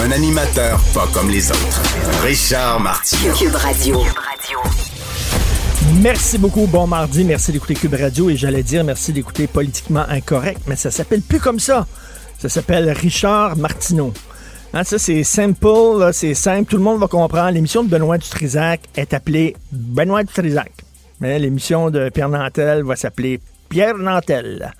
[0.00, 1.82] Un animateur pas comme les autres.
[2.22, 3.34] Richard Martineau.
[3.34, 4.00] Cube Radio.
[6.00, 6.66] Merci beaucoup.
[6.66, 7.24] Bon mardi.
[7.24, 8.30] Merci d'écouter Cube Radio.
[8.30, 11.86] Et j'allais dire merci d'écouter Politiquement Incorrect, mais ça s'appelle plus comme ça.
[12.38, 14.12] Ça s'appelle Richard Martineau.
[14.72, 17.50] Hein, ça, c'est simple, c'est simple, tout le monde va comprendre.
[17.50, 20.70] L'émission de Benoît Dutrisac est appelée Benoît Dutrisac.
[21.20, 24.72] Mais l'émission de Pierre Nantel va s'appeler Pierre Nantel.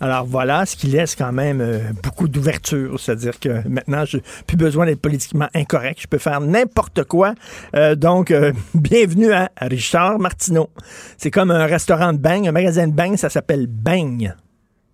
[0.00, 3.00] Alors voilà, ce qui laisse quand même euh, beaucoup d'ouverture.
[3.00, 6.00] C'est-à-dire que maintenant, je plus besoin d'être politiquement incorrect.
[6.02, 7.34] Je peux faire n'importe quoi.
[7.74, 10.68] Euh, donc, euh, bienvenue à Richard Martineau.
[11.16, 14.34] C'est comme un restaurant de bang, un magasin de bang, ça s'appelle Bang.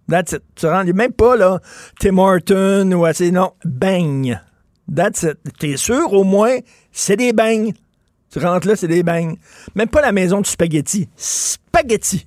[0.08, 0.42] That's it.
[0.54, 1.60] Tu rends même pas, là,
[1.98, 3.30] Tim Horton ou assez.
[3.30, 4.38] Non, bang.
[4.94, 5.38] That's it.
[5.58, 6.58] T'es sûr, au moins,
[6.90, 7.72] c'est des bangs.
[8.30, 9.34] Tu rentres là, c'est des bangs.
[9.74, 11.08] Même pas la maison du spaghetti.
[11.16, 12.26] Spaghetti.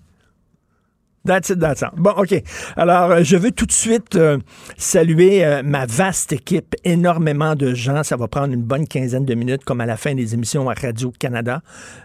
[1.26, 1.90] That's it, that's it.
[1.98, 2.42] Bon, OK.
[2.78, 4.38] Alors, euh, je veux tout de suite euh,
[4.78, 8.04] saluer euh, ma vaste équipe, énormément de gens.
[8.04, 10.76] Ça va prendre une bonne quinzaine de minutes, comme à la fin des émissions à
[10.76, 11.62] Radio-Canada,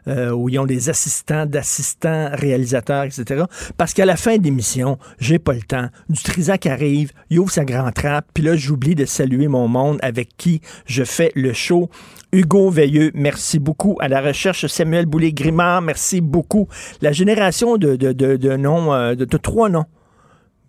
[0.07, 3.45] où ils ont des assistants, d'assistants, réalisateurs, etc.
[3.77, 5.89] Parce qu'à la fin d'émission, j'ai pas le temps.
[6.09, 9.98] Du Trisac arrive, il ouvre sa grande trappe, puis là, j'oublie de saluer mon monde
[10.03, 11.91] avec qui je fais le show.
[12.33, 13.96] Hugo Veilleux, merci beaucoup.
[14.01, 16.68] À la recherche, Samuel Boulay-Grimard, merci beaucoup.
[17.01, 19.86] La génération de, de, de, noms, euh, de, trois noms.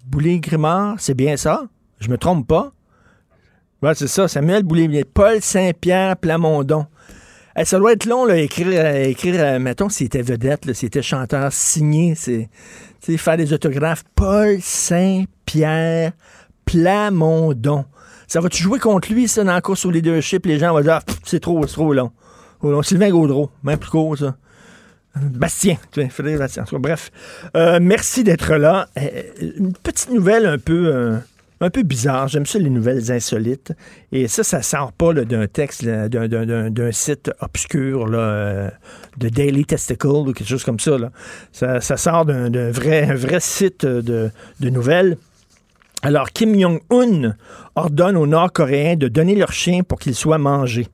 [0.08, 1.68] Boulay-Grimard, c'est bien ça?
[2.00, 2.72] Je me trompe pas?
[3.84, 6.88] Ouais, c'est ça, Samuel Boulay, Paul Saint-Pierre Plamondon.
[7.64, 11.02] ça doit être long, là, écrire, euh, écrire euh, mettons, s'il était vedette, s'il était
[11.02, 12.50] chanteur, signé, c'est,
[13.18, 14.04] faire des autographes.
[14.16, 16.14] Paul Saint-Pierre
[16.66, 17.86] Plamondon.
[18.32, 20.46] Ça va-tu jouer contre lui, ça, dans la course au leadership?
[20.46, 22.14] Les gens vont dire, ah, c'est trop, c'est trop long.
[22.82, 24.38] Sylvain Gaudreau, même plus court, ça.
[25.18, 26.64] Bastien, tu Frédéric Bastien.
[26.80, 27.12] Bref,
[27.58, 28.88] euh, merci d'être là.
[28.98, 29.24] Euh,
[29.58, 31.18] une petite nouvelle un peu, euh,
[31.60, 32.30] un peu bizarre.
[32.30, 33.74] J'aime ça, les nouvelles insolites.
[34.14, 38.72] Et ça, ça sort pas d'un texte, d'un site obscur, là,
[39.18, 40.98] de Daily Testicle ou quelque chose comme ça.
[40.98, 41.12] Là.
[41.52, 44.32] Ça, sort d'un vrai, vrai site de,
[44.62, 45.18] de nouvelles.
[46.04, 47.36] Alors, Kim Jong-un
[47.76, 50.88] ordonne aux Nord-Coréens de donner leur chien pour qu'il soit mangé.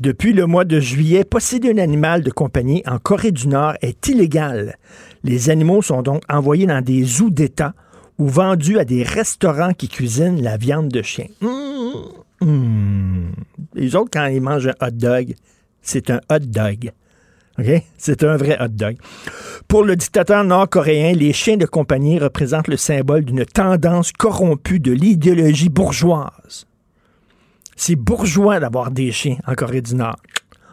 [0.00, 4.08] Depuis le mois de juillet, posséder un animal de compagnie en Corée du Nord est
[4.08, 4.76] illégal.
[5.24, 7.74] Les animaux sont donc envoyés dans des zoos d'État
[8.18, 11.26] ou vendus à des restaurants qui cuisinent la viande de chien.
[11.40, 13.32] Mmh, mmh.
[13.74, 15.34] Les autres, quand ils mangent un hot dog,
[15.82, 16.92] c'est un hot dog.
[17.98, 18.96] C'est un vrai hot dog.
[19.68, 24.92] Pour le dictateur nord-coréen, les chiens de compagnie représentent le symbole d'une tendance corrompue de
[24.92, 26.66] l'idéologie bourgeoise.
[27.76, 30.16] C'est bourgeois d'avoir des chiens en Corée du Nord.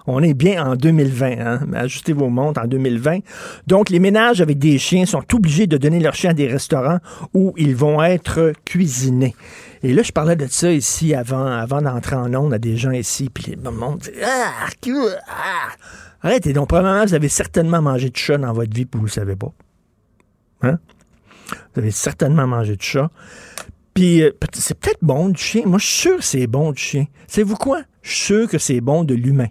[0.06, 1.60] On est bien en 2020, hein?
[1.74, 3.20] ajustez vos montres en 2020.
[3.68, 7.00] Donc, les ménages avec des chiens sont obligés de donner leurs chiens à des restaurants
[7.34, 9.34] où ils vont être cuisinés.
[9.82, 12.92] Et là, je parlais de ça ici avant, avant d'entrer en onde à des gens
[12.92, 14.68] ici, puis le monde dit ah,
[15.30, 15.70] ah,
[16.24, 19.10] Arrêtez donc, premièrement, vous avez certainement mangé de chat dans votre vie, puis vous ne
[19.10, 19.52] le savez pas.
[20.62, 20.80] Hein?
[21.74, 23.12] Vous avez certainement mangé de chat.
[23.94, 25.64] Puis, euh, c'est peut-être bon du chien.
[25.66, 27.06] Moi, je suis sûr que c'est bon du chien.
[27.28, 27.82] Savez-vous quoi?
[28.02, 29.50] Je suis sûr que c'est bon de l'humain.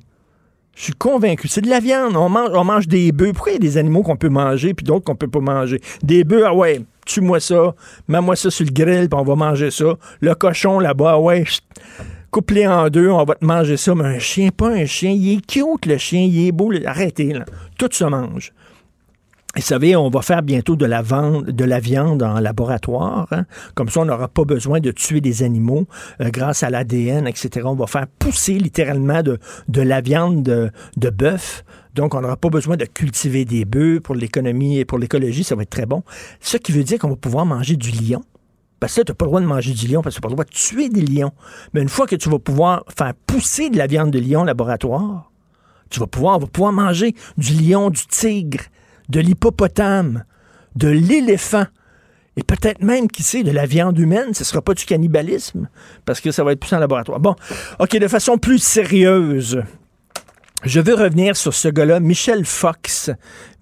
[0.74, 1.48] Je suis convaincu.
[1.48, 2.16] C'est de la viande.
[2.16, 3.32] On mange, on mange des bœufs.
[3.34, 5.80] Pourquoi il y a des animaux qu'on peut manger puis d'autres qu'on peut pas manger?
[6.02, 7.74] Des bœufs, ah ouais, tue-moi ça,
[8.08, 9.96] mets-moi ça sur le grill puis on va manger ça.
[10.20, 11.44] Le cochon là-bas, ah ouais,
[12.32, 13.94] coupe-les en deux, on va te manger ça.
[13.94, 15.10] Mais un chien, pas un chien.
[15.12, 16.22] Il est cute, le chien.
[16.22, 16.72] Il est beau.
[16.84, 17.44] Arrêtez, là.
[17.78, 18.52] Tout se mange.
[19.54, 23.28] Vous savez, on va faire bientôt de la, vente, de la viande en laboratoire.
[23.32, 23.44] Hein.
[23.74, 25.86] Comme ça, on n'aura pas besoin de tuer des animaux
[26.22, 27.66] euh, grâce à l'ADN, etc.
[27.66, 29.38] On va faire pousser littéralement de,
[29.68, 31.64] de la viande de, de bœuf.
[31.94, 35.44] Donc, on n'aura pas besoin de cultiver des bœufs pour l'économie et pour l'écologie.
[35.44, 36.02] Ça va être très bon.
[36.40, 38.22] Ce qui veut dire qu'on va pouvoir manger du lion.
[38.82, 40.26] Parce que là, tu n'as pas le droit de manger du lion, parce que tu
[40.26, 41.30] n'as pas le droit de tuer des lions.
[41.72, 44.44] Mais une fois que tu vas pouvoir faire pousser de la viande de lion au
[44.44, 45.30] laboratoire,
[45.88, 48.58] tu vas pouvoir, pouvoir manger du lion, du tigre,
[49.08, 50.24] de l'hippopotame,
[50.74, 51.66] de l'éléphant.
[52.36, 55.68] Et peut-être même, qui sait, de la viande humaine, ce ne sera pas du cannibalisme,
[56.04, 57.20] parce que ça va être poussé en laboratoire.
[57.20, 57.36] Bon,
[57.78, 59.62] OK, de façon plus sérieuse,
[60.64, 63.10] je veux revenir sur ce gars-là, Michel Fox.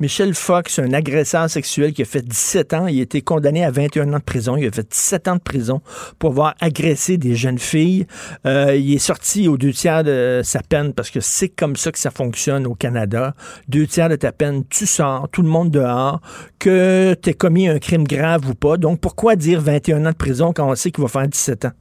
[0.00, 2.86] Michel Fox, un agresseur sexuel qui a fait 17 ans.
[2.88, 4.56] Il a été condamné à 21 ans de prison.
[4.56, 5.80] Il a fait 17 ans de prison
[6.18, 8.06] pour avoir agressé des jeunes filles.
[8.46, 11.90] Euh, il est sorti aux deux tiers de sa peine parce que c'est comme ça
[11.90, 13.34] que ça fonctionne au Canada.
[13.68, 16.20] Deux tiers de ta peine, tu sors, tout le monde dehors,
[16.58, 18.76] que tu commis un crime grave ou pas.
[18.76, 21.72] Donc pourquoi dire 21 ans de prison quand on sait qu'il va faire 17 ans?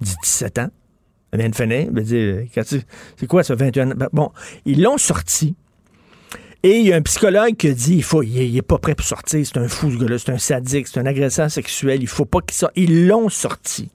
[0.00, 0.68] 17 ans?
[1.52, 1.88] Finir.
[3.16, 3.94] C'est quoi ça, 21 ans?
[4.12, 4.30] Bon,
[4.64, 5.54] ils l'ont sorti.
[6.62, 8.94] Et il y a un psychologue qui a dit il faut, il est, pas prêt
[8.94, 12.08] pour sortir, c'est un fou ce gars-là, c'est un sadique, c'est un agresseur sexuel, il
[12.08, 12.72] faut pas qu'il sorte.
[12.74, 13.90] Ils l'ont sorti.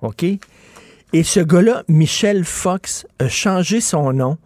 [0.00, 0.24] OK?
[1.12, 4.38] Et ce gars-là, Michel Fox, a changé son nom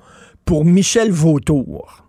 [0.44, 2.08] pour Michel Vautour.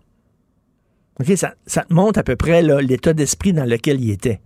[1.20, 1.36] OK?
[1.36, 4.40] Ça, ça te montre à peu près l'état d'esprit dans lequel il était.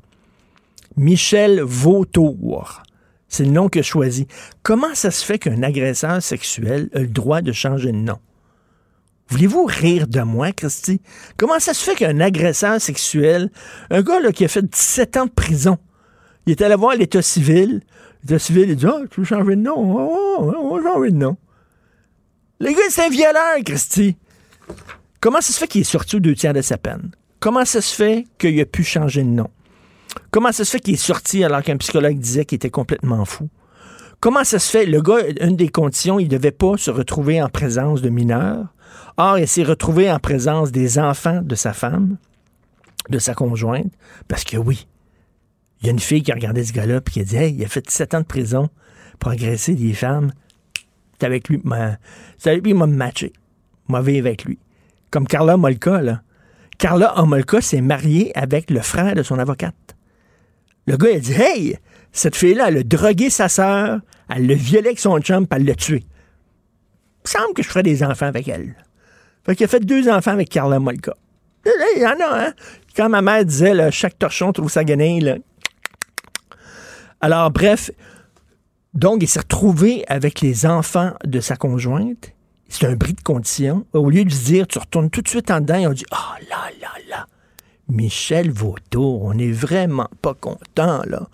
[0.96, 2.82] Michel Vautour.
[3.28, 4.26] C'est le nom que choisi.
[4.62, 8.18] Comment ça se fait qu'un agresseur sexuel a le droit de changer de nom?
[9.28, 11.00] Voulez-vous rire de moi, Christy?
[11.36, 13.50] Comment ça se fait qu'un agresseur sexuel,
[13.90, 15.78] un gars qui a fait 17 ans de prison,
[16.46, 17.82] il est allé voir l'État civil,
[18.22, 19.74] l'État civil, il dit Ah, tu veux changer de nom?
[20.38, 21.36] on va changer de nom.
[22.60, 24.16] Le gars, c'est un violeur, Christy.
[25.20, 27.10] Comment ça se fait qu'il est sorti aux deux tiers de sa peine?
[27.40, 29.50] Comment ça se fait qu'il a pu changer de nom?
[30.30, 33.48] Comment ça se fait qu'il est sorti alors qu'un psychologue disait qu'il était complètement fou?
[34.20, 34.86] Comment ça se fait?
[34.86, 38.66] Le gars, une des conditions, il ne devait pas se retrouver en présence de mineurs.
[39.18, 42.16] Or, il s'est retrouvé en présence des enfants de sa femme,
[43.08, 43.92] de sa conjointe,
[44.28, 44.86] parce que oui,
[45.80, 47.54] il y a une fille qui a regardé ce gars-là et qui a dit Hey,
[47.54, 48.68] il a fait 7 ans de prison
[49.18, 50.32] pour agresser des femmes.
[51.18, 51.62] C'est avec lui,
[52.38, 53.32] c'est avec lui, il m'a matché.
[53.88, 54.58] M'a avec lui.
[55.10, 56.22] Comme Carla Molka, là.
[56.78, 59.95] Carla Molka s'est mariée avec le frère de son avocate.
[60.86, 61.78] Le gars, il a dit Hey,
[62.12, 65.66] cette fille-là, elle a drogué sa sœur, elle l'a violé avec son chum, puis elle
[65.66, 66.04] l'a tué.
[67.24, 68.76] Il semble que je ferais des enfants avec elle.
[69.44, 71.14] Fait qu'il a fait deux enfants avec Carla Molka.
[71.64, 72.52] Il y en a, hein?
[72.96, 75.36] Quand ma mère disait, chaque torchon trouve sa guenille, là.
[77.20, 77.90] Alors, bref,
[78.94, 82.32] donc, il s'est retrouvé avec les enfants de sa conjointe.
[82.68, 83.86] C'est un bris de condition.
[83.92, 86.06] Au lieu de lui dire, tu retournes tout de suite en dedans, ils ont dit,
[86.12, 87.26] oh là là là,
[87.88, 91.28] Michel Vautour, on n'est vraiment pas content, là.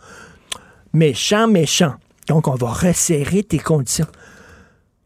[0.93, 1.95] Méchant, méchant.
[2.29, 4.07] Donc, on va resserrer tes conditions.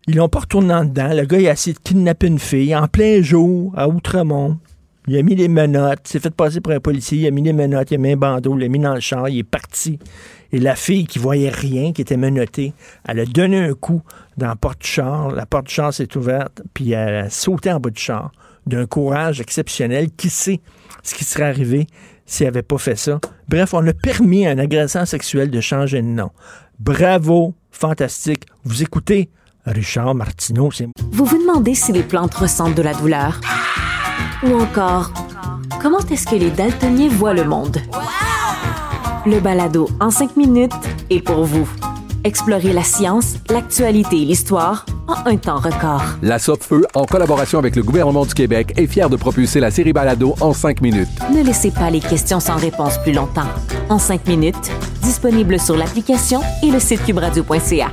[0.08, 1.12] Ils l'ont pas retourné en dedans.
[1.12, 4.58] Le gars, il a essayé de kidnapper une fille en plein jour, à Outremont.
[5.08, 7.52] Il a mis les menottes, s'est fait passer pour un policier, il a mis les
[7.52, 10.00] menottes, il a mis un bandeau, il l'a mis dans le char, il est parti.
[10.50, 12.72] Et la fille qui voyait rien, qui était menottée,
[13.06, 14.02] elle a donné un coup
[14.36, 15.30] dans la porte du char.
[15.30, 18.32] La porte du char s'est ouverte, puis elle a sauté en bas du char
[18.66, 20.08] d'un courage exceptionnel.
[20.16, 20.60] Qui sait
[21.06, 21.86] ce qui serait arrivé
[22.26, 23.20] s'il n'avait pas fait ça?
[23.48, 26.30] Bref, on a permis à un agresseur sexuel de changer de nom.
[26.80, 28.44] Bravo, fantastique.
[28.64, 29.30] Vous écoutez
[29.64, 30.70] Richard Martineau.
[31.12, 33.40] Vous vous demandez si les plantes ressentent de la douleur?
[34.42, 35.12] Ou encore,
[35.80, 37.78] comment est-ce que les daltoniens voient le monde?
[39.24, 40.72] Le balado en cinq minutes
[41.10, 41.68] est pour vous.
[42.26, 46.02] Explorez la science, l'actualité et l'histoire en un temps record.
[46.22, 49.92] La Feu, en collaboration avec le gouvernement du Québec, est fière de propulser la série
[49.92, 51.08] Balado en cinq minutes.
[51.32, 53.46] Ne laissez pas les questions sans réponse plus longtemps.
[53.88, 57.92] En cinq minutes, disponible sur l'application et le site cubradio.ca.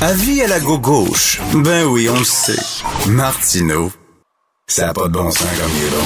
[0.00, 1.40] Avis à la gauche.
[1.54, 2.60] Ben oui, on le sait.
[3.08, 3.92] Martineau,
[4.66, 6.04] ça n'a pas de bon sens comme il est bon.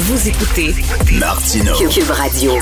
[0.00, 0.74] Vous écoutez
[1.16, 1.76] Martineau.
[1.88, 2.54] Cube Radio.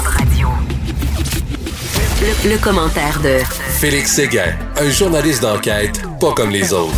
[2.18, 3.44] Le, commentaire de
[3.78, 6.94] Félix Séguin, un journaliste d'enquête pas comme les autres.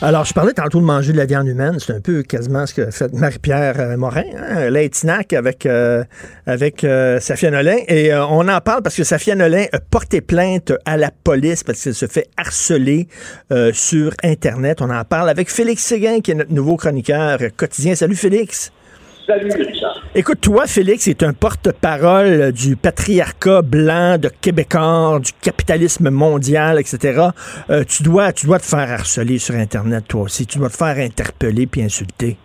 [0.00, 1.80] Alors, je parlais tantôt de manger de la viande humaine.
[1.80, 6.04] C'est un peu quasiment ce que fait Marie-Pierre euh, Morin, hein, snack avec, euh,
[6.46, 7.78] avec euh, Safia Nolin.
[7.88, 11.82] Et on en parle parce que Safia Nolin a porté plainte à la police parce
[11.82, 13.08] qu'elle se fait harceler
[13.72, 14.80] sur Internet.
[14.82, 17.96] On en parle avec Félix Séguin, qui est notre nouveau chroniqueur quotidien.
[17.96, 18.70] Salut, Félix.
[19.26, 20.01] Salut, Richard.
[20.14, 27.28] Écoute, toi, Félix, est un porte-parole du patriarcat blanc, de Québécois, du capitalisme mondial, etc.
[27.70, 30.46] Euh, tu, dois, tu dois te faire harceler sur Internet, toi aussi.
[30.46, 32.36] Tu dois te faire interpeller puis insulter.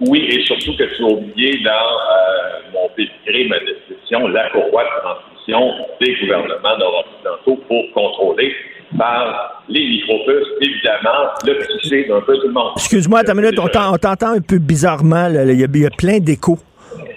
[0.00, 4.84] Oui, et surtout que tu as oublié dans euh, mon pédigré, ma description, la courroie
[4.84, 8.54] de transmission des gouvernements nord-occidentaux pour contrôler
[8.96, 12.72] par les micropuces, évidemment, le psyché d'un peu tout le monde.
[12.76, 15.28] Excuse-moi, ta minute, on t'entend un peu bizarrement.
[15.28, 16.58] Il y, a plein d'échos.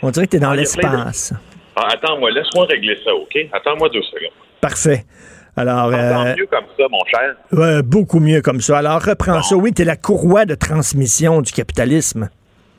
[0.01, 1.33] On dirait que tu es dans ah, l'espace.
[1.75, 3.38] Ah, attends-moi, laisse-moi régler ça, OK?
[3.51, 4.31] Attends-moi deux secondes.
[4.62, 5.05] Parfait.
[5.55, 7.83] Alors, euh, mieux comme ça, mon cher.
[7.83, 8.77] Beaucoup mieux comme ça.
[8.77, 9.55] Alors, reprends ça.
[9.55, 12.29] Oui, tu es la courroie de transmission du capitalisme.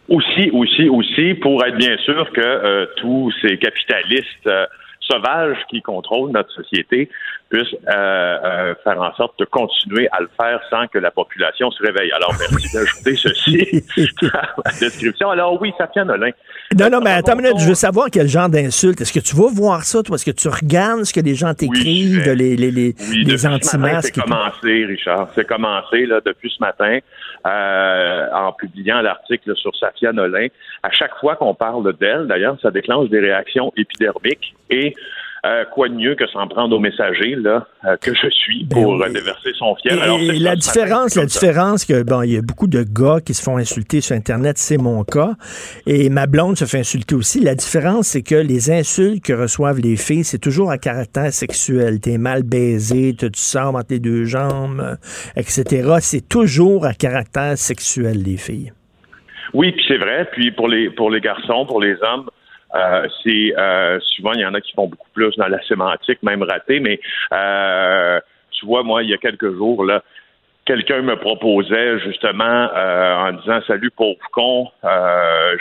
[0.09, 4.67] Aussi, aussi, aussi, pour être bien sûr que euh, tous ces capitalistes euh,
[5.01, 7.11] sauvages qui contrôlent notre société
[7.51, 12.13] puissent faire en sorte de continuer à le faire sans que la population se réveille.
[12.13, 13.85] Alors, merci d'ajouter ceci
[14.33, 15.31] à la description.
[15.31, 16.31] Alors oui, ça tient Nolin.
[16.79, 19.01] Non, non, mais attends une minute, je veux savoir quel genre d'insulte.
[19.01, 20.15] Est-ce que tu vas voir ça, toi?
[20.15, 24.15] Est-ce que tu regardes ce que les gens t'écrivent, les, les, les, oui, les anti-masques?
[24.15, 25.29] C'est commencé, Richard.
[25.35, 27.01] C'est commencé là, depuis ce matin
[27.45, 30.47] euh, en publiant l'article sur Safia Nolin.
[30.85, 34.95] À chaque fois qu'on parle d'elle, d'ailleurs, ça déclenche des réactions épidermiques et
[35.47, 38.83] euh, quoi de mieux que s'en prendre aux messagers là euh, que je suis ben
[38.83, 39.99] pour déverser son fiel?
[40.21, 43.43] Et, la différence, la différence que bon, il y a beaucoup de gars qui se
[43.43, 45.33] font insulter sur Internet, c'est mon cas,
[45.87, 47.41] et ma blonde se fait insulter aussi.
[47.41, 52.01] La différence, c'est que les insultes que reçoivent les filles, c'est toujours à caractère sexuel.
[52.01, 54.99] T'es mal baisé, tu sors entre tes deux jambes,
[55.37, 55.95] etc.
[56.01, 58.73] C'est toujours à caractère sexuel, les filles.
[59.55, 60.29] Oui, puis c'est vrai.
[60.33, 62.29] Puis pour les pour les garçons, pour les hommes,
[62.75, 66.23] euh, c'est euh, souvent il y en a qui font beaucoup plus dans la sémantique,
[66.23, 67.01] même raté, mais
[67.33, 68.21] euh,
[68.53, 70.03] tu vois, moi, il y a quelques jours, là,
[70.67, 74.69] quelqu'un me proposait justement en disant Salut pauvre con,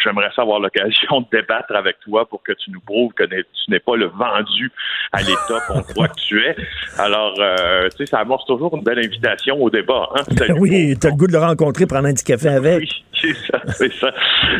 [0.03, 3.79] j'aimerais savoir l'occasion de débattre avec toi pour que tu nous prouves que tu n'es
[3.79, 4.71] pas le vendu
[5.11, 6.55] à l'État qu'on croit que tu es.
[6.99, 10.09] Alors, tu sais, ça amorce toujours une belle invitation au débat.
[10.15, 10.23] Hein?
[10.59, 12.79] oui, tu as le goût de le rencontrer, prendre un petit café avec.
[12.79, 12.89] Oui,
[13.19, 14.13] c'est ça, c'est ça.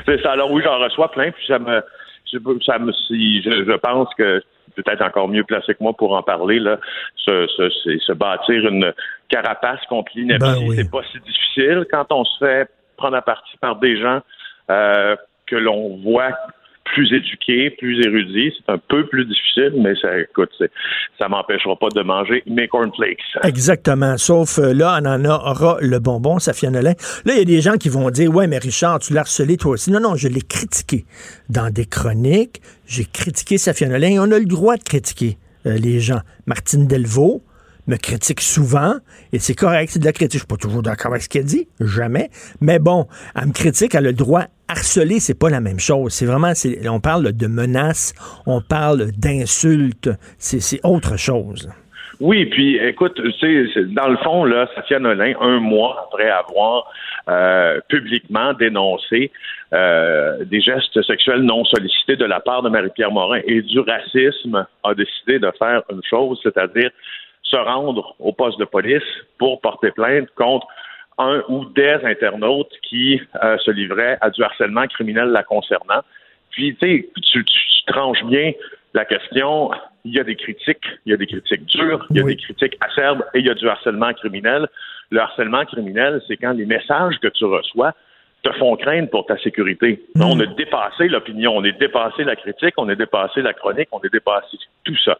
[0.06, 0.32] C'est ça.
[0.32, 1.84] Alors oui, j'en reçois plein, puis ça me
[2.65, 4.43] ça me, si, je, pense que
[4.75, 6.79] peut-être encore mieux placé que moi pour en parler, là,
[7.15, 8.93] se, se, bâtir une
[9.29, 13.57] carapace contre l'ineptie, ben c'est pas si difficile quand on se fait prendre à partie
[13.57, 14.21] par des gens
[14.69, 15.15] euh,
[15.48, 16.31] que l'on voit
[16.93, 18.53] plus éduqué, plus érudit.
[18.58, 20.50] C'est un peu plus difficile, mais ça, écoute,
[21.17, 23.19] ça m'empêchera pas de manger mes cornflakes.
[23.43, 24.17] Exactement.
[24.17, 26.93] Sauf euh, là, on en aura le bonbon, ça Là,
[27.25, 29.72] il y a des gens qui vont dire, ouais, mais Richard, tu l'as harcelé toi
[29.72, 29.91] aussi.
[29.91, 31.05] Non, non, je l'ai critiqué
[31.48, 32.62] dans des chroniques.
[32.86, 34.17] J'ai critiqué Safia Nolin.
[34.19, 36.19] On a le droit de critiquer euh, les gens.
[36.48, 37.41] Martine Delvaux,
[37.89, 38.96] me critique souvent,
[39.34, 40.39] et c'est correct, c'est de la critique.
[40.39, 42.29] Je suis pas toujours d'accord avec ce qu'elle dit, jamais.
[42.62, 44.43] Mais bon, elle me critique, elle a le droit.
[44.67, 46.13] Harceler, c'est pas la même chose.
[46.13, 46.53] C'est vraiment,
[46.86, 48.13] on parle de menaces,
[48.46, 51.69] on parle d'insultes, c'est autre chose.
[52.19, 56.91] Oui, puis écoute, tu sais, dans le fond, là, Safia Nolin, un mois après avoir
[57.29, 59.31] euh, publiquement dénoncé
[59.72, 64.67] euh, des gestes sexuels non sollicités de la part de Marie-Pierre Morin et du racisme,
[64.84, 66.91] a décidé de faire une chose, c'est-à-dire
[67.50, 69.03] se rendre au poste de police
[69.38, 70.68] pour porter plainte contre
[71.18, 76.01] un ou des internautes qui euh, se livraient à du harcèlement criminel la concernant.
[76.51, 77.44] Puis, tu sais, tu
[77.88, 78.53] tranches bien
[78.94, 79.72] la question.
[80.06, 82.38] Il y a des critiques, il y a des critiques dures, il y a des
[82.38, 84.68] critiques acerbes et il y a du harcèlement criminel.
[85.12, 87.94] Le harcèlement criminel, c'est quand les messages que tu reçois
[88.43, 90.01] te font craindre pour ta sécurité.
[90.15, 90.24] Hmm.
[90.24, 94.00] On a dépassé l'opinion, on a dépassé la critique, on a dépassé la chronique, on
[94.00, 95.17] a dépassé tout ça.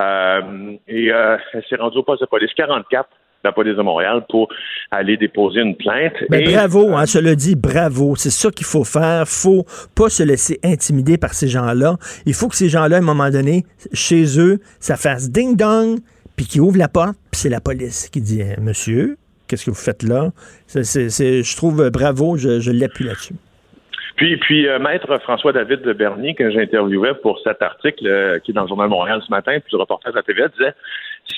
[0.00, 3.08] Euh, et euh, elle s'est rendue au poste de police 44
[3.44, 4.48] la police de Montréal pour
[4.90, 6.14] aller déposer une plainte.
[6.30, 8.16] Mais bravo, hein, je le dis, bravo.
[8.16, 9.24] C'est ça qu'il faut faire.
[9.26, 11.96] faut pas se laisser intimider par ces gens-là.
[12.24, 16.00] Il faut que ces gens-là, à un moment donné, chez eux, ça fasse ding-dong,
[16.34, 19.16] puis qu'ils ouvrent la porte, puis c'est la police qui dit, monsieur,
[19.48, 20.30] qu'est-ce que vous faites là?
[20.74, 23.34] je trouve euh, bravo, je, l'appuie là-dessus.
[24.16, 28.62] Puis, puis euh, maître François-David Bernier, que j'interviewais pour cet article euh, qui est dans
[28.62, 30.74] le Journal Montréal ce matin, puis le reportage de la TV, disait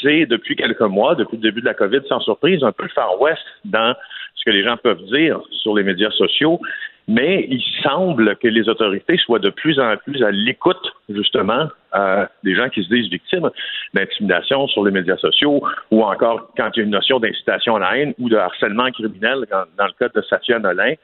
[0.00, 2.90] c'est depuis quelques mois, depuis le début de la COVID, sans surprise, un peu le
[2.90, 3.94] Far West dans
[4.36, 6.60] ce que les gens peuvent dire sur les médias sociaux.
[7.08, 12.26] Mais il semble que les autorités soient de plus en plus à l'écoute, justement, euh,
[12.44, 13.48] des gens qui se disent victimes
[13.94, 17.78] d'intimidation sur les médias sociaux ou encore quand il y a une notion d'incitation à
[17.78, 20.94] la haine ou de harcèlement criminel dans, le cas de Satya Nolin.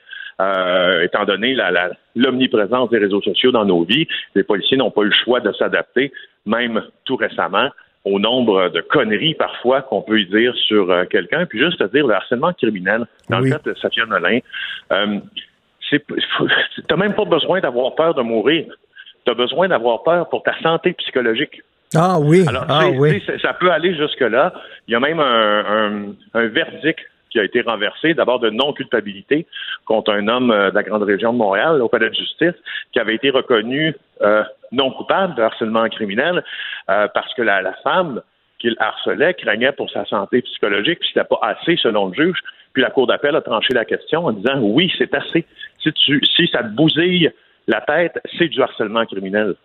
[0.41, 1.57] Euh, étant donné
[2.17, 5.53] l'omniprésence des réseaux sociaux dans nos vies, les policiers n'ont pas eu le choix de
[5.53, 6.13] s'adapter,
[6.45, 7.71] même tout récemment,
[8.05, 11.89] au nombre de conneries parfois qu'on peut y dire sur euh, quelqu'un, puis juste à
[11.89, 13.07] dire le harcèlement criminel.
[13.31, 14.41] Dans le cas de Satya Nolin,
[14.93, 15.21] euh,
[16.89, 18.67] t'as même pas besoin d'avoir peur de mourir.
[19.25, 21.63] Tu as besoin d'avoir peur pour ta santé psychologique.
[21.95, 22.45] Ah oui.
[22.69, 23.23] ah, oui.
[23.41, 24.53] Ça peut aller jusque-là.
[24.89, 27.01] Il y a même un, un verdict
[27.35, 29.47] qui a été renversé, d'abord de non-culpabilité
[29.87, 32.55] contre un homme euh, de la grande région de Montréal, au palais de justice,
[32.93, 36.45] qui avait été reconnu euh, non coupable de harcèlement criminel
[36.89, 38.23] euh, parce que la, la femme
[38.61, 42.39] qu'il harcelait craignait pour sa santé psychologique, puis c'était pas assez selon le juge.
[42.75, 45.47] Puis la Cour d'appel a tranché la question en disant oui, c'est assez.
[45.83, 47.33] Si tu si ça te bousille
[47.67, 49.57] la tête, c'est du harcèlement criminel.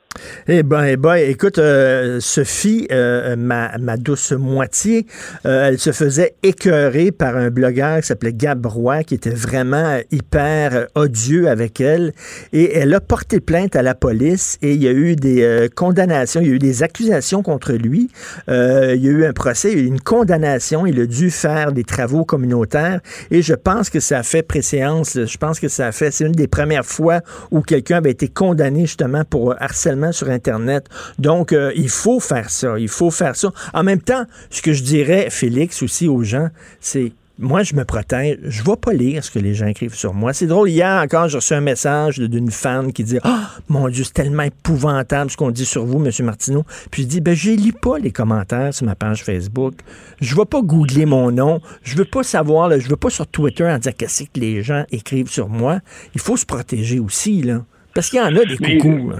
[0.48, 5.06] Eh ben, eh ben, écoute, euh, Sophie, euh, ma, ma, douce moitié,
[5.46, 10.00] euh, elle se faisait écœurer par un blogueur qui s'appelait Gab Roy, qui était vraiment
[10.12, 12.14] hyper odieux avec elle.
[12.54, 16.42] Et elle a porté plainte à la police et il y a eu des condamnations,
[16.42, 18.10] il y a eu des accusations contre lui.
[18.48, 18.54] il
[19.02, 20.86] y a eu un procès, il y a eu une condamnation.
[20.86, 23.00] Il a dû faire des travaux communautaires
[23.32, 25.20] et je pense que ça a fait préséance.
[25.26, 28.28] Je pense que ça a fait, c'est une des premières fois où quelqu'un avait été
[28.28, 30.88] condamné justement pour harcèlement sur Internet.
[31.18, 32.78] Donc, euh, il faut faire ça.
[32.80, 33.52] Il faut faire ça.
[33.74, 37.86] En même temps, ce que je dirais, Félix, aussi aux gens, c'est moi, je me
[37.86, 38.38] protège.
[38.44, 40.34] Je ne vais pas lire ce que les gens écrivent sur moi.
[40.34, 40.70] C'est drôle.
[40.70, 44.44] Hier encore, j'ai reçu un message d'une fan qui dit Ah, mon Dieu, c'est tellement
[44.44, 46.12] épouvantable ce qu'on dit sur vous, M.
[46.26, 46.66] Martineau.
[46.92, 49.76] Puis je dis Ben, je lis pas les commentaires sur ma page Facebook.
[50.20, 51.62] Je ne vais pas googler mon nom.
[51.82, 54.84] Je veux pas savoir, je veux pas sur Twitter en dire qu'est-ce que les gens
[54.92, 55.80] écrivent sur moi.
[56.16, 57.64] Il faut se protéger aussi, là.
[57.94, 59.14] Parce qu'il y en a des coucous.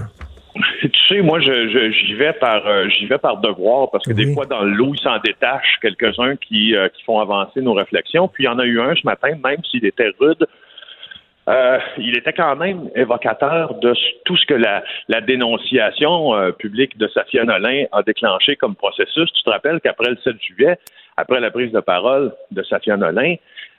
[0.80, 4.32] Tu sais, moi, je, j'y vais par euh, j'y vais par devoir parce que des
[4.34, 8.28] fois dans le lot, il s'en détache quelques-uns qui, euh, qui font avancer nos réflexions.
[8.28, 10.46] Puis il y en a eu un ce matin, même s'il était rude,
[11.48, 17.08] euh, il était quand même évocateur de tout ce que la, la dénonciation publique de
[17.08, 19.32] Safia Nolin a déclenché comme processus.
[19.32, 20.78] Tu te rappelles qu'après le 7 juillet,
[21.16, 23.36] après la prise de parole de Safia Nolin,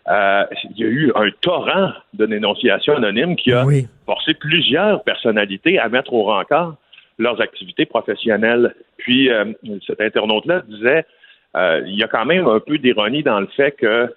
[0.08, 3.65] euh, il y a eu un torrent de dénonciations anonymes qui a
[4.05, 6.75] forcé plusieurs personnalités à mettre au rencard
[7.20, 8.74] leurs activités professionnelles.
[8.98, 9.46] Puis euh,
[9.86, 11.05] cet internaute-là disait
[11.55, 14.13] euh, il y a quand même un peu d'ironie dans le fait que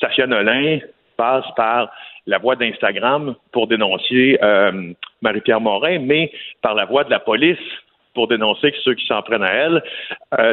[0.00, 0.78] Safia Nolin
[1.16, 1.90] passe par
[2.26, 4.38] la voie d'Instagram pour dénoncer
[5.22, 7.58] Marie-Pierre Morin, mais par la voie de la police
[8.14, 9.82] pour dénoncer ceux qui s'en prennent à elle.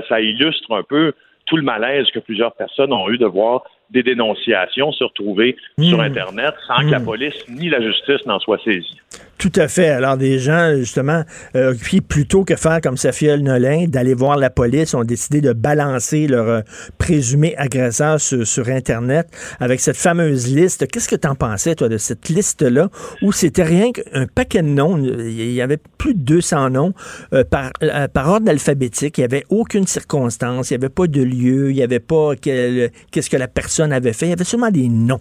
[0.08, 1.14] ça illustre un peu
[1.46, 5.98] tout le malaise que plusieurs personnes ont eu de voir des dénonciations se retrouver sur
[5.98, 6.02] hmm.
[6.02, 7.06] Internet sans que la hmm.
[7.06, 9.00] police ni la justice n'en soient saisies.
[9.44, 9.90] Tout à fait.
[9.90, 11.24] Alors, des gens, justement,
[11.58, 11.74] euh,
[12.08, 16.48] plutôt que faire comme Safia Nolin, d'aller voir la police, ont décidé de balancer leur
[16.48, 16.62] euh,
[16.98, 19.28] présumé agresseur sur, Internet
[19.60, 20.88] avec cette fameuse liste.
[20.88, 22.90] Qu'est-ce que tu en pensais, toi, de cette liste-là,
[23.22, 26.94] où c'était rien qu'un paquet de noms, il y avait plus de 200 noms
[27.34, 27.72] euh, par,
[28.14, 31.76] par ordre alphabétique, il n'y avait aucune circonstance, il n'y avait pas de lieu, il
[31.76, 35.20] n'y avait pas qu'est-ce que la personne avait fait, il y avait seulement des noms.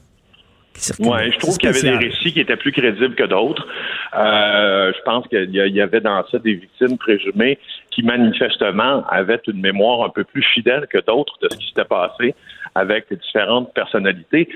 [1.00, 3.66] Oui, je trouve qu'il y avait des récits qui étaient plus crédibles que d'autres.
[4.14, 7.58] Euh, je pense qu'il y avait dans ça des victimes présumées
[7.90, 11.84] qui manifestement avaient une mémoire un peu plus fidèle que d'autres de ce qui s'était
[11.84, 12.34] passé
[12.74, 14.48] avec différentes personnalités.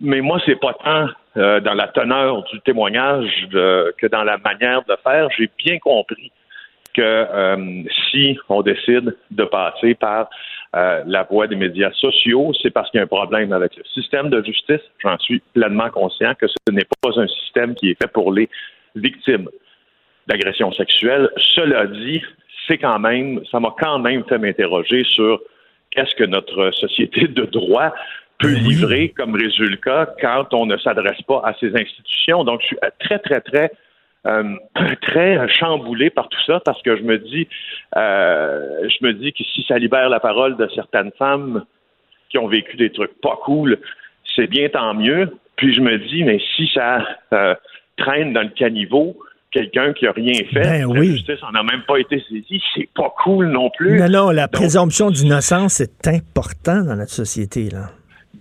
[0.00, 4.82] Mais moi, c'est pas tant euh, dans la teneur du témoignage que dans la manière
[4.82, 5.28] de faire.
[5.36, 6.30] J'ai bien compris
[6.94, 10.28] que euh, si on décide de passer par
[10.74, 13.84] euh, la voie des médias sociaux, c'est parce qu'il y a un problème avec le
[13.92, 14.80] système de justice.
[15.02, 18.48] J'en suis pleinement conscient que ce n'est pas un système qui est fait pour les
[18.94, 19.48] victimes
[20.26, 21.28] d'agressions sexuelles.
[21.36, 22.22] Cela dit,
[22.66, 25.40] c'est quand même, ça m'a quand même fait m'interroger sur
[25.90, 27.92] qu'est-ce que notre société de droit
[28.38, 32.44] peut livrer comme résultat quand on ne s'adresse pas à ces institutions.
[32.44, 33.72] Donc, je suis très, très, très
[34.26, 34.54] euh,
[35.02, 37.48] très chamboulé par tout ça parce que je me dis,
[37.96, 41.64] euh, je me dis que si ça libère la parole de certaines femmes
[42.30, 43.78] qui ont vécu des trucs pas cool,
[44.36, 45.36] c'est bien tant mieux.
[45.56, 47.54] Puis je me dis, mais si ça euh,
[47.96, 49.16] traîne dans le caniveau,
[49.50, 52.88] quelqu'un qui a rien fait, ben la justice en a même pas été saisie, c'est
[52.94, 53.98] pas cool non plus.
[53.98, 57.90] Non, non, la présomption d'innocence est important dans notre société là.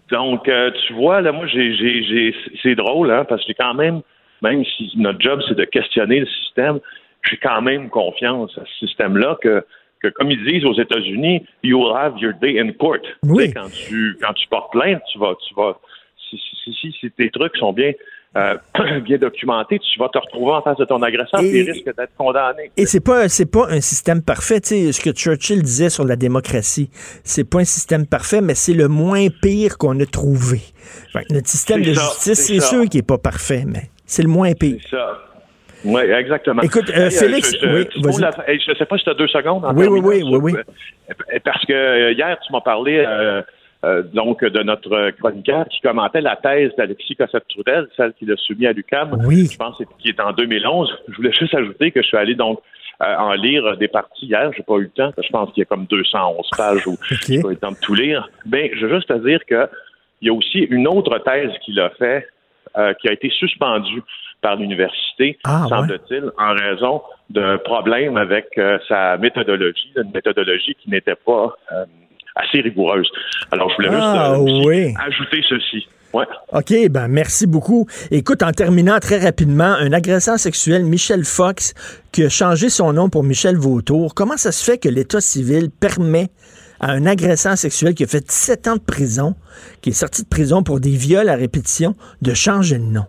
[0.09, 4.01] Donc, tu vois, là, moi, j'ai, j'ai, c'est drôle, hein, parce que j'ai quand même
[4.41, 6.79] même si notre job, c'est de questionner le système,
[7.29, 9.63] j'ai quand même confiance à ce système-là que,
[10.01, 12.97] que, comme ils disent aux États-Unis, you'll have your day in court.
[13.23, 13.53] Oui.
[13.53, 15.79] quand, tu, quand tu portes plainte, tu vas, tu vas,
[16.29, 16.39] si,
[16.79, 17.91] si, si, tes trucs sont bien
[18.37, 18.55] euh,
[19.01, 22.71] bien documentés, tu vas te retrouver en face de ton agresseur et, risques d'être condamné.
[22.77, 26.15] Et c'est pas c'est pas un système parfait, tu ce que Churchill disait sur la
[26.15, 26.89] démocratie,
[27.25, 30.61] c'est pas un système parfait, mais c'est le moins pire qu'on a trouvé.
[31.29, 34.77] notre système de justice, c'est sûr qu'il est pas parfait, mais c'est le moins pire.
[34.83, 35.17] C'est ça.
[35.83, 36.61] Oui, exactement.
[36.61, 39.65] Écoute, euh, Félix, je, oui, je, sais pas si tu as deux secondes.
[39.75, 43.03] Oui, oui, oui, oui, oui, euh, Parce que euh, hier, tu m'as parlé
[44.13, 48.73] donc de notre chroniqueur qui commentait la thèse d'Alexis Cossette-Trudel, celle qu'il a soumise à
[48.73, 49.23] l'UQAM.
[49.25, 49.49] Oui.
[49.51, 50.91] Je pense qui est en 2011.
[51.07, 52.59] Je voulais juste ajouter que je suis allé donc
[52.99, 54.51] en lire des parties hier.
[54.55, 55.11] J'ai pas eu le temps.
[55.17, 57.15] Je pense qu'il y a comme 211 pages où okay.
[57.27, 58.29] j'ai pas eu le temps de tout lire.
[58.45, 59.67] Ben, je veux juste te dire que
[60.21, 62.27] il y a aussi une autre thèse qu'il a fait
[62.77, 64.01] euh, qui a été suspendu
[64.41, 70.89] par l'université, ah, semble-t-il, en raison d'un problème avec euh, sa méthodologie, une méthodologie qui
[70.89, 71.85] n'était pas euh,
[72.35, 73.09] assez rigoureuse.
[73.51, 75.87] Alors, je voulais juste ah, ajouter ceci.
[76.13, 76.25] Ouais.
[76.51, 77.87] OK, ben merci beaucoup.
[78.09, 81.73] Écoute, en terminant très rapidement, un agresseur sexuel, Michel Fox,
[82.11, 85.69] qui a changé son nom pour Michel Vautour, comment ça se fait que l'État civil
[85.71, 86.27] permet
[86.81, 89.35] à un agresseur sexuel qui a fait 17 ans de prison,
[89.81, 93.05] qui est sorti de prison pour des viols à répétition, de changer de nom?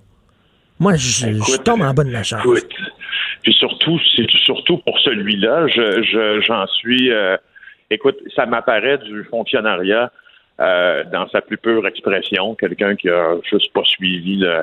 [0.79, 2.41] Moi, je, tombe en bas de la chance.
[2.45, 2.69] Écoute,
[3.43, 7.11] puis surtout, c'est surtout pour celui-là, je, je- j'en suis.
[7.11, 7.37] euh,
[7.91, 10.13] écoute, ça m'apparaît du fonctionnariat
[10.61, 14.63] euh, dans sa plus pure expression, quelqu'un qui a juste pas suivi le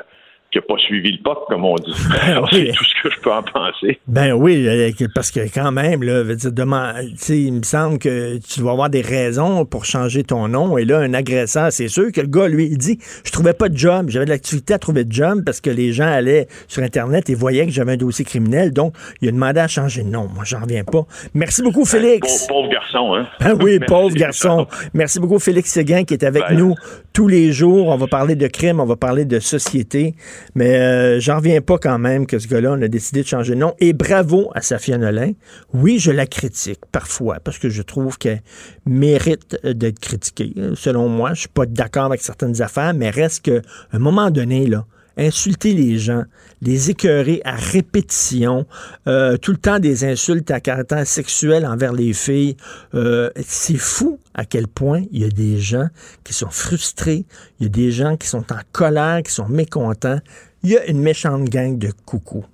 [0.50, 1.92] qui a pas suivi le POC, comme on dit.
[2.26, 2.48] Ben oui.
[2.52, 4.00] c'est tout ce que je peux en penser.
[4.08, 6.94] Ben oui, euh, parce que quand même, là, veut dire, demain,
[7.28, 10.76] il me semble que tu dois avoir des raisons pour changer ton nom.
[10.76, 13.68] Et là, un agresseur, c'est sûr que le gars, lui, il dit, je trouvais pas
[13.68, 16.82] de job, j'avais de l'activité à trouver de job parce que les gens allaient sur
[16.82, 18.72] Internet et voyaient que j'avais un dossier criminel.
[18.72, 20.28] Donc, il a demandé à changer de nom.
[20.34, 21.04] Moi, j'en reviens pas.
[21.34, 22.46] Merci beaucoup, Félix.
[22.46, 23.26] Pauvre, pauvre garçon, hein.
[23.40, 23.86] Ben oui, Merci.
[23.86, 24.66] pauvre garçon.
[24.94, 26.56] Merci beaucoup, Félix Séguin, qui est avec Bye.
[26.56, 26.74] nous
[27.12, 27.88] tous les jours.
[27.88, 30.14] On va parler de crime, on va parler de société.
[30.54, 33.54] Mais euh, j'en reviens pas quand même que ce gars-là, on a décidé de changer
[33.54, 33.74] de nom.
[33.78, 35.32] Et bravo à Safia Nolin.
[35.72, 38.42] Oui, je la critique parfois, parce que je trouve qu'elle
[38.86, 40.52] mérite euh, d'être critiquée.
[40.74, 43.60] Selon moi, je suis pas d'accord avec certaines affaires, mais reste qu'à
[43.92, 44.86] un moment donné, là,
[45.20, 46.24] insulter les gens,
[46.62, 48.66] les écœurer à répétition,
[49.06, 52.56] euh, tout le temps des insultes à caractère sexuel envers les filles.
[52.94, 55.88] Euh, c'est fou à quel point il y a des gens
[56.24, 57.24] qui sont frustrés,
[57.58, 60.20] il y a des gens qui sont en colère, qui sont mécontents.
[60.62, 62.44] Il y a une méchante gang de coucou.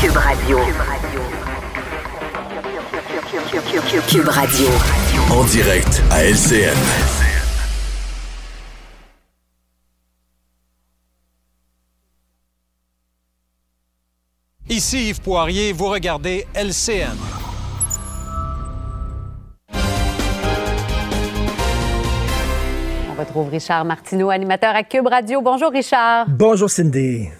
[0.00, 0.58] Cube Radio.
[4.08, 4.66] Cube Radio.
[5.30, 7.19] En direct à LCN.
[14.70, 17.16] Ici Yves Poirier, vous regardez LCN.
[23.10, 25.42] On retrouve Richard Martineau, animateur à Cube Radio.
[25.42, 26.26] Bonjour Richard.
[26.28, 27.30] Bonjour Cindy.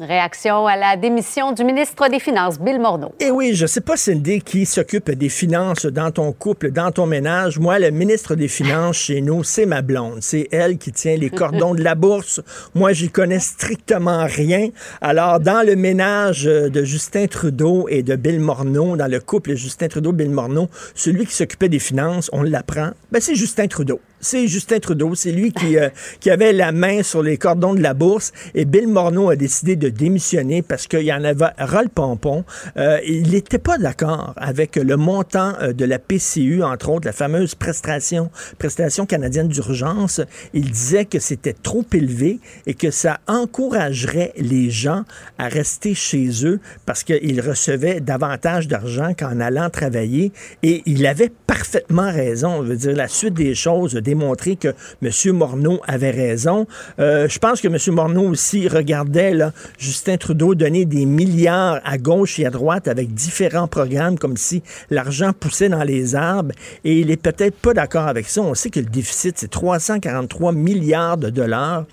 [0.00, 3.12] Réaction à la démission du ministre des Finances, Bill Morneau.
[3.18, 7.06] Eh oui, je sais pas, Cindy, qui s'occupe des finances dans ton couple, dans ton
[7.06, 7.58] ménage.
[7.58, 10.18] Moi, le ministre des Finances chez nous, c'est ma blonde.
[10.20, 12.40] C'est elle qui tient les cordons de la bourse.
[12.76, 14.68] Moi, j'y connais strictement rien.
[15.00, 19.56] Alors, dans le ménage euh, de Justin Trudeau et de Bill Morneau, dans le couple
[19.56, 24.00] Justin Trudeau-Bill Morneau, celui qui s'occupait des finances, on l'apprend, ben, c'est Justin Trudeau.
[24.20, 25.14] C'est Justin Trudeau.
[25.14, 28.32] C'est lui qui, euh, qui avait la main sur les cordons de la bourse.
[28.54, 32.44] Et Bill Morneau a décidé de démissionner parce qu'il y en avait ras le.
[32.76, 37.12] Euh, il n'était pas d'accord avec le montant euh, de la PCU, entre autres, la
[37.12, 40.20] fameuse prestation, prestation canadienne d'urgence.
[40.52, 45.04] Il disait que c'était trop élevé et que ça encouragerait les gens
[45.38, 50.32] à rester chez eux parce qu'ils recevaient davantage d'argent qu'en allant travailler.
[50.64, 52.64] Et il avait parfaitement raison.
[52.64, 54.68] Je veux dire, la suite des choses démontré que
[55.02, 55.32] M.
[55.32, 56.66] Morneau avait raison.
[56.98, 57.76] Euh, je pense que M.
[57.94, 59.34] Morneau aussi regardait
[59.78, 64.62] Justin Trudeau donner des milliards à gauche et à droite avec différents programmes comme si
[64.90, 66.52] l'argent poussait dans les arbres.
[66.84, 68.40] Et il est peut-être pas d'accord avec ça.
[68.40, 71.84] On sait que le déficit, c'est 343 milliards de dollars.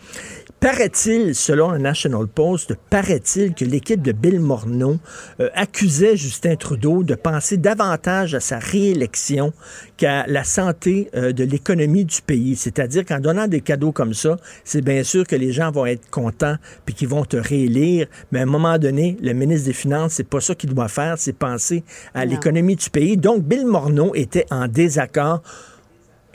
[0.65, 4.97] Paraît-il, selon le National Post, paraît-il que l'équipe de Bill Morneau
[5.39, 9.53] euh, accusait Justin Trudeau de penser davantage à sa réélection
[9.95, 12.55] qu'à la santé euh, de l'économie du pays.
[12.55, 16.09] C'est-à-dire qu'en donnant des cadeaux comme ça, c'est bien sûr que les gens vont être
[16.09, 18.07] contents puis qu'ils vont te réélire.
[18.31, 21.19] Mais à un moment donné, le ministre des Finances, c'est pas ça qu'il doit faire,
[21.19, 21.83] c'est penser
[22.15, 23.17] à l'économie du pays.
[23.17, 25.43] Donc, Bill Morneau était en désaccord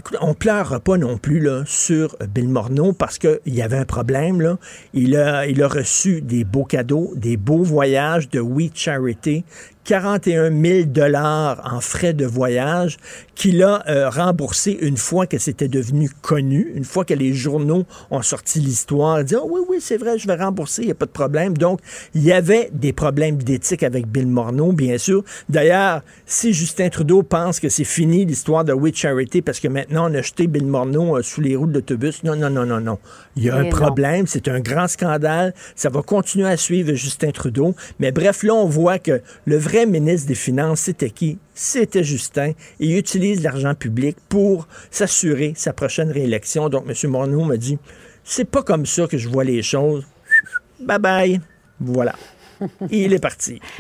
[0.01, 3.85] Écoute, on pleure pas non plus là, sur Bill Morneau parce qu'il y avait un
[3.85, 4.41] problème.
[4.41, 4.57] Là.
[4.95, 9.45] Il, a, il a reçu des beaux cadeaux, des beaux voyages de We Charity,
[9.85, 12.99] 41 000 dollars en frais de voyage
[13.35, 17.85] qu'il a euh, remboursé une fois que c'était devenu connu, une fois que les journaux
[18.11, 19.25] ont sorti l'histoire.
[19.25, 21.57] Dit, Ah oui, oui, c'est vrai, je vais rembourser, il n'y a pas de problème.
[21.57, 21.81] Donc,
[22.14, 25.25] il y avait des problèmes d'éthique avec Bill Morneau, bien sûr.
[25.49, 30.11] D'ailleurs, si Justin Trudeau pense que c'est fini l'histoire de We Charity parce que maintenant
[30.11, 32.81] on a jeté Bill Morneau euh, sous les roues de l'autobus, non, non, non, non,
[32.81, 32.99] non.
[33.37, 33.71] Il y a un non.
[33.71, 35.55] problème, c'est un grand scandale.
[35.75, 37.75] Ça va continuer à suivre Justin Trudeau.
[37.99, 41.39] Mais bref, là, on voit que le vrai ministre des Finances, c'était qui?
[41.55, 42.53] C'était Justin.
[42.79, 46.69] Il utilise l'argent public pour s'assurer sa prochaine réélection.
[46.69, 47.11] Donc, M.
[47.11, 47.79] Morneau m'a dit,
[48.25, 50.07] c'est pas comme ça que je vois les choses.
[50.81, 51.41] Bye bye.
[51.81, 52.15] Voilà.
[52.91, 53.61] Il est parti.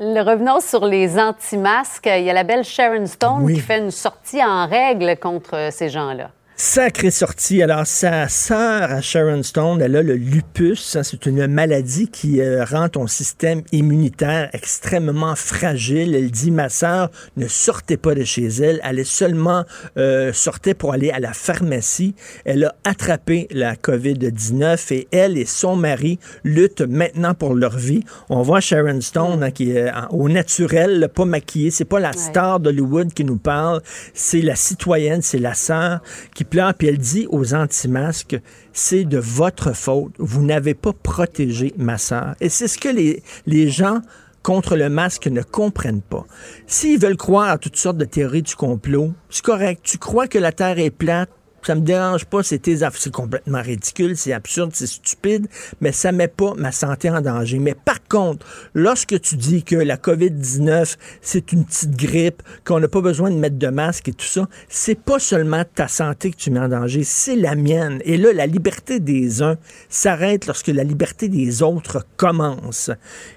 [0.00, 2.08] Le revenons sur les anti-masques.
[2.12, 3.54] Il y a la belle Sharon Stone Oui.
[3.54, 6.30] qui fait une sortie en règle contre ces gens-là.
[6.64, 7.60] Sacrée sortie.
[7.60, 10.94] Alors, sa sœur à Sharon Stone, elle a le lupus.
[10.94, 16.14] Hein, c'est une maladie qui euh, rend ton système immunitaire extrêmement fragile.
[16.14, 18.80] Elle dit, ma sœur ne sortait pas de chez elle.
[18.84, 19.64] Elle est seulement
[19.96, 22.14] euh, sortait pour aller à la pharmacie.
[22.44, 28.04] Elle a attrapé la COVID-19 et elle et son mari luttent maintenant pour leur vie.
[28.28, 31.72] On voit Sharon Stone hein, qui est au naturel, pas maquillée.
[31.72, 33.82] C'est pas la star d'Hollywood qui nous parle.
[34.14, 36.00] C'est la citoyenne, c'est la sœur
[36.36, 38.38] qui pleure, puis elle dit aux anti-masques,
[38.74, 40.12] c'est de votre faute.
[40.18, 42.34] Vous n'avez pas protégé ma sœur.
[42.42, 44.02] Et c'est ce que les, les gens
[44.42, 46.26] contre le masque ne comprennent pas.
[46.66, 49.80] S'ils veulent croire à toutes sortes de théories du complot, c'est correct.
[49.82, 51.30] Tu crois que la Terre est plate,
[51.62, 53.00] ça me dérange pas, c'est tes affaires.
[53.00, 55.46] C'est complètement ridicule, c'est absurde, c'est stupide,
[55.80, 57.58] mais ça met pas ma santé en danger.
[57.58, 62.88] Mais par contre, lorsque tu dis que la COVID-19, c'est une petite grippe, qu'on n'a
[62.88, 66.36] pas besoin de mettre de masque et tout ça, c'est pas seulement ta santé que
[66.36, 68.00] tu mets en danger, c'est la mienne.
[68.04, 69.56] Et là, la liberté des uns
[69.88, 72.90] s'arrête lorsque la liberté des autres commence.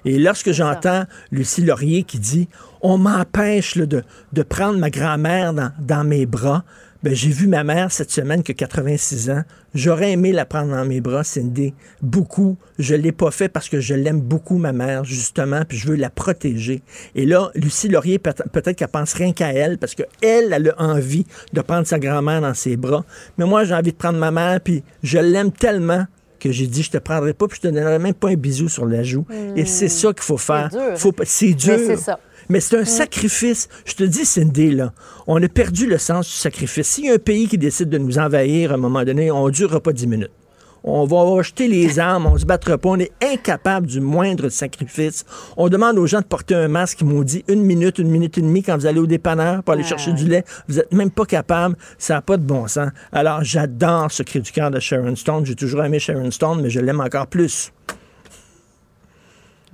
[0.04, 2.48] Et lorsque j'entends Lucie Laurier qui dit,
[2.82, 6.64] on m'empêche de, de prendre ma grand-mère dans, dans mes bras,
[7.06, 9.44] ben, j'ai vu ma mère cette semaine qui a 86 ans.
[9.76, 11.72] J'aurais aimé la prendre dans mes bras, Cindy.
[12.02, 12.56] Beaucoup.
[12.80, 15.94] Je l'ai pas fait parce que je l'aime beaucoup, ma mère, justement, puis je veux
[15.94, 16.82] la protéger.
[17.14, 21.26] Et là, Lucie Laurier, peut-être qu'elle pense rien qu'à elle, parce qu'elle, elle a envie
[21.52, 23.04] de prendre sa grand-mère dans ses bras.
[23.38, 26.06] Mais moi, j'ai envie de prendre ma mère, puis je l'aime tellement
[26.40, 28.68] que j'ai dit, je te prendrai pas, puis je te donnerai même pas un bisou
[28.68, 29.24] sur la joue.
[29.54, 30.70] Et c'est ça qu'il faut faire.
[31.22, 31.78] C'est dur.
[31.78, 32.18] C'est ça.
[32.48, 33.68] Mais c'est un sacrifice.
[33.84, 34.92] Je te dis, Cindy, là,
[35.26, 36.86] on a perdu le sens du sacrifice.
[36.86, 39.46] S'il y a un pays qui décide de nous envahir à un moment donné, on
[39.46, 40.30] ne durera pas dix minutes.
[40.88, 45.24] On va jeter les armes, on se battra pas, on est incapable du moindre sacrifice.
[45.56, 48.38] On demande aux gens de porter un masque, ils m'ont dit une minute, une minute
[48.38, 50.44] et demie quand vous allez au dépanneur pour aller chercher du lait.
[50.68, 52.90] Vous êtes même pas capable, ça n'a pas de bon sens.
[53.10, 55.44] Alors j'adore ce cri du cœur de Sharon Stone.
[55.44, 57.72] J'ai toujours aimé Sharon Stone, mais je l'aime encore plus.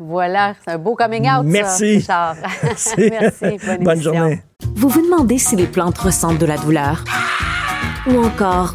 [0.06, 1.44] Voilà, c'est un beau coming out.
[1.44, 2.00] Merci.
[2.00, 2.94] Ça, Merci.
[3.10, 3.58] Merci.
[3.66, 4.42] Bonne, bonne journée.
[4.74, 7.04] Vous vous demandez si les plantes ressentent de la douleur?
[8.06, 8.74] Ou encore,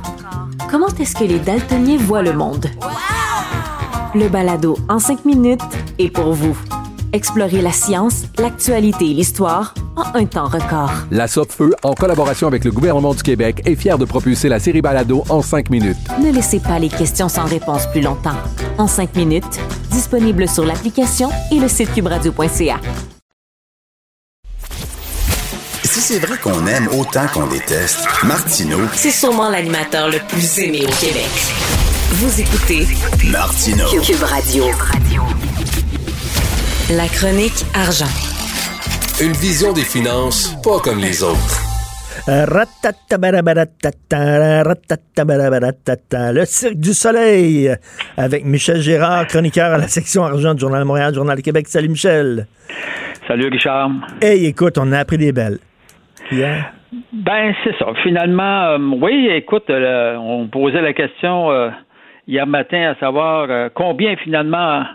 [0.69, 2.67] comment est-ce que les daltoniens voient le monde?
[4.15, 5.61] Le balado en cinq minutes
[5.99, 6.57] est pour vous.
[7.13, 10.91] Explorez la science, l'actualité et l'histoire en un temps record.
[11.10, 14.82] La Feu, en collaboration avec le gouvernement du Québec, est fière de propulser la série
[14.82, 15.98] Balado en cinq minutes.
[16.22, 18.36] Ne laissez pas les questions sans réponse plus longtemps.
[18.78, 19.60] En cinq minutes,
[19.91, 22.80] disponible sur l'application et le site cubradio.ca.
[25.84, 30.84] Si c'est vrai qu'on aime autant qu'on déteste, Martineau, c'est sûrement l'animateur le plus aimé
[30.84, 31.30] au Québec.
[32.12, 32.88] Vous écoutez
[33.32, 33.88] Martineau.
[34.02, 34.65] Cube Radio.
[36.89, 38.08] La chronique argent.
[39.19, 41.60] Une vision des finances pas comme les autres.
[46.32, 47.76] Le Cirque du Soleil
[48.15, 51.67] avec Michel Gérard, chroniqueur à la section argent du Journal de Montréal, Journal du Québec.
[51.67, 52.47] Salut Michel.
[53.28, 53.91] Salut Richard.
[54.21, 55.60] Hey, écoute, on a appris des belles.
[56.32, 57.88] Ben, c'est ça.
[58.02, 61.69] Finalement, euh, oui, écoute, euh, on posait la question euh,
[62.30, 64.86] hier matin à savoir combien finalement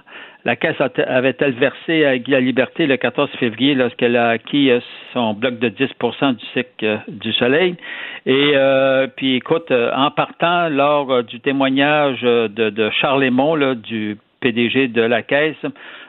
[0.44, 0.76] la Caisse
[1.07, 4.81] avait-elle versé à Guy la Liberté le 14 février lorsqu'elle a acquis euh,
[5.12, 7.76] son bloc de 10% du cycle euh, du Soleil?
[8.26, 14.88] Et euh, puis écoute, en partant lors du témoignage de, de Charles Lemont, du PDG
[14.88, 15.57] de la Caisse,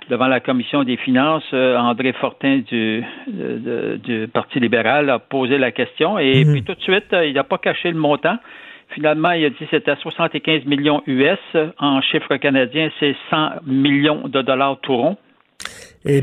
[0.09, 6.19] devant la commission des finances, André Fortin du, du Parti libéral a posé la question
[6.19, 6.53] et mhm.
[6.53, 8.37] puis tout de suite, il n'a pas caché le montant.
[8.89, 11.39] Finalement, il a dit que c'était 75 millions US.
[11.79, 15.17] En chiffre canadien, c'est 100 millions de dollars tout rond.
[16.05, 16.21] Et,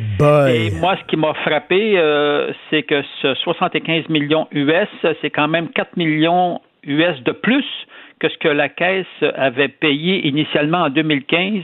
[0.50, 4.88] Et moi, ce qui m'a frappé, euh, c'est que ce 75 millions US,
[5.22, 7.64] c'est quand même 4 millions US de plus
[8.18, 11.62] que ce que la Caisse avait payé initialement en 2015.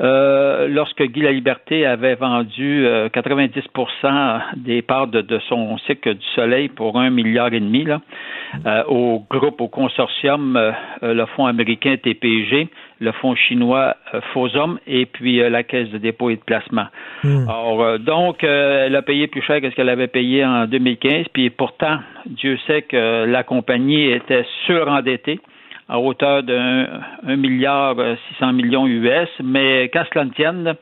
[0.00, 3.60] Euh, lorsque Guy La Liberté avait vendu 90%
[4.04, 9.24] euh, des parts de, son cycle du Soleil pour un milliard et demi euh, au
[9.28, 10.58] groupe, au consortium,
[11.02, 12.68] le fonds américain TPG,
[13.00, 13.96] le fonds chinois
[14.32, 16.86] Fosom et puis la Caisse de dépôt et de placement.
[17.24, 17.48] Hmm.
[17.48, 21.50] Alors, donc, elle a payé plus cher que ce qu'elle avait payé en 2015, puis
[21.50, 25.40] pourtant, Dieu sait que la compagnie était surendettée
[25.88, 30.74] à hauteur d'un milliard 600 euh, millions US, mais qu'à cela ne tienne,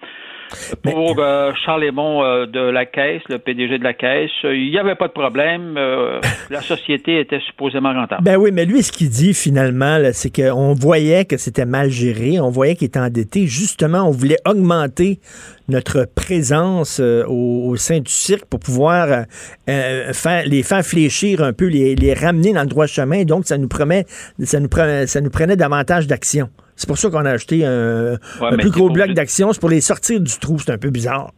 [0.82, 4.78] pour euh, Charles Lemont euh, de la Caisse, le PDG de la Caisse, il n'y
[4.78, 5.74] avait pas de problème.
[6.50, 8.24] la société était supposément rentable.
[8.24, 12.40] Ben oui, mais lui, ce qu'il dit finalement, c'est qu'on voyait que c'était mal géré,
[12.40, 13.46] on voyait qu'il était endetté.
[13.46, 15.20] Justement, on voulait augmenter
[15.68, 19.22] notre présence euh, au, au sein du cirque pour pouvoir euh,
[19.68, 23.24] euh, faire, les faire fléchir un peu, les, les ramener dans le droit chemin.
[23.24, 24.04] Donc, ça nous promet,
[24.44, 26.48] ça nous, pre- ça nous prenait davantage d'action.
[26.76, 29.52] C'est pour ça qu'on a acheté un, Ouais, un mais plus gros bloc d'action.
[29.52, 30.58] C'est pour les sortir du trou.
[30.58, 31.30] C'est un peu bizarre.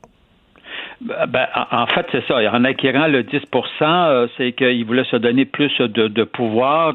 [1.01, 2.39] Ben, en fait, c'est ça.
[2.53, 3.41] En acquérant le 10%
[3.83, 6.93] euh, c'est qu'il voulait se donner plus de, de pouvoir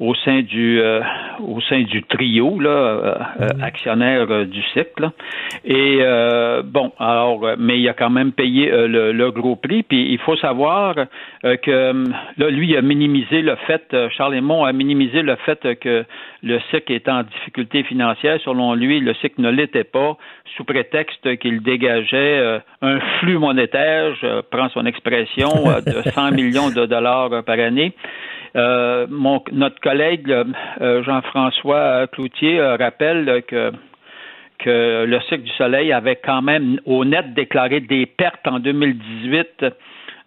[0.00, 1.00] au sein du euh,
[1.40, 5.02] au sein du trio là, euh, euh, actionnaire euh, du cycle.
[5.02, 5.12] là.
[5.64, 9.56] Et euh, bon, alors, euh, mais il a quand même payé euh, le, le gros
[9.56, 9.82] prix.
[9.82, 10.94] Puis il faut savoir
[11.44, 12.04] euh, que
[12.36, 16.04] là, lui, a minimisé le fait, euh, Charles Aymon a minimisé le fait que
[16.42, 18.38] le SIC est en difficulté financière.
[18.44, 20.16] Selon lui, le SIC ne l'était pas,
[20.56, 25.48] sous prétexte qu'il dégageait euh, un flux monétaire, je prends son expression,
[25.84, 27.92] de 100 millions de dollars par année.
[28.56, 33.70] Euh, mon, notre collègue euh, Jean-François Cloutier euh, rappelle euh,
[34.58, 39.64] que le cycle du Soleil avait quand même au net déclaré des pertes en 2018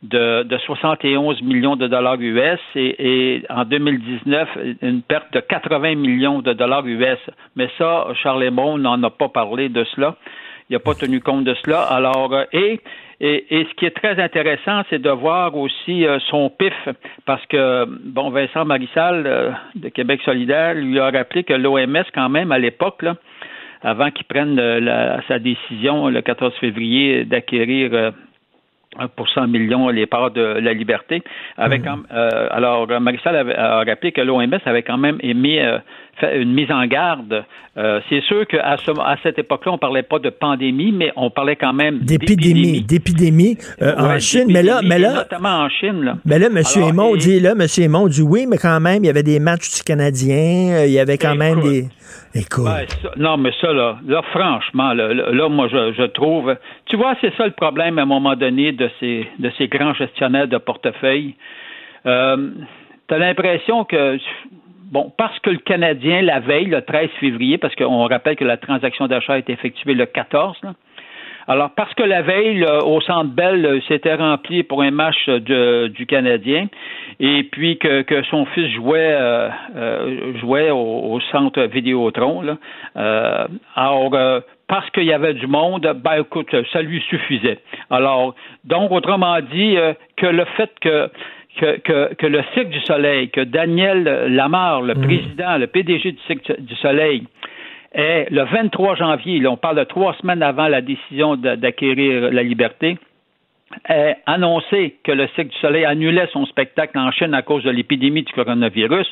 [0.04, 4.50] de, de 71 millions de dollars US et, en 2019
[4.82, 7.20] une perte de 80 millions de dollars US.
[7.56, 10.16] Mais ça, Charles Lemon n'en a pas parlé de cela.
[10.70, 11.82] Il n'a pas tenu compte de cela.
[11.82, 12.80] Alors, et,
[13.24, 16.74] et, et ce qui est très intéressant, c'est de voir aussi euh, son pif,
[17.28, 22.30] parce que, bon, Vincent Marissal euh, de Québec solidaire lui a rappelé que l'OMS, quand
[22.30, 23.06] même, à l'époque,
[23.84, 28.12] avant qu'il prenne euh, la- sa décision le 14 février d'acquérir
[29.16, 31.22] pour 100 millions les parts de la liberté.
[31.58, 35.78] Avec, euh, alors, Marissal a rappelé que l'OMS avait quand même émis euh,
[36.24, 37.44] une mise en garde.
[37.78, 41.30] Euh, c'est sûr qu'à ce, à cette époque-là, on parlait pas de pandémie, mais on
[41.30, 44.46] parlait quand même D'épidémie, d'épidémie euh, en Chine.
[44.48, 46.04] Mais là, mais là, notamment en Chine.
[46.04, 46.18] Là.
[46.26, 46.58] Mais là, M.
[46.58, 47.66] Alors, Aymon et- dit, là, M.
[47.78, 50.92] Aymon dit oui, mais quand même, il y avait des matchs du Canadien, euh, il
[50.92, 51.86] y avait quand même des.
[52.36, 52.66] Écoute.
[52.66, 56.56] Ça- non, mais ça, là, là franchement, là, là, moi, je, je trouve.
[56.86, 59.94] Tu vois, c'est ça le problème à un moment donné de ces, de ces grands
[59.94, 61.36] gestionnaires de portefeuille.
[62.06, 62.50] Euh,
[63.08, 64.18] tu as l'impression que.
[64.92, 68.58] Bon, parce que le Canadien, la veille, le 13 février, parce qu'on rappelle que la
[68.58, 70.74] transaction d'achat a été effectuée le 14, là,
[71.48, 75.90] alors, parce que la veille, au Centre Bell, euh, c'était rempli pour un match euh,
[75.90, 76.68] du Canadien,
[77.20, 82.58] et puis que, que son fils jouait, euh, euh, jouait au, Centre Vidéotron, là,
[82.98, 84.12] euh, alors,
[84.68, 87.60] parce qu'il y avait du monde, ben écoute, ça lui suffisait.
[87.90, 89.76] Alors, donc, autrement dit,
[90.18, 91.10] que le fait que
[91.58, 96.20] que, que, que le Cirque du Soleil, que Daniel Lamar, le président, le PDG du
[96.28, 97.24] Cirque du Soleil,
[97.94, 102.44] est le 23 janvier, là, on parle de trois semaines avant la décision d'acquérir la
[102.44, 102.98] liberté,
[103.88, 107.72] a annoncé que le Cirque du Soleil annulait son spectacle en Chine à cause de
[107.72, 109.08] l'épidémie du coronavirus.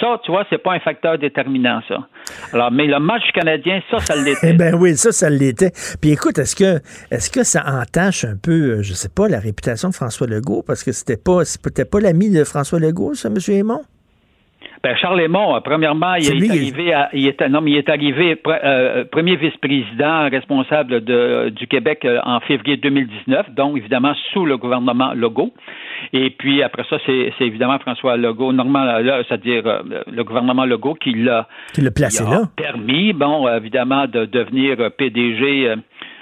[0.00, 2.06] Ça, tu vois, c'est pas un facteur déterminant, ça.
[2.52, 4.50] Alors, mais le match canadien, ça, ça l'était.
[4.50, 5.72] Eh ben oui, ça, ça l'était.
[6.00, 6.80] Puis écoute, est-ce que
[7.10, 10.62] est-ce que ça entache un peu, euh, je sais pas, la réputation de François Legault?
[10.64, 11.42] Parce que c'était pas
[11.90, 13.36] pas l'ami de François Legault, ça, M.
[13.48, 13.82] Aymon?
[14.82, 17.88] Ben, Charles Lemont, euh, premièrement, il est arrivé, à- il est, non, mais il est
[17.88, 24.14] arrivé pre- euh, premier vice-président responsable de, du Québec euh, en février 2019, donc évidemment
[24.32, 25.52] sous le gouvernement Legault.
[26.12, 31.12] Et puis après ça, c'est évidemment François Legault, là, c'est-à-dire euh, le gouvernement Legault qui
[31.12, 32.42] l'a Qui l'a placé là.
[32.56, 35.68] permis, bon, euh, évidemment, de devenir euh, PDG.
[35.68, 35.76] euh,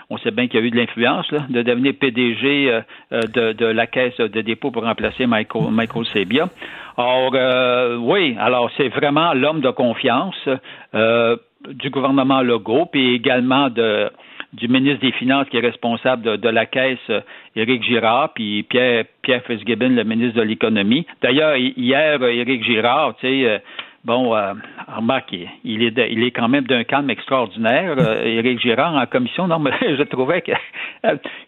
[0.09, 2.81] on sait bien qu'il y a eu de l'influence, de devenir PDG euh,
[3.13, 6.49] euh, de, de la caisse de dépôt pour remplacer Michael, Michael Sebia.
[6.97, 10.49] Or, euh, oui, alors c'est vraiment l'homme de confiance
[10.95, 11.37] euh,
[11.69, 14.11] du gouvernement Legault, puis également de
[14.53, 17.21] du ministre des Finances qui est responsable de, de la caisse, euh,
[17.57, 21.05] Éric Girard, puis Pierre, Pierre Fitzgibbon, le ministre de l'Économie.
[21.21, 23.59] D'ailleurs, hi- hier, euh, Éric Girard, tu sais, euh,
[24.05, 24.55] bon, euh,
[24.97, 29.47] remarque, il- est, il est quand même d'un calme extraordinaire, euh, Éric Girard, en commission.
[29.47, 30.57] Non, mais je trouvais qu'il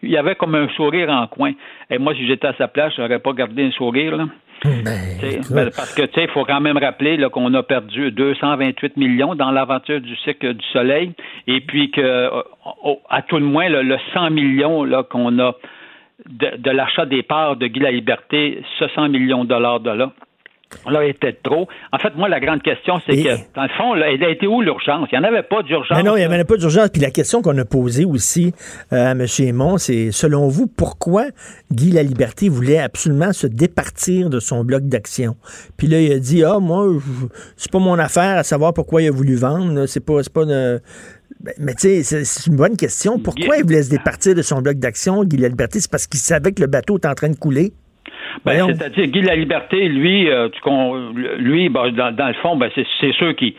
[0.03, 1.53] y avait comme un sourire en coin.
[1.89, 4.27] Et moi, si j'étais à sa place, j'aurais pas gardé un sourire, là.
[4.61, 8.11] T'sais, ben, parce que tu sais, il faut quand même rappeler là, qu'on a perdu
[8.11, 11.13] 228 millions dans l'aventure du cycle du soleil,
[11.47, 12.29] et puis que euh,
[12.83, 15.55] au- à tout le moins le, le 100 millions là qu'on a
[16.29, 19.91] de, de l'achat des parts de Guy la Liberté, ce 100 millions de dollars de
[19.91, 20.13] là.
[20.87, 21.67] Là, était trop.
[21.93, 24.29] En fait, moi, la grande question, c'est Et- que, dans le fond, là, elle a
[24.29, 25.09] été où l'urgence?
[25.11, 26.03] Il n'y en avait pas d'urgence.
[26.05, 26.35] Non, il n'y là.
[26.35, 26.91] avait pas d'urgence.
[26.91, 28.53] Puis la question qu'on a posée aussi
[28.93, 29.25] euh, à M.
[29.39, 31.25] Aymon, c'est selon vous, pourquoi
[31.73, 35.37] Guy Laliberté voulait absolument se départir de son bloc d'action?
[35.79, 36.87] Puis là, il a dit Ah, moi,
[37.57, 39.87] c'est pas mon affaire à savoir pourquoi il a voulu vendre.
[39.87, 40.23] C'est pas.
[40.23, 40.81] c'est pas de-
[41.41, 43.19] Ben, Mais tu sais, c'est- c'est une bonne question.
[43.19, 45.81] Pourquoi il voulait se départir de son bloc d'action, Guy Laliberté?
[45.81, 47.73] C'est parce qu'il savait que le bateau était en train de couler?
[48.45, 48.69] Ben, Voyons.
[48.69, 50.49] C'est-à-dire, Guy la Liberté, lui, euh,
[51.39, 53.55] lui ben, dans, dans le fond, ben, c'est sûr qu'il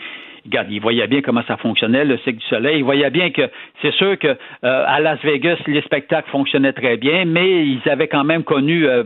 [0.46, 2.78] regarde, il voyait bien comment ça fonctionnait, le cycle du soleil.
[2.80, 3.50] Il voyait bien que
[3.82, 8.08] c'est sûr que euh, à Las Vegas, les spectacles fonctionnaient très bien, mais ils avaient
[8.08, 9.04] quand même connu euh,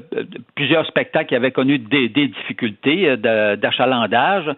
[0.55, 4.49] plusieurs spectacles qui avaient connu des, des difficultés d'achalandage.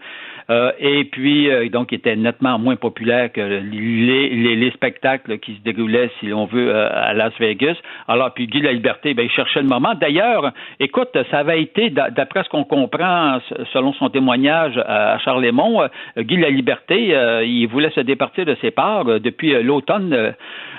[0.49, 5.55] Euh, et puis, euh, donc, était nettement moins populaire que les, les, les spectacles qui
[5.55, 7.75] se déroulaient, si l'on veut, euh, à Las Vegas.
[8.07, 9.93] Alors, puis Guy La Liberté, ben, il cherchait le moment.
[9.99, 13.39] D'ailleurs, écoute, ça avait été, d'après ce qu'on comprend,
[13.73, 15.87] selon son témoignage à Charlemont,
[16.17, 17.15] Guy La Liberté,
[17.45, 20.33] il voulait se départir de ses parts depuis l'automne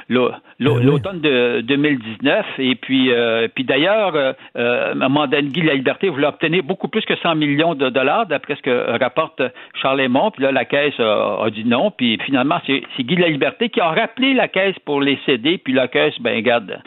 [0.08, 2.46] l'automne de 2019.
[2.58, 4.94] Et puis, euh, puis d'ailleurs, euh, euh
[5.42, 8.98] Guy La Liberté voulait obtenir beaucoup plus que 100 millions de dollars, d'après ce que
[8.98, 9.42] rapporte
[9.80, 10.08] Charles.
[10.34, 11.90] Puis là, la Caisse a, dit non.
[11.90, 15.58] Puis finalement, c'est Guy La Liberté qui a rappelé la Caisse pour les céder.
[15.58, 16.80] Puis la Caisse, ben garde.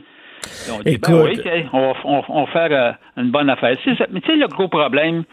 [0.71, 1.39] On dit, ben oui,
[1.73, 3.75] on, va faire euh, une bonne affaire.
[4.11, 5.23] Mais tu sais, le gros problème,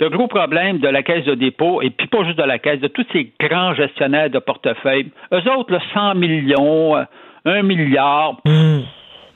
[0.00, 2.80] le gros problème de la caisse de dépôt, et puis pas juste de la caisse,
[2.80, 7.06] de tous ces grands gestionnaires de portefeuille, eux autres, le 100 millions, 1
[7.46, 7.62] euh,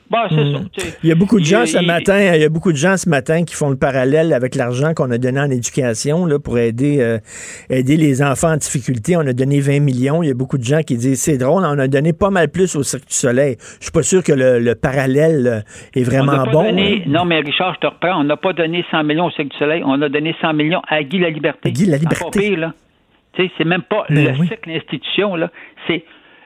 [0.09, 0.67] Bah, hmm.
[1.03, 3.09] il y a beaucoup de gens ce matin, il y a beaucoup de gens ce
[3.09, 6.97] matin qui font le parallèle avec l'argent qu'on a donné en éducation là, pour aider,
[7.01, 7.17] euh,
[7.69, 9.17] aider les enfants en difficulté.
[9.17, 10.21] On a donné 20 millions.
[10.21, 12.49] Il y a beaucoup de gens qui disent c'est drôle, on a donné pas mal
[12.49, 13.55] plus au Cirque du Soleil.
[13.79, 16.65] Je suis pas sûr que le, parallèle euh, est vraiment bon.
[16.65, 16.99] Hein.
[17.07, 18.19] non, mais Richard, je te reprends.
[18.19, 19.83] On n'a pas donné 100 millions au Cirque du Soleil.
[19.85, 21.71] On a donné 100 millions à Guy La Liberté.
[21.71, 22.57] Guy La Liberté.
[23.35, 25.35] C'est même pas ben le Cirque, l'institution.
[25.87, 26.03] C'est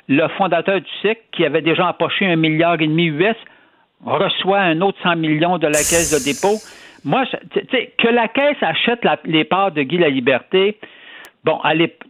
[0.08, 3.36] le fondateur du Cirque qui avait déjà empoché un milliard et demi US
[4.06, 6.58] reçoit un autre 100 millions de la caisse de dépôt.
[7.04, 7.26] Moi,
[7.72, 10.78] sais, que la caisse achète les parts de Guy La Liberté,
[11.44, 11.60] bon,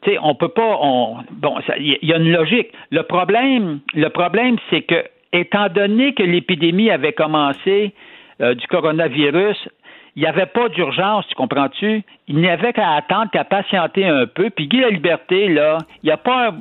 [0.05, 2.69] sais, on peut pas, on, bon, il y, a une logique.
[2.91, 7.93] Le problème, le problème, c'est que, étant donné que l'épidémie avait commencé
[8.41, 9.57] euh, du coronavirus,
[10.15, 12.01] il n'y avait pas d'urgence, tu comprends-tu?
[12.27, 14.49] Il n'y avait qu'à attendre, qu'à patienter un peu.
[14.49, 16.53] Puis Guy La Liberté, là, il n'y a pas un,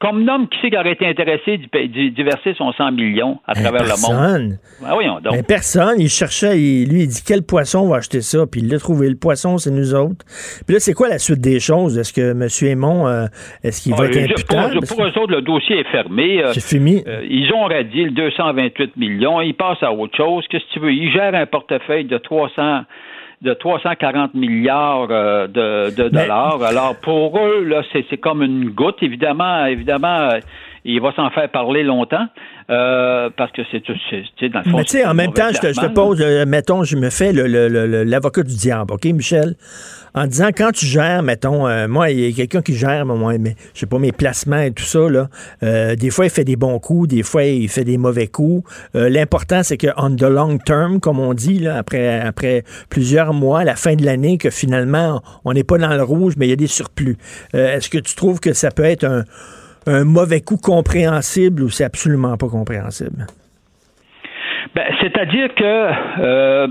[0.00, 3.62] comme homme, qui c'est qui aurait été intéressé d'y verser son 100 millions à ben,
[3.62, 4.58] travers le monde?
[4.80, 5.34] Ben, voyons donc.
[5.34, 6.00] Ben, personne.
[6.00, 9.10] Il cherchait, lui, il dit quel poisson va acheter ça, puis il l'a trouvé.
[9.10, 10.24] Le poisson, c'est nous autres.
[10.66, 11.98] Puis là, c'est quoi la suite des choses?
[11.98, 12.48] Est-ce que M.
[12.70, 13.26] Aymon, euh,
[13.62, 14.86] est-ce qu'il va ah, être imputable?
[14.86, 16.42] Pour, eux autres, le dossier est fermé.
[16.42, 17.04] Euh, c'est fini.
[17.06, 19.42] Euh, ils ont radié le 228 millions.
[19.42, 20.46] Ils passent à autre chose.
[20.48, 20.92] Qu'est-ce que tu veux?
[20.92, 22.84] Ils gèrent un portefeuille de 300
[23.42, 26.62] de 340 milliards euh, de, dollars.
[26.62, 29.02] Alors pour eux, là, c'est comme une goutte.
[29.02, 30.40] Évidemment, évidemment, euh,
[30.84, 32.26] il va s'en faire parler longtemps.
[32.70, 33.82] Euh, parce que c'est
[34.48, 34.76] dans le fond.
[34.76, 38.54] Mais tu sais, en même temps, je te, pose, mettons, je me fais l'avocat du
[38.54, 39.56] diable, OK, Michel?
[40.14, 43.38] en disant quand tu gères, mettons, euh, moi, il y a quelqu'un qui gère, moi,
[43.38, 45.28] mais je sais pas, mes placements et tout ça, là,
[45.62, 48.68] euh, des fois, il fait des bons coups, des fois, il fait des mauvais coups.
[48.94, 53.32] Euh, l'important, c'est que on the long term, comme on dit, là, après, après plusieurs
[53.32, 56.46] mois, à la fin de l'année, que finalement, on n'est pas dans le rouge, mais
[56.46, 57.16] il y a des surplus.
[57.52, 59.24] Est-ce que tu trouves que ça peut être un,
[59.86, 63.26] un mauvais coup compréhensible ou c'est absolument pas compréhensible?
[64.74, 66.68] Ben, c'est-à-dire que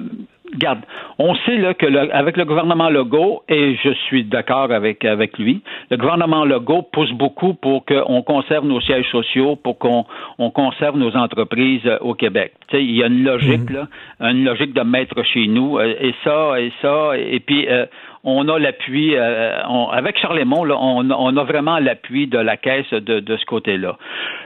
[0.58, 0.80] Garde,
[1.20, 5.62] on sait là, que avec le gouvernement Legault, et je suis d'accord avec, avec lui,
[5.92, 10.06] le gouvernement Legault pousse beaucoup pour qu'on conserve nos sièges sociaux, pour qu'on
[10.40, 12.54] on conserve nos entreprises euh, au Québec.
[12.74, 13.76] il y a une logique, mhm.
[13.76, 13.88] là,
[14.32, 17.86] une logique de mettre chez nous, euh, et ça, et ça, et puis euh,
[18.24, 19.62] on a l'appui, euh,
[19.92, 23.98] avec Charlemont, là, on, on, a vraiment l'appui de la caisse de, de ce côté-là.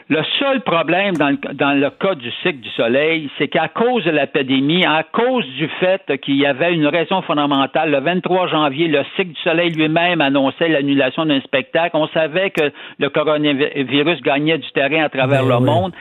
[0.09, 4.11] Le seul problème dans, dans le cas du cycle du soleil, c'est qu'à cause de
[4.11, 8.87] la pandémie, à cause du fait qu'il y avait une raison fondamentale, le 23 janvier,
[8.87, 11.91] le cycle du soleil lui-même annonçait l'annulation d'un spectacle.
[11.95, 15.93] On savait que le coronavirus gagnait du terrain à travers ben le monde.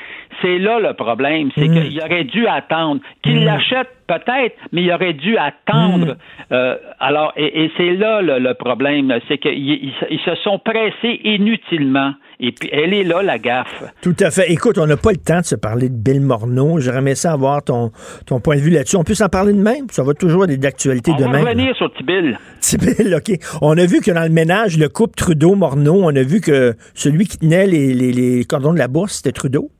[0.42, 1.72] C'est là le problème, c'est mm.
[1.72, 3.00] qu'il aurait dû attendre.
[3.22, 3.44] Qu'il mm.
[3.44, 3.88] l'achète
[4.18, 6.14] peut-être, mais il aurait dû attendre.
[6.14, 6.52] Mm.
[6.52, 9.92] Euh, alors, et, c'est là le, problème, c'est qu'ils
[10.24, 12.12] se sont pressés inutilement.
[12.40, 13.84] Et puis, elle est là, la gaffe.
[14.02, 14.50] Tout à fait.
[14.50, 16.80] Écoute, on n'a pas le temps de se parler de Bill Morneau.
[16.80, 17.92] J'aimerais aimé ça avoir ton,
[18.26, 18.96] ton point de vue là-dessus.
[18.96, 19.86] On peut s'en parler de même?
[19.90, 21.40] Ça va toujours être d'actualité demain.
[21.40, 22.38] On va revenir sur Tibil.
[22.60, 23.38] Tibil, OK.
[23.60, 27.26] On a vu que dans le ménage, le couple Trudeau-Morneau, on a vu que celui
[27.26, 29.70] qui tenait les, les cordons de la bourse, c'était Trudeau.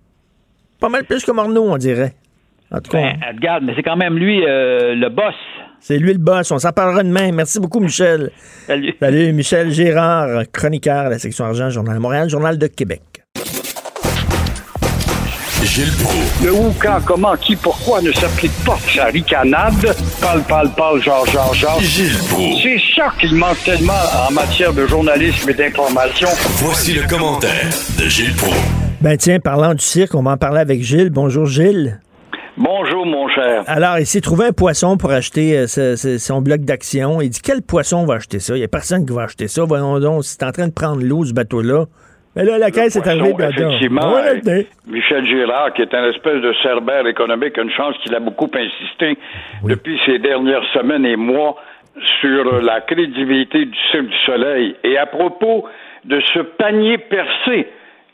[0.79, 2.15] Pas mal plus que Morneau, on dirait.
[2.73, 3.13] En tout cas.
[3.41, 5.35] Ben, mais c'est quand même lui euh, le boss.
[5.81, 6.51] C'est lui le boss.
[6.51, 7.33] On s'en parlera demain.
[7.33, 8.31] Merci beaucoup, Michel.
[8.67, 8.95] Salut.
[8.99, 13.03] Salut, Michel Gérard, chroniqueur de la section argent, Journal de Montréal, Journal de Québec.
[15.65, 16.45] Gilles Proulx.
[16.45, 19.95] Le où, quand, comment, qui, pourquoi ne s'applique pas sa ricanade?
[20.21, 21.81] Parle, parle, parle, genre, genre, genre.
[21.81, 22.63] Gilles Proulx.
[22.63, 23.93] C'est ça qu'il manque tellement
[24.29, 26.29] en matière de journalisme et d'information.
[26.57, 28.57] Voici le commentaire de Gilles Proulx.
[29.01, 31.11] Ben tiens, parlant du cirque, on va en parler avec Gilles.
[31.11, 32.01] Bonjour Gilles.
[32.57, 33.07] Bonjour.
[33.07, 33.65] Mon cher.
[33.67, 37.21] Alors, il s'est trouvé un poisson pour acheter euh, ce- ce- son bloc d'action.
[37.21, 38.55] Il dit quel poisson va acheter ça?
[38.55, 39.65] Il n'y a personne qui va acheter ça.
[39.65, 41.87] Voyons donc, c'est en train de prendre l'eau, ce bateau-là.
[42.37, 43.35] Mais là, la caisse est arrivée.
[43.69, 44.15] Effectivement.
[44.87, 49.19] Michel Girard, qui est un espèce de cerbère économique, une chance qu'il a beaucoup insisté
[49.65, 51.57] depuis ces dernières semaines et mois
[52.21, 54.75] sur la crédibilité du Cirque du Soleil.
[54.85, 55.65] Et à propos
[56.05, 57.69] de ce panier percé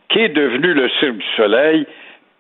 [0.09, 1.87] qui est devenu le Cirque du Soleil,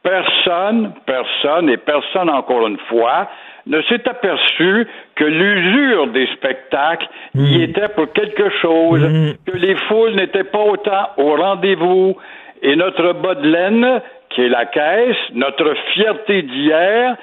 [0.02, 3.28] personne, personne et personne encore une fois
[3.66, 9.02] ne s'est aperçu que l'usure des spectacles y était pour quelque chose,
[9.46, 12.16] que les foules n'étaient pas autant au rendez-vous.
[12.62, 17.16] Et notre bas de laine, qui est la caisse, notre fierté d'hier,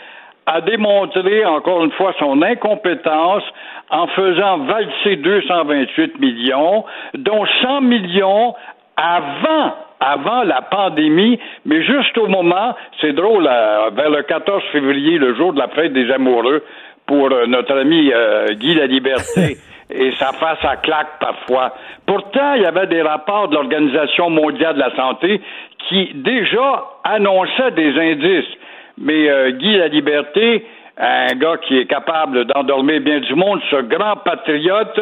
[0.46, 3.44] a démontré encore une fois son incompétence
[3.90, 8.54] en faisant valser 228 millions, dont 100 millions
[8.96, 15.18] avant avant la pandémie, mais juste au moment, c'est drôle, euh, vers le 14 février,
[15.18, 16.64] le jour de la fête des amoureux,
[17.06, 19.58] pour euh, notre ami euh, Guy La Liberté,
[19.90, 21.74] et sa face à claque parfois.
[22.06, 25.42] Pourtant, il y avait des rapports de l'Organisation mondiale de la santé
[25.88, 28.52] qui déjà annonçaient des indices.
[28.98, 30.66] Mais euh, Guy La Liberté,
[30.98, 35.00] un gars qui est capable d'endormir bien du monde, ce grand patriote,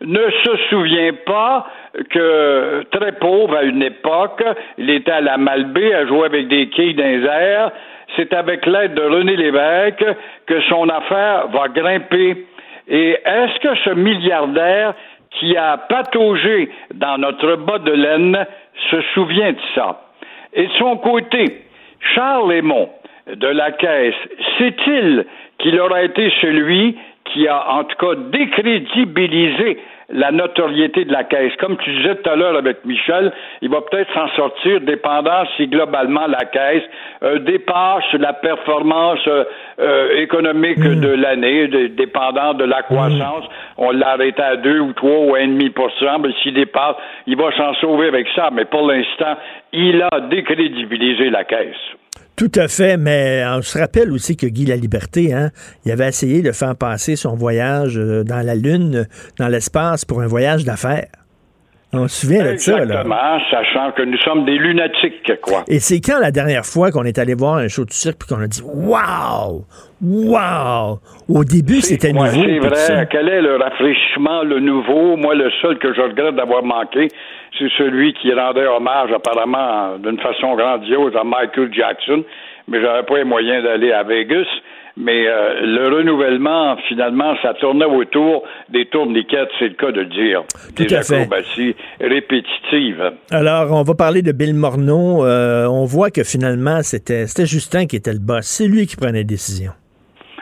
[0.00, 1.66] ne se souvient pas
[2.10, 4.42] que très pauvre à une époque,
[4.78, 7.72] il était à la Malbaie à jouer avec des quilles dans.
[8.16, 10.04] C'est avec l'aide de René Lévesque
[10.46, 12.46] que son affaire va grimper.
[12.88, 14.94] Et est-ce que ce milliardaire
[15.32, 18.46] qui a pataugé dans notre bas de laine
[18.90, 20.00] se souvient de ça?
[20.54, 21.62] Et de son côté,
[22.14, 22.88] Charles Lémont
[23.26, 24.14] de la Caisse,
[24.56, 25.26] sait-il
[25.58, 26.96] qu'il aura été celui
[27.26, 29.78] qui a en tout cas décrédibilisé
[30.10, 31.52] la notoriété de la caisse.
[31.60, 35.66] Comme tu disais tout à l'heure avec Michel, il va peut-être s'en sortir dépendant si
[35.66, 36.82] globalement la caisse
[37.22, 39.44] euh, dépasse la performance euh,
[39.78, 43.44] euh, économique de l'année, dépendant de la croissance.
[43.76, 46.96] On l'a arrêté à 2 ou 3 ou 1,5 mais s'il dépasse,
[47.26, 48.48] il va s'en sauver avec ça.
[48.52, 49.36] Mais pour l'instant,
[49.72, 51.97] il a décrédibilisé la caisse.
[52.38, 55.50] Tout à fait, mais on se rappelle aussi que Guy Laliberté, hein,
[55.84, 59.08] il avait essayé de faire passer son voyage euh, dans la Lune,
[59.40, 61.08] dans l'espace, pour un voyage d'affaires.
[61.92, 62.82] On se souvient de ça, là.
[62.82, 65.64] Exactement, sachant que nous sommes des lunatiques, quoi.
[65.68, 68.28] Et c'est quand la dernière fois qu'on est allé voir un show de cirque puis
[68.28, 69.64] qu'on a dit Waouh!
[70.02, 70.98] Waouh!
[71.28, 72.26] Au début, c'était nouveau.
[72.26, 72.94] c'est ça.
[72.94, 73.08] vrai.
[73.10, 75.16] Quel est le rafraîchissement, le nouveau?
[75.16, 77.08] Moi, le seul que je regrette d'avoir manqué,
[77.58, 82.22] c'est celui qui rendait hommage apparemment d'une façon grandiose à Michael Jackson.
[82.68, 84.46] Mais j'avais pas les moyens d'aller à Vegas.
[85.00, 90.06] Mais euh, le renouvellement, finalement, ça tournait autour des tourniquettes, c'est le cas de le
[90.06, 90.42] dire.
[90.74, 91.20] Tout des à fait.
[91.20, 93.12] acrobaties répétitives.
[93.30, 95.24] Alors, on va parler de Bill Morneau.
[95.24, 98.46] Euh, on voit que finalement, c'était Justin qui était le boss.
[98.46, 99.72] C'est lui qui prenait les décisions.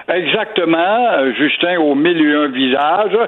[0.08, 3.18] Exactement, Justin au mille et un visages.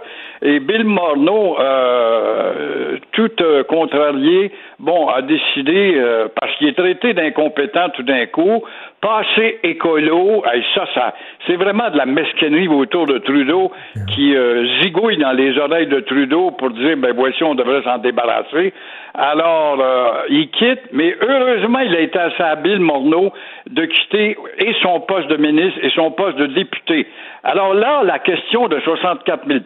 [0.42, 7.14] Et Bill Morneau, euh, tout euh, contrarié, bon, a décidé, euh, parce qu'il est traité
[7.14, 8.62] d'incompétent tout d'un coup,
[9.00, 10.42] passer écolo,
[10.74, 11.14] ça,
[11.46, 13.70] c'est vraiment de la mesquinerie autour de Trudeau
[14.14, 17.98] qui euh, zigouille dans les oreilles de Trudeau pour dire, ben voici, on devrait s'en
[17.98, 18.72] débarrasser.
[19.14, 23.32] Alors, euh, il quitte, mais heureusement, il a été assez habile, Morneau,
[23.70, 27.06] de quitter et son poste de ministre et son poste de député.
[27.44, 29.60] Alors là, la question de 64 000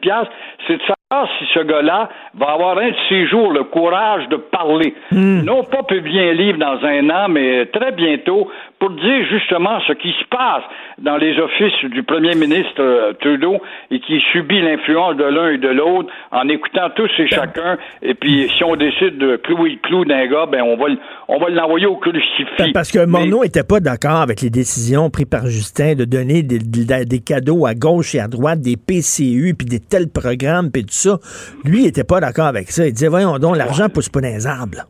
[0.67, 2.09] c'est de savoir si ce gars-là
[2.39, 4.95] va avoir un de ces jours le courage de parler.
[5.13, 8.49] Non pas publier un livre dans un an, mais très bientôt,
[8.79, 10.63] pour dire justement ce qui se passe
[10.99, 13.59] dans les offices du premier ministre euh, Trudeau
[13.91, 17.77] et qui subit l'influence de l'un et de l'autre en écoutant tous et chacun.
[18.01, 20.87] Et puis, si on décide de clouer le clou d'un gars, ben on va,
[21.29, 22.73] on va l'envoyer au crucifix.
[22.73, 26.59] Parce que Morneau n'était pas d'accord avec les décisions prises par Justin de donner des,
[26.59, 27.21] des- des
[27.67, 31.19] à gauche et à droite, des PCU, puis des tels programmes, puis tout ça.
[31.65, 32.87] Lui, il n'était pas d'accord avec ça.
[32.87, 34.87] Il disait, voyons donc, l'argent pousse pas dans les arbres.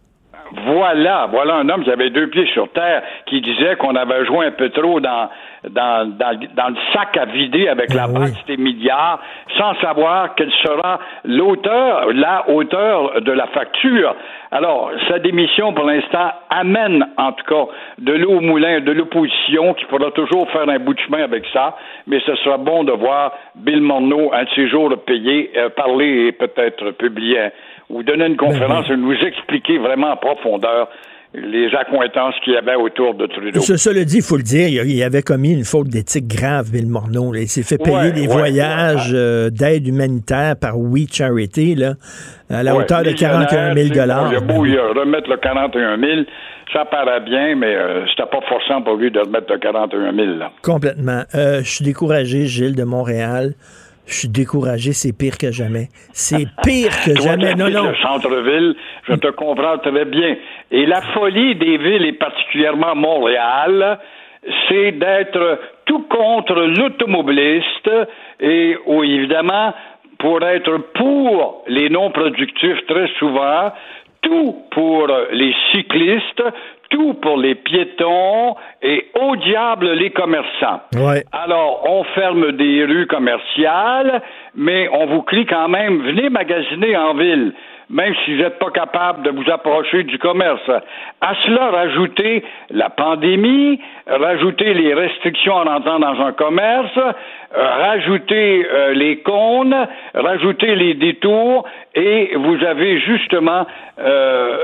[0.54, 0.62] Là.
[0.64, 4.46] Voilà, voilà un homme qui avait deux pieds sur terre, qui disait qu'on avait joué
[4.46, 5.28] un peu trop dans,
[5.68, 9.20] dans, dans, dans le sac à vider avec la banque des milliards,
[9.56, 14.14] sans savoir quel sera l'auteur, la hauteur de la facture.
[14.50, 19.72] Alors, sa démission, pour l'instant, amène, en tout cas, de l'eau au moulin de l'opposition,
[19.74, 21.74] qui pourra toujours faire un bout de chemin avec ça,
[22.06, 26.32] mais ce sera bon de voir Bill Morneau, un de jours, payer, euh, parler et
[26.32, 27.48] peut-être publier
[27.92, 30.88] ou donner une conférence et nous expliquer vraiment en profondeur
[31.34, 33.60] les accointances qu'il y avait autour de Trudeau.
[33.60, 36.86] Ce, cela dit, il faut le dire, il, avait commis une faute d'éthique grave, Bill
[36.86, 37.32] Morneau.
[37.32, 37.40] là.
[37.40, 41.94] Il s'est fait payer Ouais, des ouais, voyages euh, d'aide humanitaire par We Charity, là,
[42.50, 44.78] à la hauteur de millionnaire, 41 000 tu sais, bon, Il a beau Ben y
[44.78, 46.10] remettre le 41 000,
[46.72, 50.26] ça paraît bien, mais euh, c'était pas forçant pour lui de remettre le 41 000.
[50.36, 50.50] Là.
[50.62, 51.22] Complètement.
[51.34, 53.52] Euh, je suis découragé, Gilles de Montréal.
[54.06, 55.88] Je suis découragé, c'est pire que jamais.
[56.12, 57.54] C'est pire que Toi, jamais.
[57.54, 57.90] Non, non.
[57.90, 58.74] le centre-ville,
[59.08, 60.36] je te comprends très bien.
[60.70, 63.98] Et la folie des villes, et particulièrement Montréal,
[64.68, 67.90] c'est d'être tout contre l'automobiliste
[68.40, 69.72] et, ou évidemment,
[70.18, 73.72] pour être pour les non-productifs très souvent,
[74.22, 76.42] tout pour les cyclistes,
[76.90, 80.80] tout pour les piétons et au diable les commerçants.
[80.94, 81.24] Ouais.
[81.32, 84.22] Alors, on ferme des rues commerciales,
[84.54, 87.54] mais on vous crie quand même, venez magasiner en ville,
[87.88, 90.68] même si vous n'êtes pas capable de vous approcher du commerce.
[91.20, 97.10] À cela, rajoutez la pandémie, rajoutez les restrictions en entrant dans un commerce, euh,
[97.54, 99.74] rajoutez euh, les cônes,
[100.14, 103.66] rajoutez les détours, et vous avez justement
[103.98, 104.56] euh,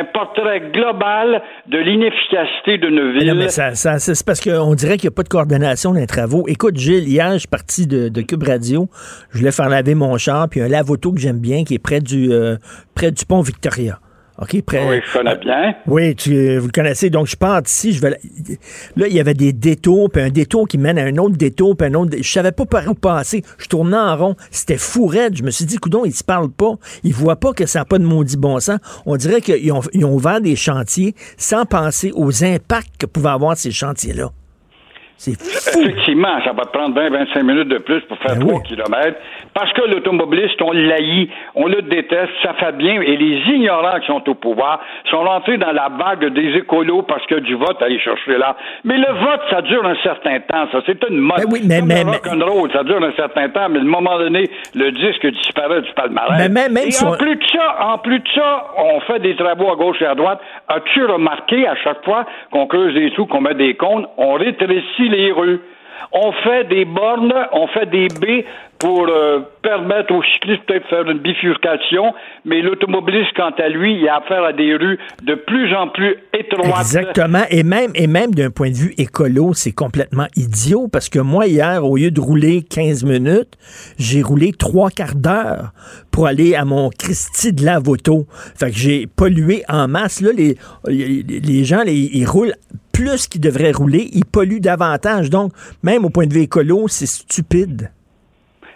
[0.00, 3.28] un, portrait global de l'inefficacité d'une ville.
[3.28, 6.00] Non, mais ça, ça- c'est parce qu'on dirait qu'il n'y a pas de coordination dans
[6.00, 6.44] les travaux.
[6.48, 8.88] Écoute, Gilles, hier, je suis parti de, de Cube Radio.
[9.32, 12.00] Je voulais faire laver mon char, puis un lave-auto que j'aime bien, qui est près
[12.00, 12.56] du, euh,
[12.94, 13.98] près du pont Victoria.
[14.38, 14.86] OK, près.
[14.86, 15.74] Oui, je connais bien.
[15.86, 17.08] Oui, tu, euh, vous le connaissez.
[17.08, 18.10] Donc, je pars d'ici, je vais.
[18.96, 21.74] Là, il y avait des détours, puis un détour qui mène à un autre détour,
[21.74, 22.16] puis un autre.
[22.18, 23.42] Je savais pas par où passer.
[23.58, 24.36] Je tournais en rond.
[24.50, 25.36] C'était fou raide.
[25.36, 26.74] Je me suis dit, coudon, ils se parlent pas.
[27.02, 28.78] Ils voient pas que ça n'a pas de maudit bon sens.
[29.06, 33.30] On dirait qu'ils ont, ils ont ouvert des chantiers sans penser aux impacts que pouvaient
[33.30, 34.30] avoir ces chantiers-là.
[35.18, 35.80] C'est fou.
[35.80, 39.18] Effectivement, ça va te prendre 20-25 minutes de plus pour faire Ben 3 kilomètres.
[39.56, 43.00] Parce que l'automobiliste, on l'haït, on le déteste, ça fait bien.
[43.00, 44.80] Et les ignorants qui sont au pouvoir
[45.10, 48.54] sont rentrés dans la vague des écolos parce que du vote à aller chercher là.
[48.84, 50.80] Mais le vote, ça dure un certain temps, ça.
[50.84, 51.38] C'est une mode.
[51.38, 53.86] Ben oui, mais- Comme mais- le rock'n'roll, ça dure un certain temps, mais à un
[53.86, 54.44] moment donné,
[54.74, 56.36] le disque disparaît du palmarès.
[56.38, 59.20] Mais même et si en on- plus de ça, en plus de ça, on fait
[59.20, 60.38] des travaux à gauche et à droite.
[60.68, 65.08] As-tu remarqué à chaque fois qu'on creuse des trous, qu'on met des cônes, on rétrécit
[65.08, 65.60] les rues?
[66.12, 68.44] On fait des bornes, on fait des baies
[68.78, 73.94] pour euh, permettre aux cyclistes peut-être de faire une bifurcation, mais l'automobiliste, quant à lui,
[73.94, 76.80] il a affaire à des rues de plus en plus étroites.
[76.80, 77.42] Exactement.
[77.50, 81.46] Et même, et même d'un point de vue écolo, c'est complètement idiot parce que moi,
[81.46, 83.56] hier, au lieu de rouler 15 minutes,
[83.98, 85.72] j'ai roulé trois quarts d'heure
[86.10, 88.26] pour aller à mon Christie de lave-auto.
[88.58, 90.22] Fait que j'ai pollué en masse.
[90.22, 92.54] Les, gens, ils roulent
[92.96, 94.08] plus qu'ils devraient rouler.
[94.12, 95.28] Ils polluent davantage.
[95.28, 97.90] Donc, même au point de vue écolo, c'est stupide.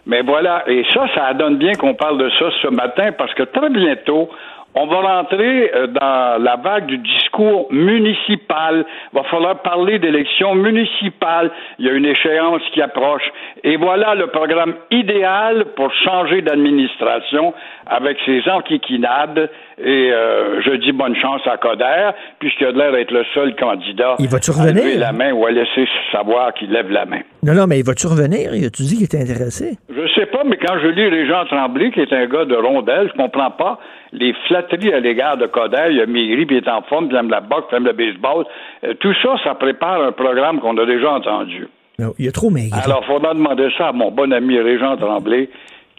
[0.06, 3.44] Mais voilà, et ça, ça donne bien qu'on parle de ça ce matin parce que
[3.44, 4.28] très bientôt,
[4.74, 8.84] on va rentrer euh, dans la vague du discours municipal.
[9.12, 11.50] Il va falloir parler d'élections municipales.
[11.78, 13.24] Il y a une échéance qui approche.
[13.64, 17.52] Et voilà le programme idéal pour changer d'administration
[17.90, 19.50] avec ses enquiquinades.
[19.82, 24.14] Et euh, je dis bonne chance à Coder, puisqu'il a l'air d'être le seul candidat
[24.18, 24.84] Il va-tu à revenir?
[24.84, 27.20] lever la main ou à laisser savoir qu'il lève la main.
[27.42, 28.54] Non, non, mais il va-tu revenir?
[28.54, 29.76] Il a-tu dit qu'il était intéressé?
[29.88, 33.10] Je sais pas, mais quand je lis Régent Tremblay, qui est un gars de rondelle,
[33.12, 33.78] je comprends pas
[34.12, 35.88] les flatteries à l'égard de Coder.
[35.90, 37.76] Il a maigri, puis il est en forme, puis il aime la boxe, puis il
[37.78, 38.44] aime le baseball.
[38.84, 41.66] Euh, tout ça, ça prépare un programme qu'on a déjà entendu.
[41.98, 42.78] Non, il a trop maigri.
[42.84, 45.48] Alors, il faudra demander ça à mon bon ami Régent Tremblay,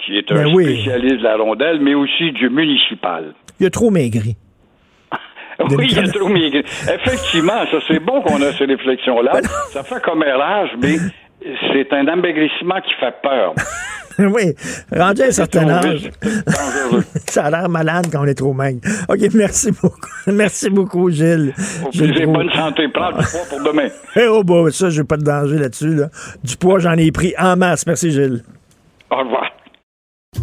[0.06, 0.66] qui est un Ben oui.
[0.66, 3.34] spécialiste de la rondelle, mais aussi du municipal.
[3.60, 4.36] Il a trop maigri.
[5.78, 6.64] Oui, il a trop maigri.
[6.92, 9.34] Effectivement, ça, c'est bon qu'on a ces réflexions-là.
[9.34, 10.96] Ben Ça fait commérage, mais
[11.72, 13.54] c'est un amaigrissement qui fait peur.
[14.20, 14.56] oui,
[14.92, 16.10] rendu à un certain âge.
[17.28, 18.80] Ça a l'air malade quand on est trop maigre.
[19.08, 20.10] OK, merci beaucoup.
[20.28, 21.54] Merci beaucoup, Gilles.
[21.86, 22.88] Au plaisir, bonne santé.
[22.88, 23.88] Prends du poids pour demain.
[24.16, 25.96] Eh oh, bah, ça, j'ai pas de danger là-dessus.
[25.96, 26.08] Là.
[26.44, 27.86] Du poids, j'en ai pris en masse.
[27.86, 28.42] Merci, Gilles.
[29.12, 29.50] Au revoir.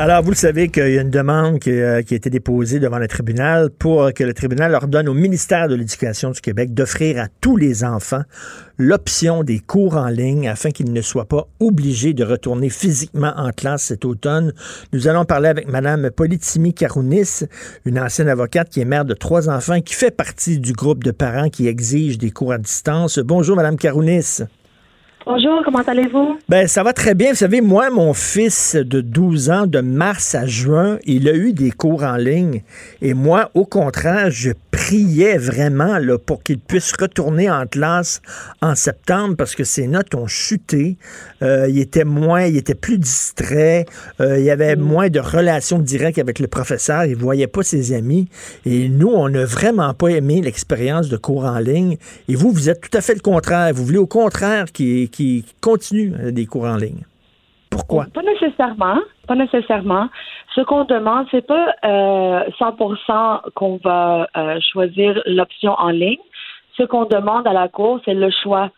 [0.00, 2.78] Alors, vous le savez qu'il y a une demande qui, euh, qui a été déposée
[2.78, 7.20] devant le tribunal pour que le tribunal ordonne au ministère de l'Éducation du Québec d'offrir
[7.20, 8.22] à tous les enfants
[8.78, 13.50] l'option des cours en ligne afin qu'ils ne soient pas obligés de retourner physiquement en
[13.50, 14.52] classe cet automne.
[14.92, 17.40] Nous allons parler avec Mme Politimi Karounis,
[17.84, 21.10] une ancienne avocate qui est mère de trois enfants qui fait partie du groupe de
[21.10, 23.18] parents qui exigent des cours à distance.
[23.18, 24.44] Bonjour, Mme Karounis.
[25.26, 26.38] Bonjour, comment allez-vous?
[26.48, 27.30] Ben, ça va très bien.
[27.30, 31.52] Vous savez, moi, mon fils de 12 ans, de mars à juin, il a eu
[31.52, 32.62] des cours en ligne.
[33.02, 38.22] Et moi, au contraire, je priais vraiment là, pour qu'il puisse retourner en classe
[38.62, 40.96] en septembre parce que ses notes ont chuté.
[41.42, 43.86] Euh, il était moins, il était plus distrait.
[44.20, 47.04] Euh, il y avait moins de relations directes avec le professeur.
[47.04, 48.28] Il voyait pas ses amis.
[48.64, 51.98] Et nous, on n'a vraiment pas aimé l'expérience de cours en ligne.
[52.28, 53.74] Et vous, vous êtes tout à fait le contraire.
[53.74, 57.04] Vous voulez au contraire qu'il qui continuent euh, des cours en ligne.
[57.70, 58.06] Pourquoi?
[58.14, 58.98] Pas nécessairement.
[59.26, 60.08] Pas nécessairement.
[60.54, 66.18] Ce qu'on demande, c'est pas euh, 100% qu'on va euh, choisir l'option en ligne.
[66.76, 68.70] Ce qu'on demande à la cour, c'est le choix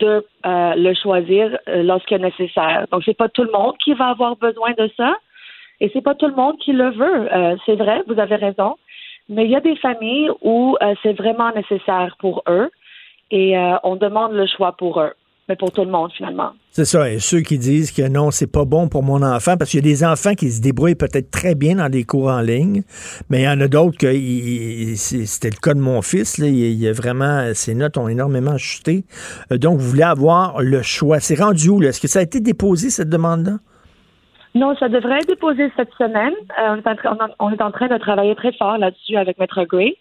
[0.00, 2.86] de euh, le choisir euh, lorsque nécessaire.
[2.92, 5.16] Donc, c'est pas tout le monde qui va avoir besoin de ça,
[5.80, 7.34] et c'est pas tout le monde qui le veut.
[7.34, 8.76] Euh, c'est vrai, vous avez raison,
[9.28, 12.70] mais il y a des familles où c'est vraiment nécessaire pour eux,
[13.30, 15.12] et on demande le choix pour eux
[15.48, 16.50] mais pour tout le monde finalement.
[16.70, 17.10] C'est ça.
[17.10, 19.88] Et ceux qui disent que non, c'est pas bon pour mon enfant, parce qu'il y
[19.88, 22.82] a des enfants qui se débrouillent peut-être très bien dans des cours en ligne,
[23.30, 24.12] mais il y en a d'autres que
[24.96, 26.38] c'était le cas de mon fils.
[26.38, 29.04] Là, il, a vraiment ses notes ont énormément chuté.
[29.52, 31.20] Euh, donc, vous voulez avoir le choix.
[31.20, 31.82] C'est rendu où?
[31.82, 33.58] Est-ce que ça a été déposé, cette demande-là?
[34.54, 36.32] Non, ça devrait être déposé cette semaine.
[36.60, 36.80] Euh,
[37.38, 39.96] on est en train de travailler très fort là-dessus avec Maître Gray.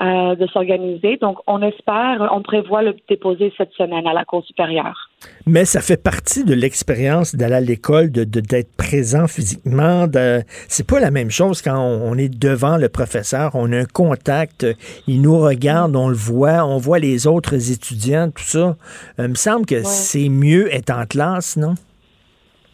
[0.00, 1.18] Euh, de s'organiser.
[1.18, 5.10] Donc, on espère, on prévoit le déposer cette semaine à la Cour supérieure.
[5.46, 10.06] Mais ça fait partie de l'expérience d'aller à l'école, de, d'être présent physiquement.
[10.06, 13.84] De, c'est pas la même chose quand on, est devant le professeur, on a un
[13.84, 14.66] contact,
[15.06, 18.58] il nous regarde, on le voit, on voit les autres étudiants, tout ça.
[18.58, 18.74] Euh,
[19.18, 21.74] il me semble que c'est mieux être en classe, non?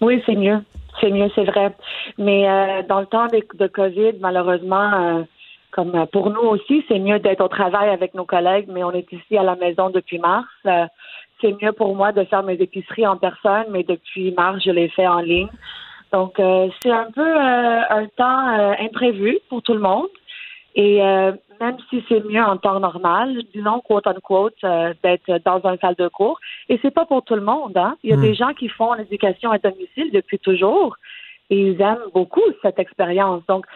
[0.01, 0.61] Oui, c'est mieux.
[1.01, 1.75] C'est mieux, c'est vrai.
[2.17, 5.27] Mais euh, dans le temps de, de COVID, malheureusement,
[5.71, 8.93] comme euh, pour nous aussi, c'est mieux d'être au travail avec nos collègues, mais on
[8.93, 10.47] est ici à la maison depuis mars.
[10.67, 10.87] Euh,
[11.41, 14.89] c'est mieux pour moi de faire mes épiceries en personne, mais depuis mars, je les
[14.89, 15.49] fais en ligne.
[16.13, 20.09] Donc, euh, c'est un peu un temps imprévu pour tout le monde.
[20.75, 20.99] Et
[21.61, 24.61] même si c'est mieux en temps normal, disons quote unquote,
[25.03, 26.39] d'être dans un salle de cours.
[26.69, 27.77] Et c'est pas pour tout le monde.
[27.77, 27.97] Hein?
[28.03, 28.23] Il y a hmm.
[28.23, 30.97] des gens qui font l'éducation à domicile depuis toujours
[31.51, 33.43] et ils aiment beaucoup cette expérience.
[33.49, 33.67] Donc,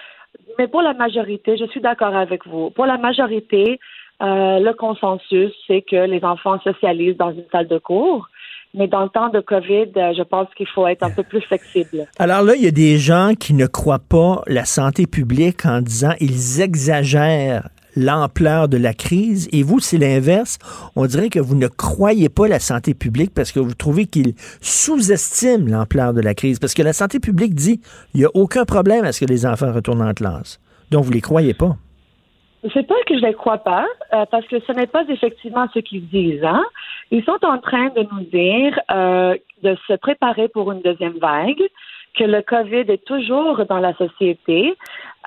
[0.59, 2.71] mais pour la majorité, je suis d'accord avec vous.
[2.71, 3.79] Pour la majorité,
[4.23, 8.29] euh, le consensus, c'est que les enfants socialisent dans une salle de cours.
[8.75, 11.43] Mais dans le temps de COVID, euh, je pense qu'il faut être un peu plus
[11.43, 12.07] flexible.
[12.19, 15.83] Alors là, il y a des gens qui ne croient pas la santé publique en
[15.83, 19.49] disant ils exagèrent l'ampleur de la crise.
[19.53, 20.59] Et vous, c'est l'inverse.
[20.97, 24.35] On dirait que vous ne croyez pas la santé publique parce que vous trouvez qu'il
[24.61, 26.59] sous-estime l'ampleur de la crise.
[26.59, 27.81] Parce que la santé publique dit
[28.15, 30.61] il n'y a aucun problème à ce que les enfants retournent en classe.
[30.91, 31.77] Donc, vous ne les croyez pas.
[32.73, 35.81] C'est pas que je les crois pas, euh, parce que ce n'est pas effectivement ce
[35.81, 36.45] qu'ils disent.
[36.45, 36.63] Hein?
[37.11, 39.35] Ils sont en train de nous dire euh,
[39.65, 41.63] de se préparer pour une deuxième vague,
[42.15, 44.75] que le COVID est toujours dans la société,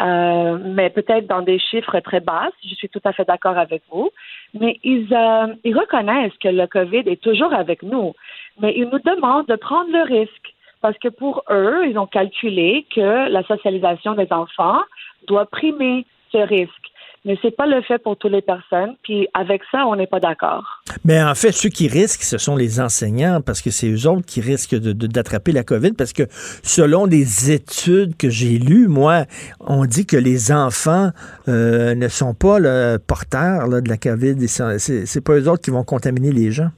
[0.01, 2.49] euh, mais peut-être dans des chiffres très bas.
[2.63, 4.09] Je suis tout à fait d'accord avec vous.
[4.53, 8.13] Mais ils, euh, ils reconnaissent que le COVID est toujours avec nous.
[8.59, 12.85] Mais ils nous demandent de prendre le risque parce que pour eux, ils ont calculé
[12.93, 14.81] que la socialisation des enfants
[15.27, 16.91] doit primer ce risque
[17.25, 18.95] mais c'est pas le fait pour toutes les personnes.
[19.01, 20.83] Puis avec ça, on n'est pas d'accord.
[21.03, 24.25] Mais en fait, ceux qui risquent, ce sont les enseignants, parce que c'est eux autres
[24.25, 29.25] qui risquent d'attraper la COVID, parce que selon des études que j'ai lues, moi,
[29.59, 31.09] on dit que les enfants
[31.47, 34.47] euh, ne sont pas le porteurs de la COVID.
[34.47, 36.69] C'est pas eux autres qui vont contaminer les gens.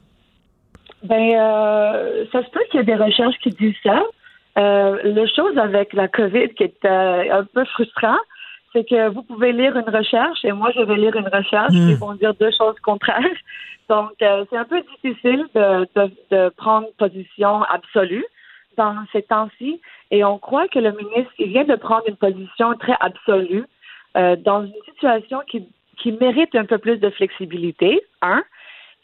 [1.02, 4.02] Ben, euh, ça se peut qu'il y ait des recherches qui disent ça.
[4.58, 8.16] Euh, la chose avec la COVID qui est un peu frustrant,
[8.78, 11.94] c'est que vous pouvez lire une recherche et moi je vais lire une recherche qui
[11.94, 11.94] hmm.
[11.94, 13.20] vont dire deux choses contraires.
[13.88, 15.88] Donc euh, c'est un peu difficile de,
[16.30, 18.24] de, prendre position absolue
[18.76, 22.74] dans ces temps-ci et on croit que le ministre il vient de prendre une position
[22.74, 23.64] très absolue
[24.16, 25.66] euh, dans une situation qui,
[25.98, 28.42] qui mérite un peu plus de flexibilité, un.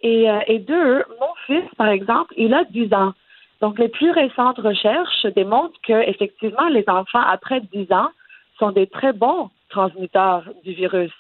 [0.03, 3.13] Et, euh, et deux, mon fils, par exemple, il a 10 ans.
[3.61, 8.11] Donc, les plus récentes recherches démontrent que, effectivement, les enfants après 10 ans
[8.59, 11.13] sont des très bons transmetteurs du virus.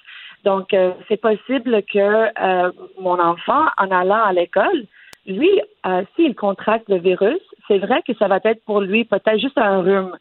[0.44, 2.08] Donc, euh, c'est possible que
[2.48, 4.80] euh, mon enfant, en allant à l'école,
[5.26, 5.54] lui,
[5.86, 9.58] euh, s'il contracte le virus, c'est vrai que ça va être pour lui peut-être juste
[9.58, 10.14] un rhume.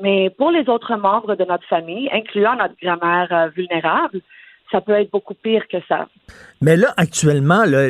[0.00, 4.20] Mais pour les autres membres de notre famille, incluant notre grand-mère vulnérable,
[4.72, 6.08] ça peut être beaucoup pire que ça.
[6.62, 7.88] Mais là, actuellement, là,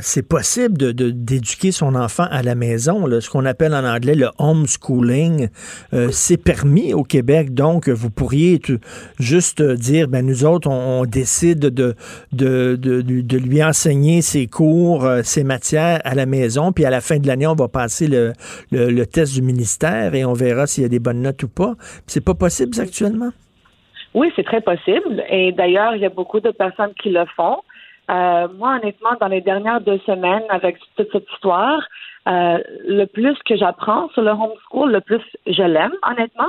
[0.00, 4.14] c'est possible de, de- d'éduquer son enfant à la maison, ce qu'on appelle en anglais
[4.14, 5.48] le homeschooling.
[5.94, 8.60] Euh, c'est permis au Québec, donc vous pourriez
[9.18, 11.94] juste dire, ben nous autres, on, décide de,
[12.32, 17.00] de, de, lui enseigner ses cours, euh, ses matières à la maison, puis à la
[17.00, 18.32] fin de l'année, on va passer le,
[18.72, 21.48] le, le test du ministère et on verra s'il y a des bonnes notes ou
[21.48, 21.74] pas.
[22.06, 23.30] C'est pas possible actuellement?
[24.16, 25.22] Oui, c'est très possible.
[25.28, 27.58] Et d'ailleurs, il y a beaucoup de personnes qui le font.
[28.10, 31.80] Euh, moi, honnêtement, dans les dernières deux semaines, avec toute cette histoire,
[32.26, 32.58] euh,
[32.88, 36.48] le plus que j'apprends sur le homeschool, le plus je l'aime, honnêtement.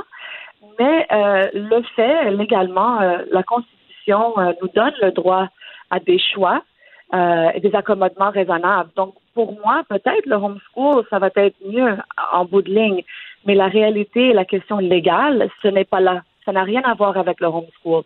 [0.80, 5.48] Mais euh, le fait, légalement, euh, la Constitution euh, nous donne le droit
[5.90, 6.62] à des choix
[7.12, 8.90] euh, et des accommodements raisonnables.
[8.96, 11.98] Donc, pour moi, peut-être le homeschool, ça va être mieux
[12.32, 13.02] en bout de ligne.
[13.44, 16.22] Mais la réalité la question légale, ce n'est pas là.
[16.48, 18.04] Ça n'a rien à voir avec le homeschool.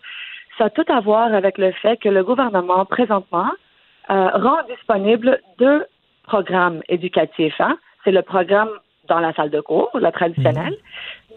[0.58, 3.52] Ça a tout à voir avec le fait que le gouvernement, présentement,
[4.10, 5.86] euh, rend disponible deux
[6.24, 7.60] programmes éducatifs.
[7.60, 7.78] Hein?
[8.02, 8.70] C'est le programme
[9.06, 10.74] dans la salle de cours, le traditionnel.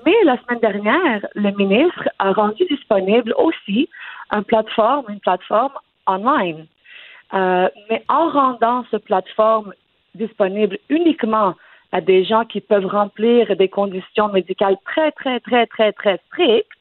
[0.03, 3.87] Mais la semaine dernière, le ministre a rendu disponible aussi
[4.31, 5.73] une plateforme, une plateforme
[6.07, 6.65] online.
[7.35, 9.73] Euh, mais en rendant cette plateforme
[10.15, 11.53] disponible uniquement
[11.91, 16.74] à des gens qui peuvent remplir des conditions médicales très, très, très, très, très strictes,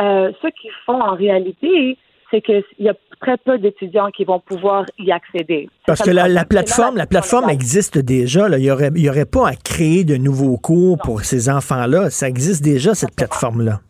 [0.00, 1.96] euh, ce qu'ils font en réalité,
[2.30, 5.68] c'est qu'il y a très peu d'étudiants qui vont pouvoir y accéder.
[5.86, 8.48] Parce que la, plateforme, la plateforme existe déjà.
[8.48, 8.58] là.
[8.58, 12.10] Il n'y aurait, aurait pas à créer de nouveaux cours pour ces enfants-là.
[12.10, 13.80] Ça existe déjà, cette plateforme-là.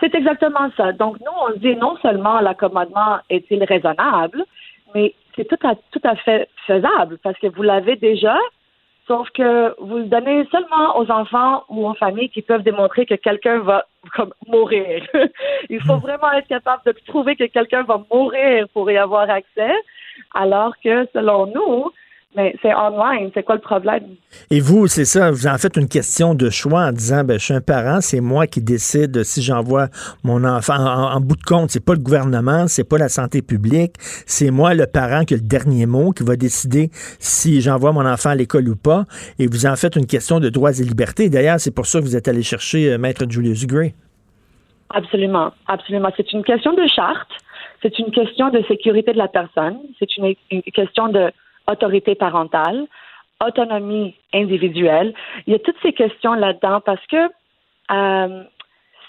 [0.00, 0.92] C'est exactement ça.
[0.92, 4.44] Donc, nous, on se dit non seulement l'accommodement est-il raisonnable,
[4.94, 8.36] mais c'est tout à, tout à fait faisable parce que vous l'avez déjà,
[9.10, 13.16] sauf que vous le donnez seulement aux enfants ou aux familles qui peuvent démontrer que
[13.16, 13.84] quelqu'un va
[14.14, 15.04] comme mourir.
[15.68, 19.74] Il faut vraiment être capable de prouver que quelqu'un va mourir pour y avoir accès,
[20.32, 21.90] alors que selon nous,
[22.36, 23.30] mais c'est online.
[23.34, 24.04] C'est quoi le problème?
[24.50, 27.44] Et vous, c'est ça, vous en faites une question de choix en disant, ben, je
[27.44, 29.88] suis un parent, c'est moi qui décide si j'envoie
[30.22, 30.74] mon enfant.
[30.74, 33.94] En, en bout de compte, c'est pas le gouvernement, c'est pas la santé publique,
[34.26, 38.06] c'est moi, le parent, qui a le dernier mot, qui va décider si j'envoie mon
[38.06, 39.04] enfant à l'école ou pas.
[39.38, 41.30] Et vous en faites une question de droits et libertés.
[41.30, 43.94] D'ailleurs, c'est pour ça que vous êtes allé chercher euh, Maître Julius Gray.
[44.90, 46.10] Absolument, absolument.
[46.16, 47.30] C'est une question de charte,
[47.82, 51.30] c'est une question de sécurité de la personne, c'est une, une question de
[51.68, 52.86] autorité parentale,
[53.44, 55.14] autonomie individuelle.
[55.46, 57.28] Il y a toutes ces questions là-dedans parce que
[57.90, 58.44] euh,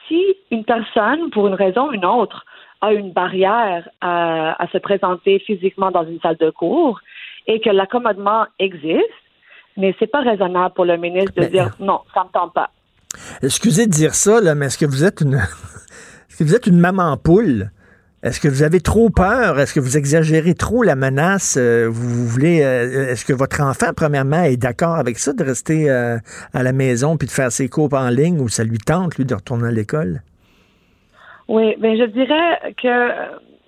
[0.07, 2.45] si une personne, pour une raison ou une autre,
[2.81, 6.99] a une barrière à, à se présenter physiquement dans une salle de cours
[7.47, 9.03] et que l'accommodement existe,
[9.77, 12.71] mais c'est pas raisonnable pour le ministre de dire non, ça me tente pas.
[13.43, 15.35] Excusez de dire ça, là, mais est-ce que vous êtes une
[16.29, 17.71] est-ce que vous êtes une maman poule?
[18.23, 19.59] Est-ce que vous avez trop peur?
[19.59, 21.57] Est-ce que vous exagérez trop la menace?
[21.57, 25.89] Euh, vous, voulez euh, est-ce que votre enfant, premièrement, est d'accord avec ça de rester
[25.89, 26.17] euh,
[26.53, 29.25] à la maison puis de faire ses cours en ligne ou ça lui tente, lui,
[29.25, 30.21] de retourner à l'école?
[31.47, 33.09] Oui, mais je dirais que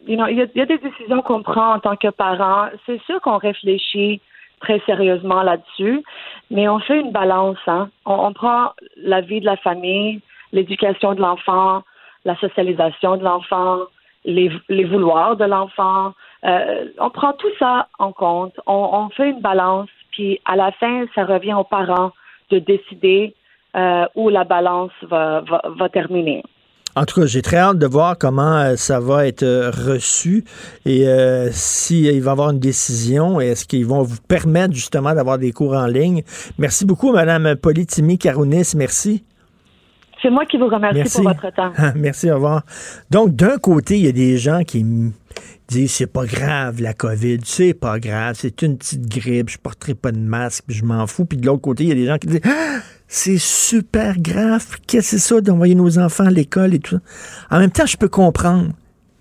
[0.08, 2.68] you il, y a, des décisions qu'on prend en tant que parent.
[2.86, 4.22] C'est sûr qu'on réfléchit
[4.60, 6.04] très sérieusement là-dessus,
[6.52, 7.58] mais on fait une balance.
[7.66, 7.90] Hein?
[8.06, 11.82] On prend la vie de la famille, l'éducation de l'enfant,
[12.24, 13.80] la socialisation de l'enfant,
[14.26, 16.14] les, les vouloirs de l'enfant.
[16.46, 18.54] Euh, on prend tout ça en compte.
[18.68, 22.12] On, fait une balance, puis à la fin, ça revient aux parents
[22.50, 23.36] de décider
[23.76, 25.44] euh, où la balance va,
[25.78, 26.44] va, terminer.
[26.96, 29.46] En tout cas, j'ai très hâte de voir comment euh, ça va être
[29.90, 30.44] reçu
[30.86, 31.06] et
[31.52, 35.52] s'il si va y avoir une décision, est-ce qu'ils vont vous permettre justement d'avoir des
[35.52, 36.22] cours en ligne.
[36.60, 38.74] Merci beaucoup, Mme Polytimi Carounis.
[38.76, 39.24] Merci.
[40.24, 41.22] C'est moi qui vous remercie Merci.
[41.22, 41.74] pour votre temps.
[41.96, 42.64] Merci, au revoir.
[43.12, 44.86] Donc, d'un côté, il y a des gens qui
[45.68, 49.96] disent c'est pas grave la COVID, c'est pas grave, c'est une petite grippe, je porterai
[49.96, 51.26] pas de masque, puis je m'en fous.
[51.26, 54.66] Puis de l'autre côté, il y a des gens qui disent ah, c'est super grave,
[54.88, 57.02] qu'est-ce que c'est ça d'envoyer nos enfants à l'école et tout ça?
[57.56, 58.70] En même temps, je peux comprendre.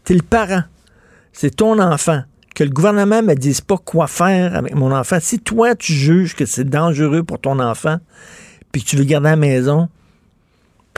[0.05, 0.62] T'es le parent,
[1.32, 2.22] c'est ton enfant.
[2.55, 5.16] Que le gouvernement me dise pas quoi faire avec mon enfant.
[5.20, 7.96] Si toi, tu juges que c'est dangereux pour ton enfant,
[8.72, 9.88] puis que tu veux garder à la maison,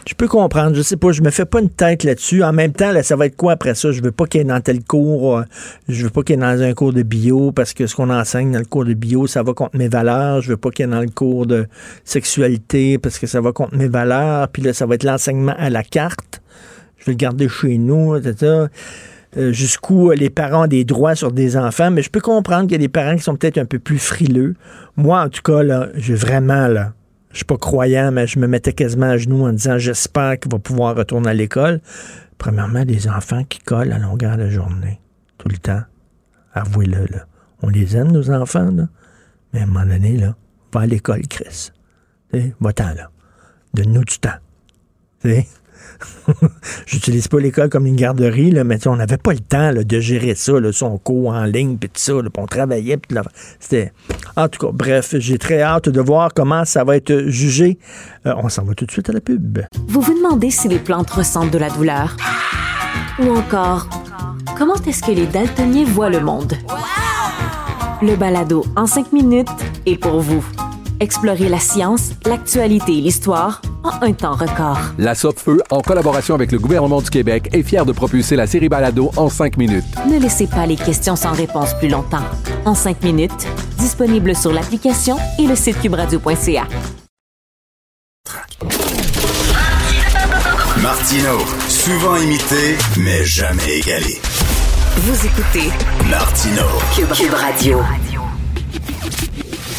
[0.07, 2.43] je peux comprendre, je sais pas, je me fais pas une tête là-dessus.
[2.43, 3.91] En même temps, là, ça va être quoi après ça?
[3.91, 5.45] Je veux pas qu'il y ait dans tel cours, euh,
[5.89, 8.11] je veux pas qu'il y ait dans un cours de bio, parce que ce qu'on
[8.11, 10.43] enseigne dans le cours de bio, ça va contre mes valeurs.
[10.43, 11.67] Je veux pas qu'il y ait dans le cours de
[12.05, 14.49] sexualité, parce que ça va contre mes valeurs.
[14.49, 16.43] Puis là, ça va être l'enseignement à la carte.
[16.99, 18.67] Je vais le garder chez nous, etc.
[19.37, 22.73] Euh, jusqu'où les parents ont des droits sur des enfants, mais je peux comprendre qu'il
[22.73, 24.55] y a des parents qui sont peut-être un peu plus frileux.
[24.97, 26.93] Moi, en tout cas, là, j'ai vraiment, là,
[27.35, 30.53] je suis pas croyant, mais je me mettais quasiment à genoux en disant j'espère qu'il
[30.53, 31.81] va pouvoir retourner à l'école.
[32.39, 35.01] Premièrement, des enfants qui collent à longueur de journée,
[35.39, 35.83] tout le temps.
[36.53, 37.27] Avouez-le, là.
[37.61, 38.71] On les aime, nos enfants.
[39.53, 40.37] Mais à un moment donné, là,
[40.73, 41.73] va à l'école, Chris.
[42.61, 43.11] Va-t'en, là.
[43.75, 44.39] Donne-nous du temps.
[46.87, 50.01] J'utilise pas l'école comme une garderie, là, mais on n'avait pas le temps là, de
[50.01, 52.97] gérer ça, son cours en ligne, puis tout ça, là, on travaillait.
[52.97, 53.15] Pis
[53.61, 53.93] c'était...
[54.37, 57.79] En tout cas, bref, j'ai très hâte de voir comment ça va être jugé.
[58.27, 59.61] Euh, on s'en va tout de suite à la pub.
[59.87, 62.17] Vous vous demandez si les plantes ressentent de la douleur?
[63.21, 63.89] Ou encore,
[64.59, 66.55] comment est-ce que les daltoniens voient le monde?
[68.03, 69.49] Le balado en cinq minutes
[69.87, 70.45] est pour vous.
[71.01, 74.79] Explorez la science, l'actualité et l'histoire en un temps record.
[74.99, 78.69] La Feu, en collaboration avec le gouvernement du Québec, est fière de propulser la série
[78.69, 79.85] Balado en cinq minutes.
[80.09, 82.25] Ne laissez pas les questions sans réponse plus longtemps.
[82.65, 83.47] En cinq minutes,
[83.79, 86.65] disponible sur l'application et le site cubradio.ca.
[90.81, 91.39] Martino,
[91.69, 94.21] souvent imité, mais jamais égalé.
[94.97, 95.71] Vous écoutez
[96.09, 96.63] Martino,
[96.95, 97.81] Cube, Radio.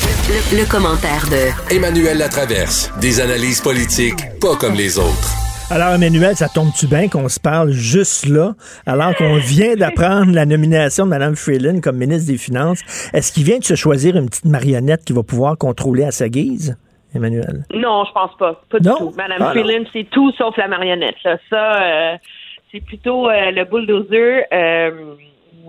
[0.05, 2.91] Le, commentaire de Emmanuel Latraverse.
[3.01, 5.29] Des analyses politiques pas comme les autres.
[5.71, 8.53] Alors, Emmanuel, ça tombe-tu bien qu'on se parle juste là,
[8.85, 12.81] alors qu'on vient d'apprendre la nomination de Mme Freeland comme ministre des Finances?
[13.13, 16.29] Est-ce qu'il vient de se choisir une petite marionnette qui va pouvoir contrôler à sa
[16.29, 16.77] guise?
[17.15, 17.65] Emmanuel?
[17.73, 18.61] Non, je pense pas.
[18.69, 19.11] Pas du tout.
[19.17, 21.15] Mme ah, Freeland, c'est tout sauf la marionnette.
[21.49, 22.17] Ça, euh,
[22.71, 24.43] c'est plutôt euh, le bulldozer.
[24.53, 25.15] Euh,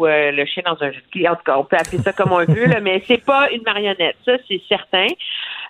[0.04, 1.28] euh, le chien dans un ski.
[1.28, 3.62] En tout cas, on peut appeler ça comme on veut, là, mais c'est pas une
[3.62, 5.06] marionnette, ça c'est certain.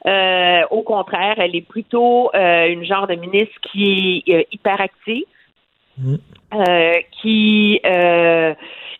[0.07, 5.25] Euh, au contraire, elle est plutôt euh, une genre de ministre qui est hyperactive,
[5.99, 6.17] mm.
[7.23, 7.81] qui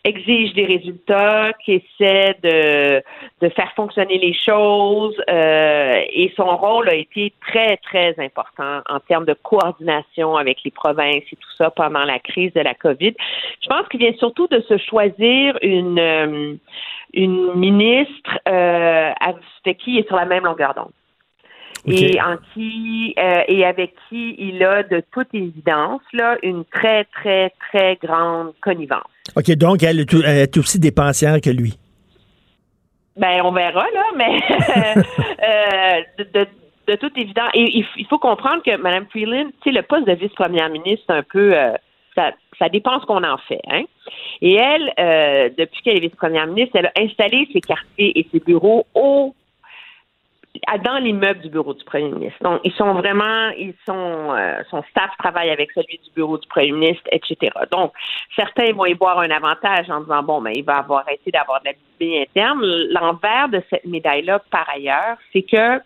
[0.07, 3.03] exige des résultats, qui essaie de,
[3.41, 5.15] de faire fonctionner les choses.
[5.29, 10.71] Euh, et son rôle a été très, très important en termes de coordination avec les
[10.71, 13.13] provinces et tout ça pendant la crise de la COVID.
[13.61, 16.53] Je pense qu'il vient surtout de se choisir une, euh,
[17.13, 20.91] une ministre euh, avec qui est sur la même longueur d'onde
[21.87, 27.05] et en qui euh, et avec qui il a de toute évidence là une très
[27.05, 29.07] très très grande connivence.
[29.35, 31.77] OK, donc elle, est aussi dépensière que lui.
[33.15, 34.39] Ben on verra là, mais
[34.97, 36.47] euh, de,
[36.87, 40.13] de, toute évidence et il, faut comprendre que Mme Freeland, tu sais le poste de
[40.13, 41.73] vice-première ministre, c'est un peu euh,
[42.15, 43.61] ça, ça dépend ce qu'on en fait.
[43.69, 43.83] Hein?
[44.41, 48.85] Et elle, depuis qu'elle est vice-première ministre, elle a installé ses quartiers et ses bureaux
[48.93, 49.33] au
[50.83, 52.41] dans l'immeuble du bureau du premier ministre.
[52.43, 56.47] Donc, ils sont vraiment, ils sont, euh, son staff travaille avec celui du bureau du
[56.47, 57.51] premier ministre, etc.
[57.71, 57.93] Donc,
[58.35, 61.61] certains vont y voir un avantage en disant, bon, mais il va avoir essayé d'avoir
[61.61, 62.61] de la visibilité interne.
[62.91, 65.79] L'envers de cette médaille-là, par ailleurs, c'est que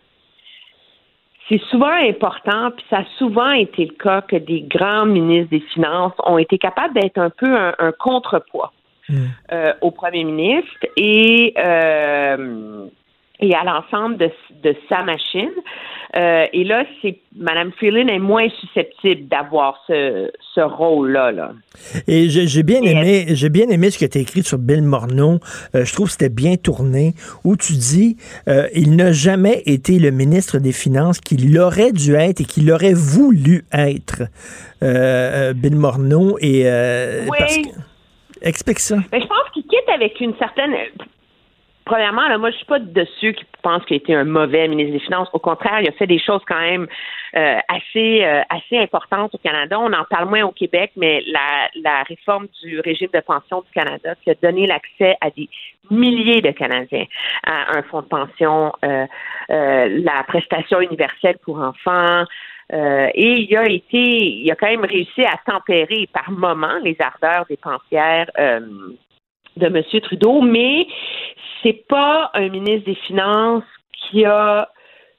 [1.48, 5.60] c'est souvent important, puis ça a souvent été le cas que des grands ministres des
[5.74, 8.72] Finances ont été capables d'être un peu un, contrepoids
[9.08, 9.24] hmm.
[9.52, 12.86] euh, au premier ministre et euh,
[13.42, 14.30] et à l'ensemble de,
[14.62, 15.50] de, sa machine.
[16.14, 21.32] Euh, et là, c'est Mme Freeland est moins susceptible d'avoir ce, ce rôle-là.
[21.32, 21.52] Là.
[22.06, 25.40] Et j'ai bien aimé, j'ai bien aimé ce que tu as écrit sur Bill Morneau.
[25.74, 27.14] Euh, je trouve que c'était bien tourné,
[27.44, 28.16] où tu dis
[28.46, 32.70] euh, il n'a jamais été le ministre des Finances qu'il aurait dû être et qu'il
[32.70, 34.22] aurait voulu être.
[34.80, 36.64] Bill Morneau et
[37.28, 37.72] oui.
[38.42, 38.96] Explique ça.
[39.12, 40.74] Ben, je pense qu'il quitte avec une certaine
[41.84, 44.68] premièrement, là, moi, je suis pas de ceux qui pensent qu'il a été un mauvais
[44.68, 45.28] ministre des Finances.
[45.32, 46.86] Au contraire, il a fait des choses quand même
[47.36, 49.78] euh, assez euh, assez importantes au Canada.
[49.78, 53.70] On en parle moins au Québec, mais la, la réforme du régime de pension du
[53.72, 55.48] Canada qui a donné l'accès à des
[55.90, 57.06] milliers de Canadiens
[57.44, 59.06] à un fonds de pension, euh,
[59.48, 62.24] la prestation universelle pour enfants.
[62.72, 67.44] et il a été, il a quand même réussi à tempérer par moments les ardeurs
[67.48, 68.30] dépensières
[69.56, 69.82] de M.
[70.02, 70.86] Trudeau, mais
[71.62, 74.68] c'est pas un ministre des Finances qui a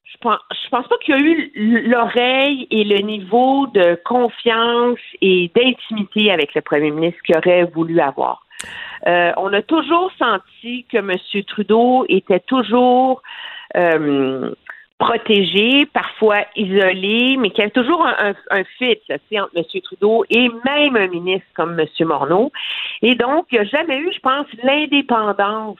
[0.04, 4.98] je pense, je pense pas qu'il y a eu l'oreille et le niveau de confiance
[5.20, 8.44] et d'intimité avec le premier ministre qu'il aurait voulu avoir.
[9.06, 11.12] Euh, on a toujours senti que M.
[11.46, 13.22] Trudeau était toujours
[13.76, 14.54] euh,
[14.98, 19.80] protégé, parfois isolé, mais y avait toujours un, un, fit entre M.
[19.82, 21.86] Trudeau et même un ministre comme M.
[22.06, 22.52] Morneau.
[23.02, 25.78] Et donc, il n'y a jamais eu, je pense, l'indépendance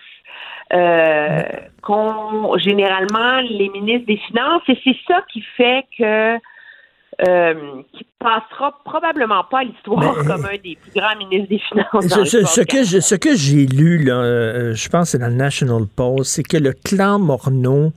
[0.72, 1.42] euh,
[1.82, 4.62] qu'ont généralement les ministres des Finances.
[4.68, 6.38] Et c'est ça qui fait que
[7.26, 7.82] euh,
[8.24, 12.06] passera probablement pas à l'histoire comme un des plus grands ministres des Finances.
[12.08, 15.28] dans Ce, que je- ce que j'ai lu, là, euh, je pense que c'est dans
[15.28, 17.92] le National Post, c'est que le clan Morneau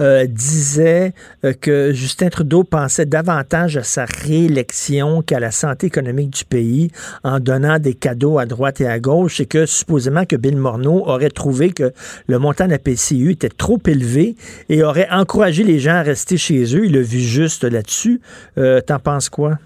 [0.00, 1.12] euh, disait
[1.44, 6.90] euh, que Justin Trudeau pensait davantage à sa réélection qu'à la santé économique du pays
[7.24, 11.02] en donnant des cadeaux à droite et à gauche et que supposément que Bill Morneau
[11.08, 11.92] aurait trouvé que
[12.28, 14.36] le montant de la PCU était trop élevé
[14.68, 16.84] et aurait encouragé les gens à rester chez eux.
[16.86, 18.20] Il a vu juste là-dessus.
[18.58, 19.58] Euh, T'en penses quoi?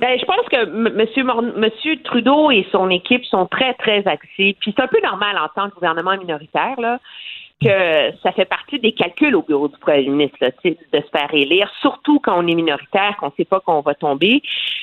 [0.00, 0.92] Ben, je pense que M.
[0.94, 1.24] Monsieur,
[1.56, 4.56] Monsieur Trudeau et son équipe sont très, très axés.
[4.60, 6.98] Puis c'est un peu normal en tant que gouvernement minoritaire, là,
[7.62, 11.32] que ça fait partie des calculs au bureau du premier ministre, là, de se faire
[11.32, 14.42] élire, surtout quand on est minoritaire, qu'on ne sait pas qu'on va tomber.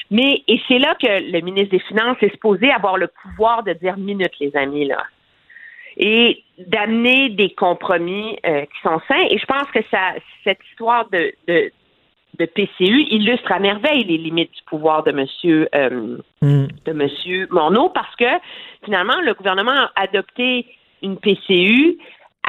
[0.10, 3.74] Mais, et c'est là que le ministre des Finances est supposé avoir le pouvoir de
[3.74, 5.04] dire minute, les amis, là.
[5.98, 9.28] Et d'amener des compromis euh, qui sont sains.
[9.30, 10.14] Et je pense que ça,
[10.46, 11.70] cette histoire de, de,
[12.40, 17.90] de PCU illustre à merveille les limites du pouvoir de Monsieur euh, de Monsieur Morneau
[17.90, 18.26] parce que
[18.84, 20.66] finalement le gouvernement a adopté
[21.02, 21.98] une PCU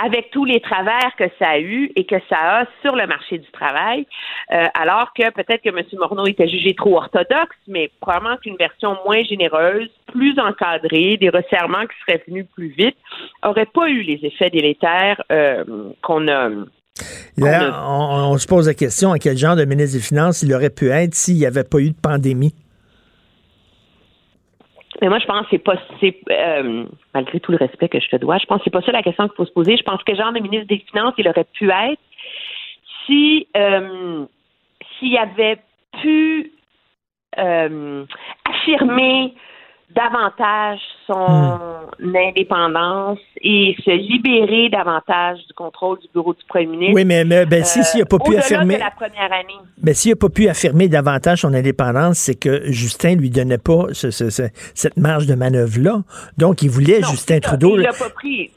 [0.01, 3.39] avec tous les travers que ça a eu et que ça a sur le marché
[3.39, 4.07] du travail,
[4.53, 5.85] euh, alors que peut-être que M.
[5.99, 11.87] Morneau était jugé trop orthodoxe, mais probablement qu'une version moins généreuse, plus encadrée, des resserrements
[11.87, 12.97] qui seraient venus plus vite,
[13.45, 15.65] aurait pas eu les effets délétères euh,
[16.03, 16.49] qu'on a.
[17.39, 20.53] D'ailleurs, on, on se pose la question à quel genre de ministre des Finances il
[20.55, 22.55] aurait pu être s'il n'y avait pas eu de pandémie?
[25.01, 25.77] Mais moi, je pense que c'est pas,
[26.31, 28.93] euh, malgré tout le respect que je te dois, je pense que c'est pas ça
[28.93, 29.77] la question qu'il faut se poser.
[29.77, 32.01] Je pense que genre de ministre des Finances, il aurait pu être
[33.07, 34.25] si, euh,
[34.99, 35.59] s'il avait
[36.01, 36.53] pu
[37.39, 38.05] euh,
[38.45, 39.35] affirmer
[39.95, 41.59] davantage son
[42.01, 46.95] indépendance et se libérer davantage du contrôle du bureau du premier ministre.
[46.95, 49.59] Oui, mais, mais ben, si- s'il n'a pas pu affirmer- la première année.
[49.83, 53.87] Mais s'il n'a pas pu affirmer davantage son indépendance, c'est que Justin lui donnait pas
[53.93, 56.03] ce- ce- ce- cette marge de manœuvre-là.
[56.39, 57.41] Donc, il voulait Non, Justin.
[57.41, 57.77] Trudeau.
[57.77, 58.51] Il l'a pas pris.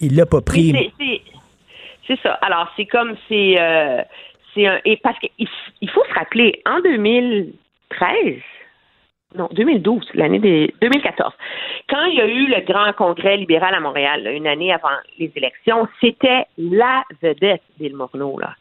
[0.00, 0.92] Il l'a pas pris.
[2.06, 2.32] C'est- ça.
[2.42, 3.56] Alors, c'est comme c'est.
[3.60, 4.00] euh,
[4.54, 4.78] c'est un.
[4.84, 8.36] Et parce qu'il il faut se rappeler, en 2013,
[9.34, 11.32] non, 2012, l'année des 2014,
[11.90, 14.88] quand il y a eu le grand congrès libéral à Montréal, là, une année avant
[15.18, 18.54] les élections, c'était la vedette d'Île Morneau, là.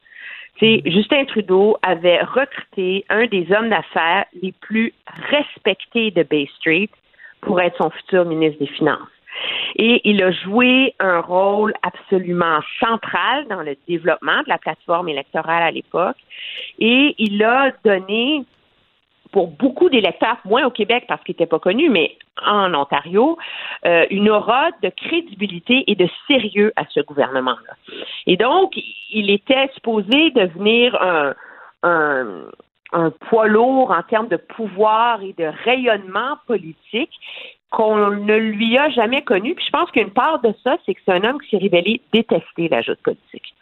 [0.57, 4.91] Tu sais, Justin Trudeau avait recruté un des hommes d'affaires les plus
[5.29, 6.89] respectés de Bay Street
[7.41, 9.07] pour être son futur ministre des Finances.
[9.75, 15.61] Et il a joué un rôle absolument central dans le développement de la plateforme électorale
[15.61, 16.17] à l'époque.
[16.79, 18.43] Et il a donné,
[19.31, 23.37] pour beaucoup d'électeurs, moins au Québec parce qu'il n'était pas connu, mais en Ontario,
[23.85, 27.73] euh, une aura de crédibilité et de sérieux à ce gouvernement-là.
[28.25, 28.73] Et donc,
[29.11, 31.33] il était supposé devenir un,
[31.83, 32.25] un,
[32.93, 37.11] un poids lourd en termes de pouvoir et de rayonnement politique
[37.69, 39.55] qu'on ne lui a jamais connu.
[39.55, 42.01] Puis je pense qu'une part de ça, c'est que c'est un homme qui s'est révélé
[42.13, 43.53] détester la joute politique.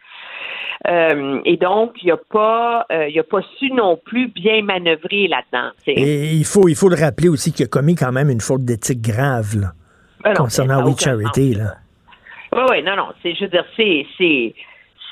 [0.87, 5.27] Euh, et donc, il n'a pas, euh, il a pas su non plus bien manœuvrer
[5.27, 5.71] là-dedans.
[5.87, 8.63] Et il faut, il faut le rappeler aussi qu'il a commis quand même une faute
[8.65, 9.71] d'éthique grave là,
[10.23, 11.55] Ben non, concernant We Charity.
[11.55, 11.75] Là.
[12.53, 13.07] Oui, oui, non, non.
[13.21, 14.53] C'est, je veux dire, c'est, c'est,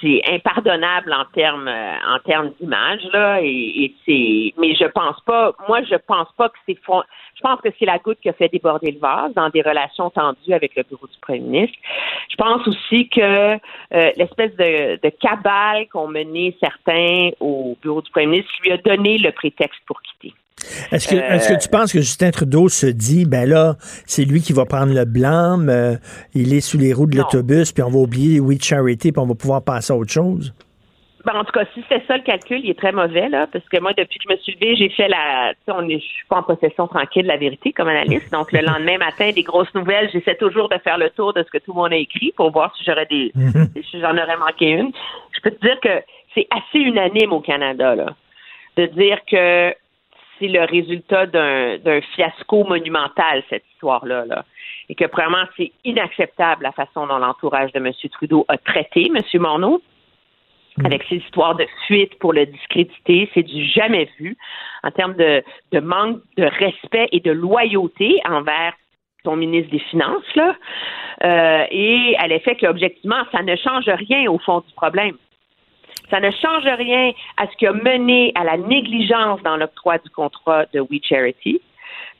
[0.04, 5.20] c'est impardonnable en termes, euh, en termes d'image, là, et, et c'est, mais je pense
[5.22, 8.34] pas, moi, je pense pas que c'est, je pense que c'est la goutte qui a
[8.34, 11.78] fait déborder le vase dans des relations tendues avec le bureau du premier ministre.
[12.30, 13.58] Je pense aussi que euh,
[14.18, 19.18] l'espèce de, de cabale qu'ont mené certains au bureau du premier ministre lui a donné
[19.18, 20.34] le prétexte pour quitter.
[20.92, 23.76] Est-ce que, Euh, est-ce que tu penses que Justin Trudeau se dit, ben là,
[24.06, 25.96] c'est lui qui va prendre le blâme, euh,
[26.34, 29.28] il est sous les roues de l'autobus, puis on va oublier We Charity, puis on
[29.28, 30.54] va pouvoir passer à autre chose?
[31.26, 33.64] Ben, en tout cas, si c'est ça le calcul, il est très mauvais, là, parce
[33.70, 35.54] que moi, depuis que je me suis levée, j'ai fait la.
[35.54, 38.30] Tu sais, on est, je suis pas en possession tranquille de la vérité comme analyste.
[38.34, 41.50] Donc, le lendemain matin, des grosses nouvelles, j'essaie toujours de faire le tour de ce
[41.50, 43.32] que tout le monde a écrit pour voir si j'aurais des.
[43.90, 44.92] si j'en aurais manqué une.
[45.34, 46.04] Je peux te dire que
[46.36, 48.08] c'est assez unanime au Canada, là,
[48.76, 49.74] de dire que
[50.44, 54.44] c'est le résultat d'un fiasco monumental, cette histoire-là, là.
[54.90, 57.92] Et que, premièrement, c'est inacceptable la façon dont l'entourage de M.
[58.12, 59.42] Trudeau a traité M.
[59.42, 59.82] Morneau
[60.84, 64.36] avec ces histoires de fuite pour le discréditer, c'est du jamais vu
[64.82, 68.74] en termes de, de manque de respect et de loyauté envers
[69.24, 70.56] ton ministre des Finances, là.
[71.24, 75.16] Euh, et à l'effet que, objectivement, ça ne change rien au fond du problème.
[76.14, 80.12] Ça ne change rien à ce qui a mené à la négligence dans l'octroi du
[80.12, 81.60] contrat de We Charity.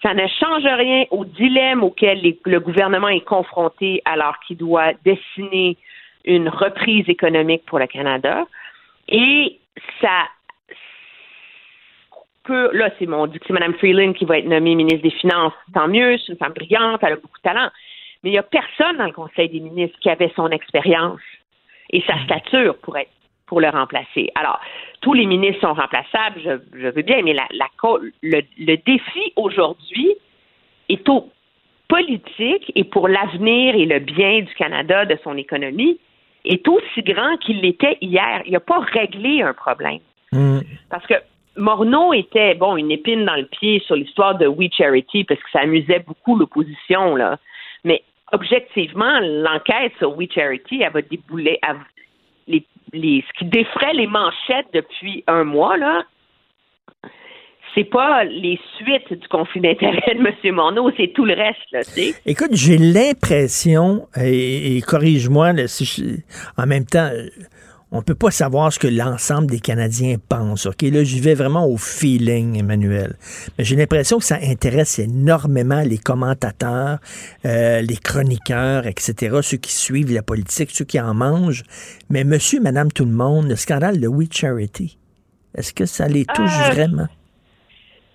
[0.02, 4.94] Ça ne change rien au dilemme auquel les- le gouvernement est confronté alors qu'il doit
[5.06, 5.78] dessiner
[6.26, 8.48] une reprise économique pour le Canada.
[9.10, 9.60] Et
[10.02, 10.28] ça,
[12.46, 15.12] peut, là, c'est mon, dit que c'est Mme Freeland qui va être nommée ministre des
[15.12, 17.70] Finances, tant mieux, c'est une femme brillante, elle a beaucoup de talent.
[18.24, 21.22] Mais il n'y a personne dans le Conseil des ministres qui avait son expérience
[21.92, 23.12] et sa stature pour être
[23.54, 24.32] pour le remplacer.
[24.34, 24.60] Alors,
[25.02, 27.68] tous les ministres sont remplaçables, je, je veux bien, mais la, la,
[28.24, 30.16] le, le défi aujourd'hui
[30.90, 31.30] est au
[31.88, 36.00] politique et pour l'avenir et le bien du Canada, de son économie,
[36.46, 38.42] est aussi grand qu'il l'était hier.
[38.48, 40.00] Il n'a pas réglé un problème.
[40.32, 40.62] Mm.
[40.90, 41.14] Parce que
[41.56, 45.52] Morneau était, bon, une épine dans le pied sur l'histoire de We Charity parce que
[45.52, 47.38] ça amusait beaucoup l'opposition, là.
[47.84, 48.02] Mais
[48.32, 51.76] objectivement, l'enquête sur We Charity, elle va débouler, elle-
[52.48, 56.04] les, ce qui défrait les manchettes depuis un mois, là,
[57.76, 60.56] c'est pas les suites du conflit d'intérêt de M.
[60.56, 61.80] Morneau, c'est tout le reste, là.
[62.26, 66.24] Écoute, j'ai l'impression, et, et corrige-moi, si
[66.58, 67.10] en même temps,
[67.94, 70.66] on peut pas savoir ce que l'ensemble des Canadiens pensent.
[70.66, 73.16] Ok, là, j'y vais vraiment au feeling, Emmanuel.
[73.58, 76.98] Mais j'ai l'impression que ça intéresse énormément les commentateurs,
[77.46, 81.64] euh, les chroniqueurs, etc., ceux qui suivent la politique, ceux qui en mangent.
[82.10, 84.98] Mais Monsieur, Madame, tout le monde, le scandale de We Charity,
[85.56, 87.08] est-ce que ça les touche Euh, vraiment?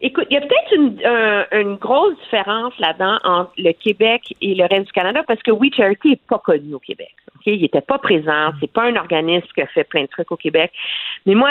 [0.01, 4.55] Écoute, il y a peut-être une, un- une grosse différence là-dedans entre le Québec et
[4.55, 7.13] le reste du Canada parce que We Charity n'est pas connu au Québec.
[7.47, 8.51] Il n'était pas présent.
[8.61, 10.71] C'est pas un organisme qui a fait plein de trucs au Québec.
[11.27, 11.51] Mais moi,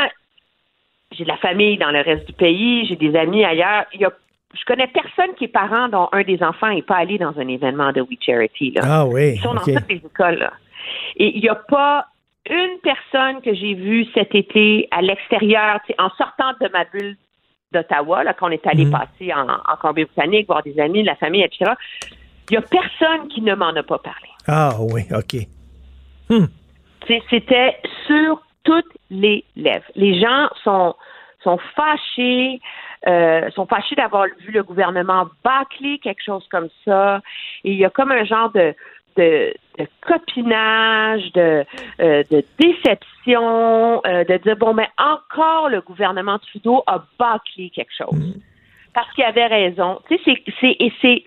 [1.11, 3.85] j'ai de la famille dans le reste du pays, j'ai des amis ailleurs.
[3.93, 4.11] Il y a,
[4.53, 7.47] je connais personne qui est parent dont un des enfants n'est pas allé dans un
[7.47, 8.71] événement de We Charity.
[8.71, 8.81] Là.
[8.85, 10.35] Ah oui, Ils sont dans toutes les écoles.
[10.39, 10.53] Là.
[11.15, 12.05] Et il n'y a pas
[12.49, 17.17] une personne que j'ai vue cet été à l'extérieur, en sortant de ma bulle
[17.71, 18.91] d'Ottawa, là, quand on est allé Mhm.
[18.91, 21.71] passer en, en Colombie-Britannique, voir des amis, de la famille, etc.
[22.49, 24.29] Il n'y a personne qui ne m'en a pas parlé.
[24.47, 25.35] Ah oui, OK.
[27.07, 29.85] C'est- C'était sur toutes les lèvres.
[29.95, 30.95] Les gens sont,
[31.43, 32.59] sont fâchés,
[33.07, 37.21] euh, sont fâchés d'avoir vu le gouvernement bâcler quelque chose comme ça.
[37.63, 38.73] Et il y a comme un genre de,
[39.17, 41.65] de, de copinage, de,
[41.99, 47.93] euh, de déception, euh, de dire bon, mais encore le gouvernement Trudeau a bâclé quelque
[47.97, 48.35] chose.
[48.93, 49.99] Parce qu'il avait raison.
[50.09, 51.23] Tu sais, c'est, c'est, et c'est,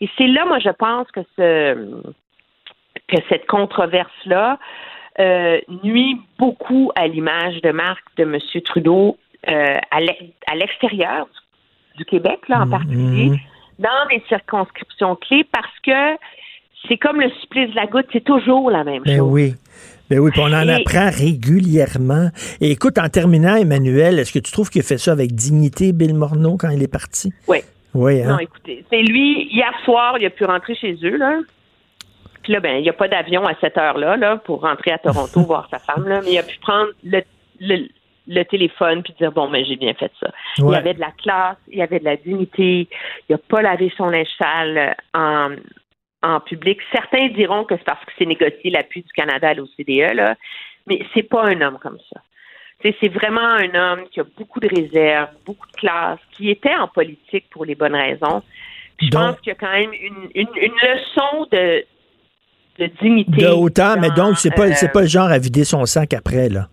[0.00, 1.74] et c'est là, moi, je pense que ce,
[3.08, 4.58] que cette controverse-là
[5.18, 8.38] euh, nuit beaucoup à l'image de marque de M.
[8.64, 9.16] Trudeau
[9.46, 11.26] à l'e- à l'extérieur
[11.96, 13.32] du, Québec, là, en particulier,
[13.78, 16.16] dans des circonscriptions clés, parce que
[16.86, 19.28] c'est comme le supplice de la goutte, c'est toujours la même Ben chose.
[19.32, 19.54] oui.
[20.10, 22.28] Ben oui, puis on en Et- apprend régulièrement.
[22.60, 25.92] Et écoute, en terminant, Emmanuel, est-ce que tu trouves qu'il a fait ça avec dignité,
[25.92, 27.32] Bill Morneau, quand il est parti?
[27.46, 27.58] Oui.
[27.94, 28.32] Oui, hein?
[28.32, 31.38] Non, écoutez, c'est lui, hier soir, il a pu rentrer chez eux, là.
[32.42, 34.98] Puis là, ben, il n'y a pas d'avion à cette heure-là, là, pour rentrer à
[34.98, 37.20] Toronto voir sa femme, là, mais il a pu prendre le,
[37.60, 37.88] le,
[38.28, 40.30] le téléphone puis dire, bon, ben, j'ai bien fait ça.
[40.58, 42.88] Il y avait de la classe, il y avait de la dignité,
[43.28, 45.50] il n'a pas lavé son linge sale euh, en,
[46.22, 46.78] en public.
[46.92, 50.34] Certains diront que c'est parce que c'est négocié l'appui du Canada à l'OCDE, là,
[50.86, 52.20] mais c'est pas un homme comme ça.
[52.82, 56.86] C'est vraiment un homme qui a beaucoup de réserve, beaucoup de classe, qui était en
[56.86, 58.42] politique pour les bonnes raisons.
[58.96, 61.84] Puis je Donc- pense qu'il y a quand même une, une, une leçon de,
[62.78, 63.42] de dignité.
[63.42, 66.14] De hauteur, mais donc, c'est pas, euh, c'est pas le genre à vider son sac
[66.14, 66.68] après, là.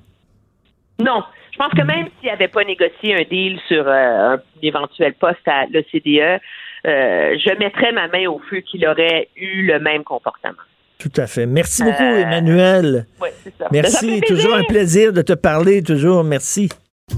[1.00, 1.24] Non.
[1.52, 5.48] Je pense que même s'il n'avait pas négocié un deal sur euh, un éventuel poste
[5.48, 6.42] à l'OCDE,
[6.86, 10.54] euh, je mettrais ma main au feu qu'il aurait eu le même comportement.
[10.98, 11.46] Tout à fait.
[11.46, 13.06] Merci beaucoup, Euh, Emmanuel.
[13.22, 13.68] Oui, c'est ça.
[13.72, 14.22] Merci.
[14.28, 16.24] Toujours un plaisir de te parler, toujours.
[16.24, 16.70] Merci.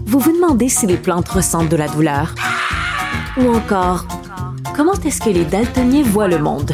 [0.05, 2.33] Vous vous demandez si les plantes ressentent de la douleur?
[3.37, 4.05] Ou encore,
[4.75, 6.71] comment est-ce que les daltoniens voient le monde?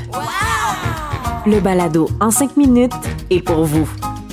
[1.46, 2.94] Le balado en cinq minutes
[3.30, 3.90] est pour vous.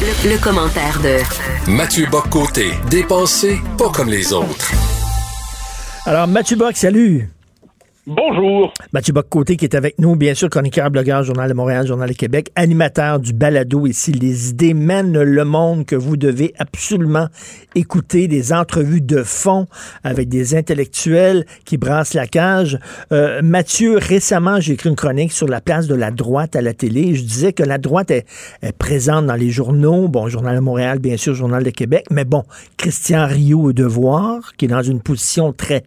[0.00, 4.72] Le, le commentaire de Mathieu Boccoté, dépensé pas comme les autres.
[6.06, 7.28] Alors, Mathieu Bock, salut.
[8.06, 8.70] Bonjour.
[8.92, 12.14] Mathieu Bock-Côté qui est avec nous, bien sûr, chroniqueur, blogueur, Journal de Montréal, Journal de
[12.14, 14.12] Québec, animateur du balado ici.
[14.12, 17.28] Les idées mènent le monde que vous devez absolument
[17.74, 19.68] écouter, des entrevues de fond
[20.02, 22.78] avec des intellectuels qui brassent la cage.
[23.10, 26.74] Euh, Mathieu, récemment, j'ai écrit une chronique sur la place de la droite à la
[26.74, 27.14] télé.
[27.14, 28.26] Je disais que la droite est,
[28.60, 32.26] est présente dans les journaux, bon, Journal de Montréal, bien sûr, Journal de Québec, mais
[32.26, 32.42] bon,
[32.76, 35.84] Christian Rio au devoir, qui est dans une position très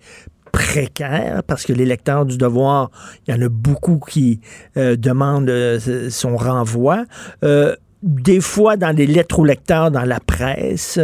[0.58, 2.90] précaire parce que les lecteurs du devoir,
[3.28, 4.42] il y en a beaucoup qui
[4.76, 7.06] euh, demandent euh, son renvoi.
[7.44, 11.00] Euh, des fois, dans les lettres aux lecteurs, dans la presse,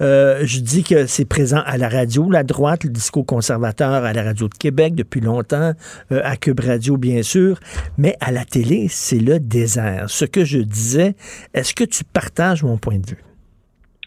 [0.00, 4.12] euh, je dis que c'est présent à la radio, la droite, le discours conservateur à
[4.12, 5.72] la radio de Québec depuis longtemps,
[6.10, 7.60] euh, à Cube Radio, bien sûr,
[7.98, 10.06] mais à la télé, c'est le désert.
[10.08, 11.14] Ce que je disais,
[11.54, 13.25] est-ce que tu partages mon point de vue?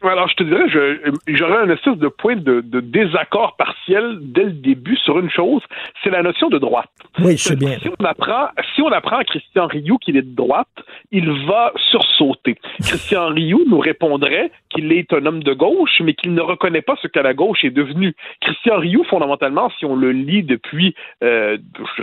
[0.02, 0.64] Alors, je te dirais,
[1.28, 5.62] j'aurais un espèce de point de, de, désaccord partiel dès le début sur une chose,
[6.04, 6.90] c'est la notion de droite.
[7.20, 7.78] Oui, je sais bien.
[7.80, 10.68] Si on apprend, si on apprend à Christian Rioux qu'il est de droite,
[11.12, 12.56] il va sursauter.
[12.82, 16.96] Christian Rioux nous répondrait qu'il est un homme de gauche, mais qu'il ne reconnaît pas
[17.02, 18.14] ce que la gauche est devenue.
[18.42, 21.58] Christian Rioux, fondamentalement, si on le lit depuis, euh,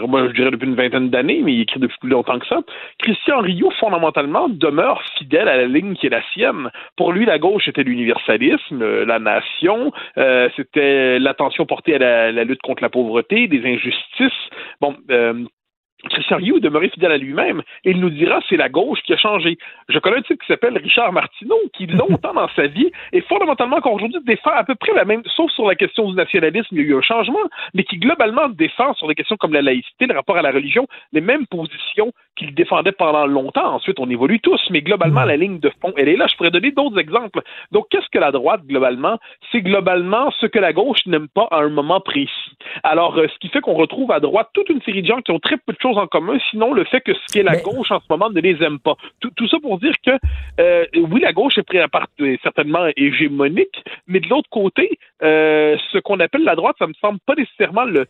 [0.06, 2.60] moi je dirais depuis une vingtaine d'années, mais il écrit depuis plus longtemps que ça,
[2.98, 6.70] Christian Rioux, fondamentalement, demeure fidèle à la ligne qui est la sienne.
[6.97, 12.44] Pour lui, la gauche était l'universalisme, euh, la nation, euh, c'était l'attention portée à la,
[12.44, 14.32] lutte contre la pauvreté, des injustices.
[14.80, 14.96] Bon,
[16.08, 19.58] Christian Rioux demeurait fidèle à lui-même il nous dira c'est la gauche qui a changé.
[19.88, 23.76] Je connais un type qui s'appelle Richard Martineau qui longtemps dans sa vie et fondamentalement
[23.76, 26.78] encore aujourd'hui défend à peu près la même, sauf sur la question du nationalisme, il
[26.78, 27.38] y a eu un changement,
[27.74, 30.86] mais qui globalement défend sur des questions comme la laïcité, le rapport à la religion,
[31.12, 33.74] les mêmes positions qu'il défendait pendant longtemps.
[33.74, 36.26] Ensuite, on évolue tous, mais globalement, la ligne de fond, elle est là.
[36.30, 37.40] Je pourrais donner d'autres exemples.
[37.72, 39.18] Donc, qu'est-ce que la droite, globalement?
[39.50, 42.30] C'est globalement ce que la gauche n'aime pas à un moment précis.
[42.82, 45.32] Alors, euh, ce qui fait qu'on retrouve à droite toute une série de gens qui
[45.32, 47.56] ont très peu de choses en commun, sinon le fait que ce qui est la
[47.56, 48.94] gauche en ce moment ne les aime pas.
[49.20, 50.12] Tout, tout ça pour dire que,
[50.60, 52.06] euh, oui, la gauche est prête à part,
[52.43, 57.18] certainement hégémonique, mais de l'autre côté, euh, ce qu'on appelle la droite, ça me semble
[57.27, 58.06] pas nécessairement le,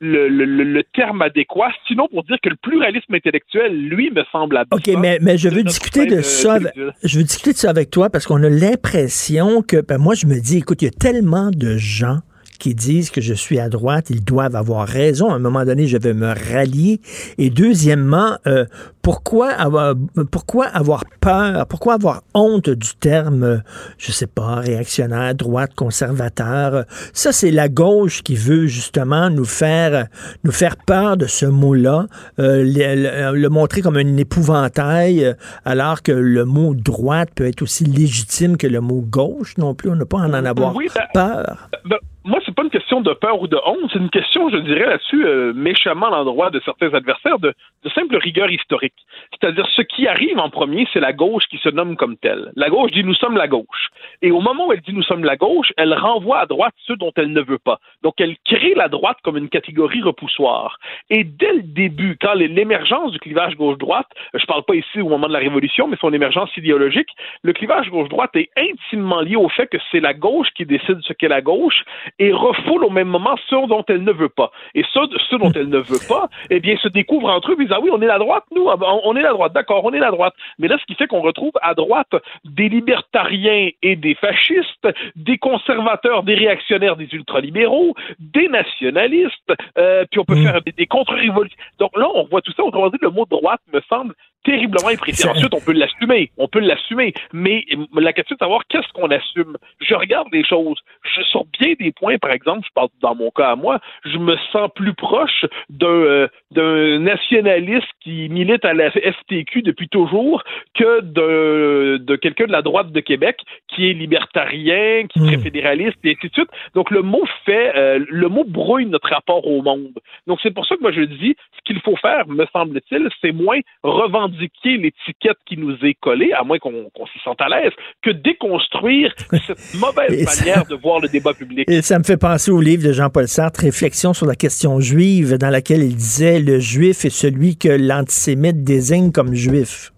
[0.00, 4.56] le, le, le, terme adéquat, sinon pour dire que le pluralisme intellectuel, lui, me semble
[4.56, 4.76] absent.
[4.76, 6.54] OK, mais, mais je veux discuter de ça.
[6.54, 6.72] Avec,
[7.04, 10.26] je veux discuter de ça avec toi parce qu'on a l'impression que, ben moi, je
[10.26, 12.20] me dis, écoute, il y a tellement de gens
[12.60, 15.32] qui disent que je suis à droite, ils doivent avoir raison.
[15.32, 17.00] À un moment donné, je vais me rallier.
[17.38, 18.66] Et deuxièmement, euh,
[19.02, 19.94] pourquoi avoir,
[20.30, 23.62] pourquoi avoir peur, pourquoi avoir honte du terme,
[23.96, 26.84] je sais pas, réactionnaire, droite, conservateur?
[27.14, 30.06] Ça, c'est la gauche qui veut justement nous faire,
[30.44, 32.06] nous faire peur de ce mot-là,
[32.38, 35.34] euh, le, le, montrer comme un épouvantail,
[35.64, 39.90] alors que le mot droite peut être aussi légitime que le mot gauche non plus.
[39.90, 41.68] On n'a pas à en avoir oui, ben, peur.
[41.88, 44.58] Ben, moi, c'est pas une question de peur ou de honte, c'est une question, je
[44.58, 47.54] dirais là-dessus, euh, méchamment à l'endroit de certains adversaires, de,
[47.94, 48.94] simple rigueur historique.
[49.30, 52.52] C'est-à-dire, ce qui arrive en premier, c'est la gauche qui se nomme comme telle.
[52.56, 53.88] La gauche dit nous sommes la gauche.
[54.20, 56.96] Et au moment où elle dit nous sommes la gauche, elle renvoie à droite ceux
[56.96, 57.80] dont elle ne veut pas.
[58.02, 60.78] Donc, elle crée la droite comme une catégorie repoussoire.
[61.08, 65.26] Et dès le début, quand l'émergence du clivage gauche-droite, je parle pas ici au moment
[65.26, 67.08] de la Révolution, mais son émergence idéologique,
[67.42, 71.14] le clivage gauche-droite est intimement lié au fait que c'est la gauche qui décide ce
[71.14, 71.82] qu'est la gauche
[72.18, 74.50] et refoule au même moment ceux dont elle ne veut pas.
[74.74, 77.66] Et ceux, ceux dont elle ne veut pas, eh bien, se découvrent entre eux, ils
[77.66, 79.92] disent, ah oui, on est la droite, nous, ah on est la droite, d'accord, on
[79.92, 80.34] est la droite.
[80.58, 82.14] Mais là, ce qui fait qu'on retrouve à droite
[82.44, 90.20] des libertariens et des fascistes, des conservateurs, des réactionnaires, des ultralibéraux, des nationalistes, euh, puis
[90.20, 91.58] on peut faire des, des contre-révolutions.
[91.78, 94.14] Donc là, on voit tout ça, on dire le mot droite me semble
[94.44, 95.28] terriblement imprécis.
[95.28, 97.64] Ensuite, on peut l'assumer, on peut l'assumer, mais
[97.94, 99.56] la question est de savoir qu'est-ce qu'on assume.
[99.80, 103.30] Je regarde les choses, je sur bien des points, par exemple, je parle dans mon
[103.30, 108.72] cas à moi, je me sens plus proche d'un euh, d'un nationaliste qui milite à
[108.72, 110.42] la FTQ depuis toujours
[110.74, 113.38] que de, de quelqu'un de la droite de Québec
[113.68, 116.50] qui est libertarien, qui est très fédéraliste, et ainsi de suite.
[116.74, 119.98] Donc le mot fait, euh, le mot brouille notre rapport au monde.
[120.26, 123.32] Donc c'est pour ça que moi je dis, ce qu'il faut faire, me semble-t-il, c'est
[123.32, 124.29] moins revendiquer
[124.64, 129.14] l'étiquette qui nous est collée, à moins qu'on qu s'y sente à l'aise, que déconstruire
[129.46, 131.68] cette mauvaise manière de voir le débat public.
[131.70, 135.38] Et ça me fait penser au livre de Jean-Paul Sartre, Réflexion sur la question juive,
[135.38, 139.92] dans laquelle il disait le juif est celui que l'antisémite désigne comme juif.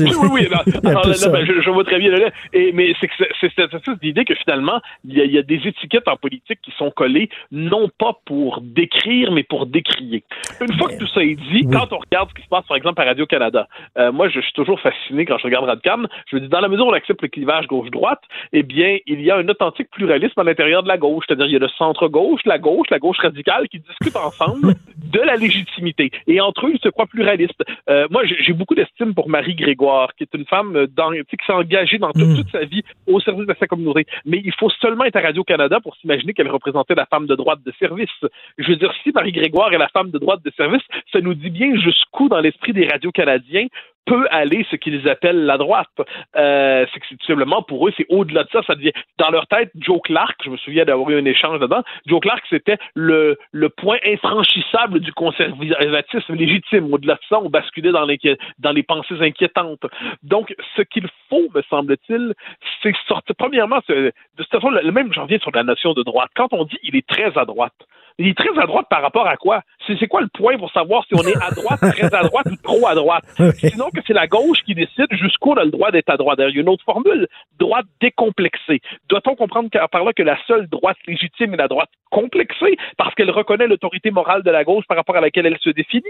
[0.00, 0.48] Oui, oui, oui.
[0.84, 2.10] Alors, là, ben, je, je, vois très bien.
[2.10, 3.08] Là, et, mais c'est
[3.54, 6.72] cette d'idée que finalement, il y, a, il y, a, des étiquettes en politique qui
[6.78, 10.24] sont collées non pas pour décrire, mais pour décrier.
[10.60, 11.68] Une fois que tout ça est dit, oui.
[11.70, 14.52] quand on regarde ce qui se passe, par exemple, à Radio-Canada, euh, moi, je suis
[14.52, 16.06] toujours fasciné quand je regarde Radcam.
[16.30, 19.20] Je me dis, dans la mesure où on accepte le clivage gauche-droite, eh bien, il
[19.20, 21.24] y a un authentique pluralisme à l'intérieur de la gauche.
[21.26, 25.20] C'est-à-dire, il y a le centre-gauche, la gauche, la gauche radicale qui discutent ensemble de
[25.20, 26.10] la légitimité.
[26.26, 27.62] Et entre eux, ils se croient pluralistes.
[27.88, 31.52] Euh, moi, j'ai beaucoup d'estime pour Marie Grégoire, qui est une femme dans, qui s'est
[31.52, 34.06] engagée dans toute, toute, sa vie au service de sa communauté.
[34.24, 37.60] Mais il faut seulement être à Radio-Canada pour s'imaginer qu'elle représentait la femme de droite
[37.64, 38.10] de service.
[38.58, 40.82] Je veux dire, si Marie Grégoire est la femme de droite de service,
[41.12, 43.66] ça nous dit bien jusqu'où, dans l'esprit des radios canadiens,
[44.04, 45.88] peut aller ce qu'ils appellent la droite.
[46.36, 49.30] Euh, c'est que c'est tout simplement pour eux, c'est au-delà de ça, ça devient dans
[49.30, 52.78] leur tête, Joe Clark, je me souviens d'avoir eu un échange dedans, Joe Clark, c'était
[52.94, 56.92] le, le point infranchissable du conservatisme légitime.
[56.92, 58.18] Au-delà de ça, on basculait dans les,
[58.58, 59.84] dans les pensées inquiétantes.
[60.22, 62.34] Donc, ce qu'il faut, me semble-t-il,
[62.82, 63.34] c'est sortir.
[63.36, 66.30] Premièrement, de toute façon, le même j'en viens sur la notion de droite.
[66.34, 67.74] Quand on dit il est très à droite,
[68.18, 69.62] il est très à droite par rapport à quoi?
[69.86, 72.56] C'est quoi le point pour savoir si on est à droite, très à droite ou
[72.62, 73.24] trop à droite?
[73.58, 76.38] Sinon que c'est la gauche qui décide jusqu'où on a le droit d'être à droite.
[76.40, 77.26] il y a une autre formule,
[77.58, 78.80] droite décomplexée.
[79.08, 83.30] Doit-on comprendre par là que la seule droite légitime est la droite complexée parce qu'elle
[83.30, 86.02] reconnaît l'autorité morale de la gauche par rapport à laquelle elle se définit?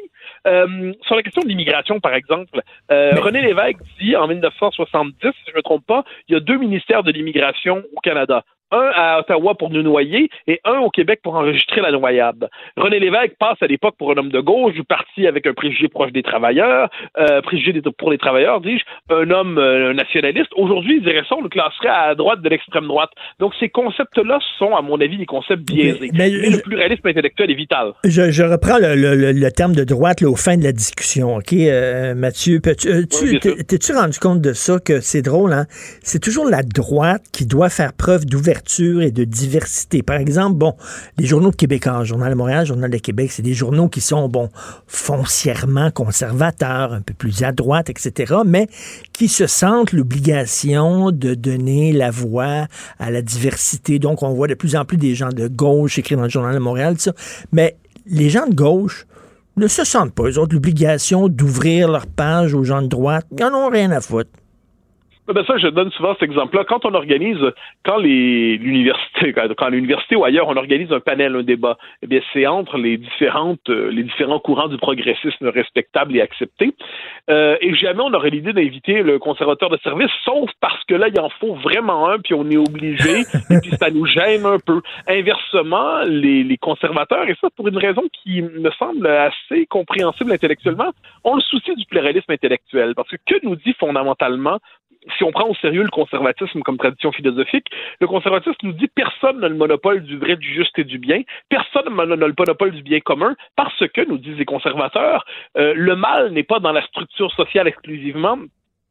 [0.46, 2.60] Euh, sur la question de l'immigration, par exemple,
[2.90, 6.40] euh, René Lévesque dit en 1970, si je ne me trompe pas, il y a
[6.40, 10.90] deux ministères de l'immigration au Canada un à Ottawa pour nous noyer et un au
[10.90, 12.48] Québec pour enregistrer la noyade.
[12.76, 16.12] René Lévesque passe à l'époque pour un homme de gauche, parti avec un préjugé proche
[16.12, 16.88] des travailleurs,
[17.18, 18.84] euh, préjugé pour les travailleurs, dis-je,
[19.14, 20.50] un homme euh, nationaliste.
[20.56, 23.10] Aujourd'hui, il dirait ça, on le classerait à droite de l'extrême droite.
[23.38, 26.10] Donc ces concepts-là sont, à mon avis, des concepts biaisés.
[26.14, 27.92] Mais, le pluralisme intellectuel est vital.
[28.04, 32.60] Je, reprends le, terme de droite au fin de la discussion, OK, euh, Mathieu?
[32.66, 35.66] Euh, t'es-tu rendu compte de ça, que c'est drôle, hein?
[36.02, 38.61] C'est toujours la droite qui doit faire preuve d'ouverture
[39.00, 40.02] et de diversité.
[40.02, 40.74] Par exemple, bon,
[41.18, 44.48] les journaux québécois, Journal de Montréal, Journal de Québec, c'est des journaux qui sont, bon,
[44.86, 48.68] foncièrement conservateurs, un peu plus à droite, etc., mais
[49.12, 52.66] qui se sentent l'obligation de donner la voix
[52.98, 53.98] à la diversité.
[53.98, 56.54] Donc, on voit de plus en plus des gens de gauche écrits dans le Journal
[56.54, 57.12] de Montréal, ça.
[57.52, 57.76] Mais
[58.06, 59.06] les gens de gauche,
[59.56, 63.26] ne se sentent pas, ils ont l'obligation d'ouvrir leur page aux gens de droite.
[63.32, 64.30] Ils n'en ont rien à foutre.
[65.28, 66.64] Ben ça, je donne souvent cet exemple-là.
[66.64, 67.38] Quand on organise,
[67.84, 72.20] quand les l'université, quand l'université ou ailleurs, on organise un panel, un débat, eh bien,
[72.32, 76.74] c'est entre les différentes, euh, les différents courants du progressisme respectable et accepté.
[77.30, 81.06] Euh, et jamais on aurait l'idée d'inviter le conservateur de service, sauf parce que là,
[81.06, 83.20] il en faut vraiment un, puis on est obligé,
[83.50, 84.80] et puis ça nous gêne un peu.
[85.06, 90.90] Inversement, les, les conservateurs, et ça pour une raison qui me semble assez compréhensible intellectuellement,
[91.22, 92.94] ont le souci du pluralisme intellectuel.
[92.96, 94.58] Parce que que nous dit fondamentalement
[95.16, 97.66] si on prend au sérieux le conservatisme comme tradition philosophique,
[98.00, 101.22] le conservatisme nous dit personne n'a le monopole du vrai, du juste et du bien,
[101.48, 105.24] personne n'a le monopole du bien commun, parce que, nous disent les conservateurs,
[105.56, 108.38] euh, le mal n'est pas dans la structure sociale exclusivement,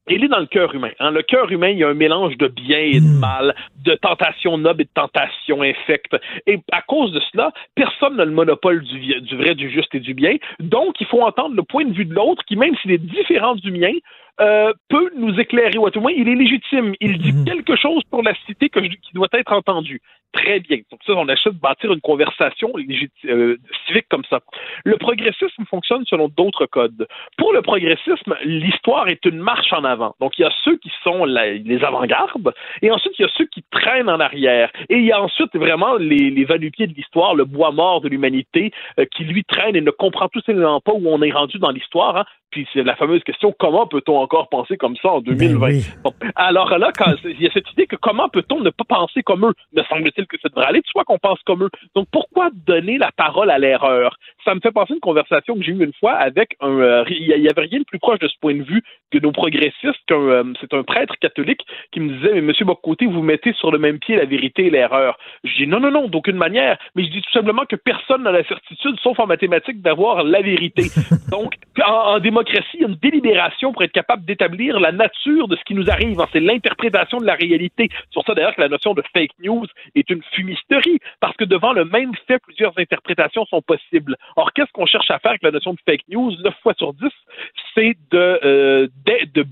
[0.09, 0.91] il est dans le cœur humain.
[0.99, 1.11] Hein.
[1.11, 3.19] Le cœur humain, il y a un mélange de bien et de hmm.
[3.19, 3.55] mal,
[3.85, 6.15] de tentation noble et de tentation infecte.
[6.47, 9.99] Et à cause de cela, personne n'a le monopole du, du, vrai, du juste et
[9.99, 10.37] du bien.
[10.59, 13.55] Donc, il faut entendre le point de vue de l'autre qui, même s'il est différent
[13.55, 13.93] du mien,
[14.41, 16.93] euh, peut nous éclairer, ou à tout moins, il est légitime.
[16.99, 17.45] Il dit mhm.
[17.45, 20.01] quelque chose pour la cité que qui doit être entendu.
[20.33, 20.77] Très bien.
[20.89, 22.71] Donc ça, on essaie de bâtir une conversation
[23.25, 24.39] euh, civique comme ça.
[24.85, 27.05] Le progressisme fonctionne selon d'autres codes.
[27.37, 30.15] Pour le progressisme, l'histoire est une marche en avant.
[30.21, 33.45] Donc il y a ceux qui sont les avant-gardes, et ensuite il y a ceux
[33.47, 34.71] qui traînent en arrière.
[34.89, 38.71] Et il y a ensuite vraiment les, les de l'histoire, le bois mort de l'humanité,
[38.99, 41.71] euh, qui lui traîne et ne comprend tout simplement pas où on est rendu dans
[41.71, 42.17] l'histoire.
[42.17, 42.25] Hein.
[42.51, 46.77] Puis c'est la fameuse question comment peut-on encore penser comme ça en 2020 ben Alors
[46.77, 46.91] là,
[47.25, 50.25] il y a cette idée que comment peut-on ne pas penser comme eux Me semble-t-il
[50.25, 51.69] que ça devrait aller de soi qu'on pense comme eux.
[51.95, 54.15] Donc pourquoi donner la parole à l'erreur?
[54.45, 56.69] Ça me fait penser à une conversation que j'ai eue une fois avec un.
[56.69, 58.81] Euh, il y avait rien de plus proche de ce point de vue
[59.11, 60.11] que nos progressistes.
[60.11, 63.79] euh, c'est un prêtre catholique qui me disait mais Monsieur Bocoté, vous mettez sur le
[63.79, 65.17] même pied la vérité et l'erreur.
[65.43, 66.77] Je dis non non non d'aucune manière.
[66.95, 70.41] Mais je dis tout simplement que personne n'a la certitude, sauf en mathématiques, d'avoir la
[70.41, 70.83] vérité.
[71.31, 71.55] Donc
[71.85, 75.55] en, en démocratie, il y a une délibération pour être capable d'établir la nature de
[75.55, 76.17] ce qui nous arrive.
[76.31, 77.89] C'est l'interprétation de la réalité.
[77.91, 79.65] C'est pour ça d'ailleurs que la notion de fake news
[79.95, 84.15] est une fumisterie, parce que devant le même fait, plusieurs interprétations sont possibles.
[84.35, 86.31] Or, qu'est-ce qu'on cherche à faire avec la notion de fake news?
[86.43, 87.09] 9 fois sur 10,
[87.75, 89.45] c'est de, euh, de, de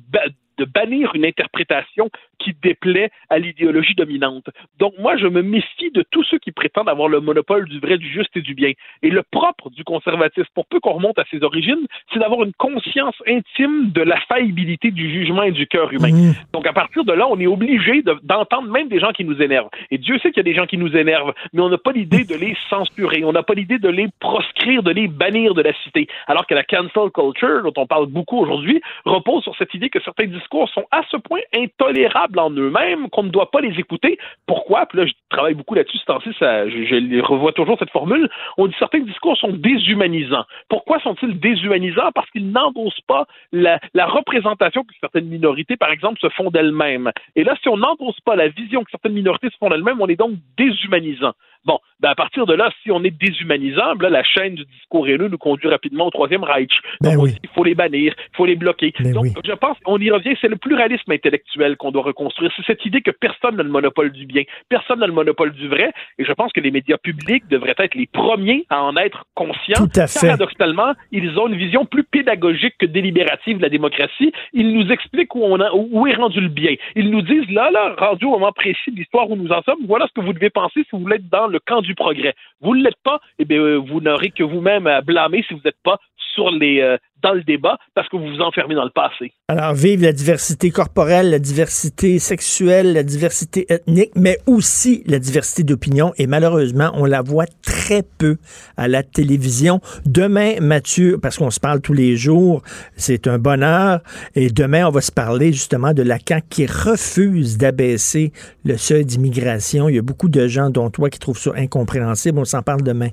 [0.60, 2.10] de bannir une interprétation
[2.40, 4.50] qui déplaît à l'idéologie dominante.
[4.80, 7.98] Donc moi, je me méfie de tous ceux qui prétendent avoir le monopole du vrai,
[7.98, 8.72] du juste et du bien.
[9.04, 12.54] Et le propre du conservatisme, pour peu qu'on remonte à ses origines, c'est d'avoir une
[12.54, 16.12] conscience intime de la faillibilité du jugement et du cœur humain.
[16.12, 16.34] Mmh.
[16.54, 19.70] Donc à partir de là, on est obligé d'entendre même des gens qui nous énervent.
[19.92, 21.92] Et Dieu sait qu'il y a des gens qui nous énervent, mais on n'a pas
[21.92, 25.62] l'idée de les censurer, on n'a pas l'idée de les proscrire, de les bannir de
[25.62, 26.08] la cité.
[26.28, 30.02] Alors que la cancel culture, dont on parle beaucoup aujourd'hui, repose sur cette idée que
[30.02, 34.18] certains discours sont à ce point intolérables en eux-mêmes qu'on ne doit pas les écouter.
[34.46, 34.86] Pourquoi?
[34.86, 38.30] Puis là, je travaille beaucoup là-dessus ce temps-ci, je, je revois toujours cette formule.
[38.58, 40.46] On dit certains discours sont déshumanisants.
[40.70, 42.12] Pourquoi sont-ils déshumanisants?
[42.14, 47.12] Parce qu'ils n'endossent pas la, représentation que certaines minorités, par exemple, se font d'elles-mêmes.
[47.36, 50.08] Et là, si on n'endosse pas la vision que certaines minorités se font d'elles-mêmes, on
[50.08, 51.34] est donc déshumanisant.
[51.66, 55.08] Bon, ben à partir de là, si on est déshumanisable, là, la chaîne du discours
[55.08, 56.72] haineux nous conduit rapidement au troisième Reich.
[57.02, 57.36] Ben Donc, oui.
[57.44, 58.94] il faut les bannir, il faut les bloquer.
[59.00, 59.34] Ben Donc, oui.
[59.46, 62.52] je pense, on y revient, c'est le pluralisme intellectuel qu'on doit reconstruire.
[62.56, 65.68] C'est cette idée que personne n'a le monopole du bien, personne n'a le monopole du
[65.68, 65.92] vrai.
[66.18, 69.86] Et je pense que les médias publics devraient être les premiers à en être conscients.
[69.86, 70.28] Tout à fait.
[70.28, 74.32] Paradoxalement, ils ont une vision plus pédagogique que délibérative de la démocratie.
[74.54, 76.76] Ils nous expliquent où, on a, où est rendu le bien.
[76.96, 79.86] Ils nous disent, là, là, rendu au moment précis de l'histoire où nous en sommes,
[79.88, 82.36] voilà ce que vous devez penser si vous voulez être dans le camp du progrès.
[82.62, 85.62] Vous ne l'êtes pas, eh bien, euh, vous n'aurez que vous-même à blâmer si vous
[85.64, 86.00] n'êtes pas
[86.40, 89.34] sur euh, dans le débat parce que vous vous enfermez dans le passé.
[89.50, 95.64] Alors, vive la diversité corporelle, la diversité sexuelle, la diversité ethnique, mais aussi la diversité
[95.64, 96.14] d'opinion.
[96.18, 98.38] Et malheureusement, on la voit très peu
[98.78, 99.82] à la télévision.
[100.06, 102.62] Demain, Mathieu, parce qu'on se parle tous les jours,
[102.96, 104.00] c'est un bonheur.
[104.36, 108.32] Et demain, on va se parler justement de la CAQ qui refuse d'abaisser
[108.64, 109.90] le seuil d'immigration.
[109.90, 112.40] Il y a beaucoup de gens, dont toi, qui trouvent ça incompréhensible.
[112.40, 113.10] On s'en parle demain.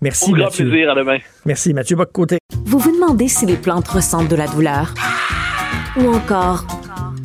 [0.00, 0.68] Merci, Au grand Mathieu.
[0.68, 1.18] plaisir, à demain.
[1.44, 1.96] Merci, Mathieu.
[2.64, 4.92] Vous vous demandez si les plantes ressentent de la douleur?
[5.96, 6.66] Ou encore,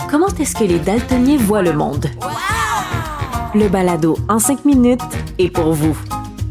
[0.10, 2.06] comment est-ce que les daltoniens voient le monde?
[3.54, 5.02] Le balado en cinq minutes
[5.38, 5.98] est pour vous.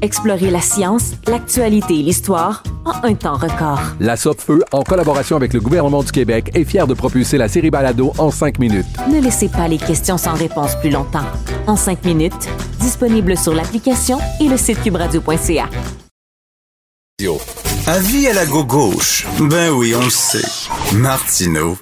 [0.02, 3.80] Explorez la science, l'actualité et l'histoire en un temps record.
[4.00, 7.70] La Feu, en collaboration avec le gouvernement du Québec, est fière de propulser la série
[7.70, 8.86] Balado en cinq minutes.
[9.12, 11.26] Ne laissez pas les questions sans réponse plus longtemps.
[11.66, 12.48] En cinq minutes,
[12.80, 15.68] disponible sur l'application et le site cubradio.ca.
[17.86, 19.26] Avis à la gauche.
[19.40, 20.38] Ben oui, on le sait.
[20.94, 21.76] Martineau,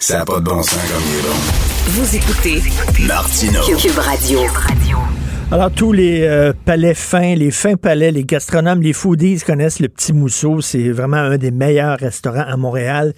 [0.00, 1.36] ça n'a pas de bon sens comme il est bon.
[1.90, 2.62] Vous écoutez
[3.06, 3.60] Martineau.
[3.78, 4.40] Cube Radio.
[5.52, 9.88] Alors, tous les euh, palais fins, les fins palais, les gastronomes, les foodies connaissent le
[9.88, 10.60] Petit Mousseau.
[10.60, 13.14] C'est vraiment un des meilleurs restaurants à Montréal.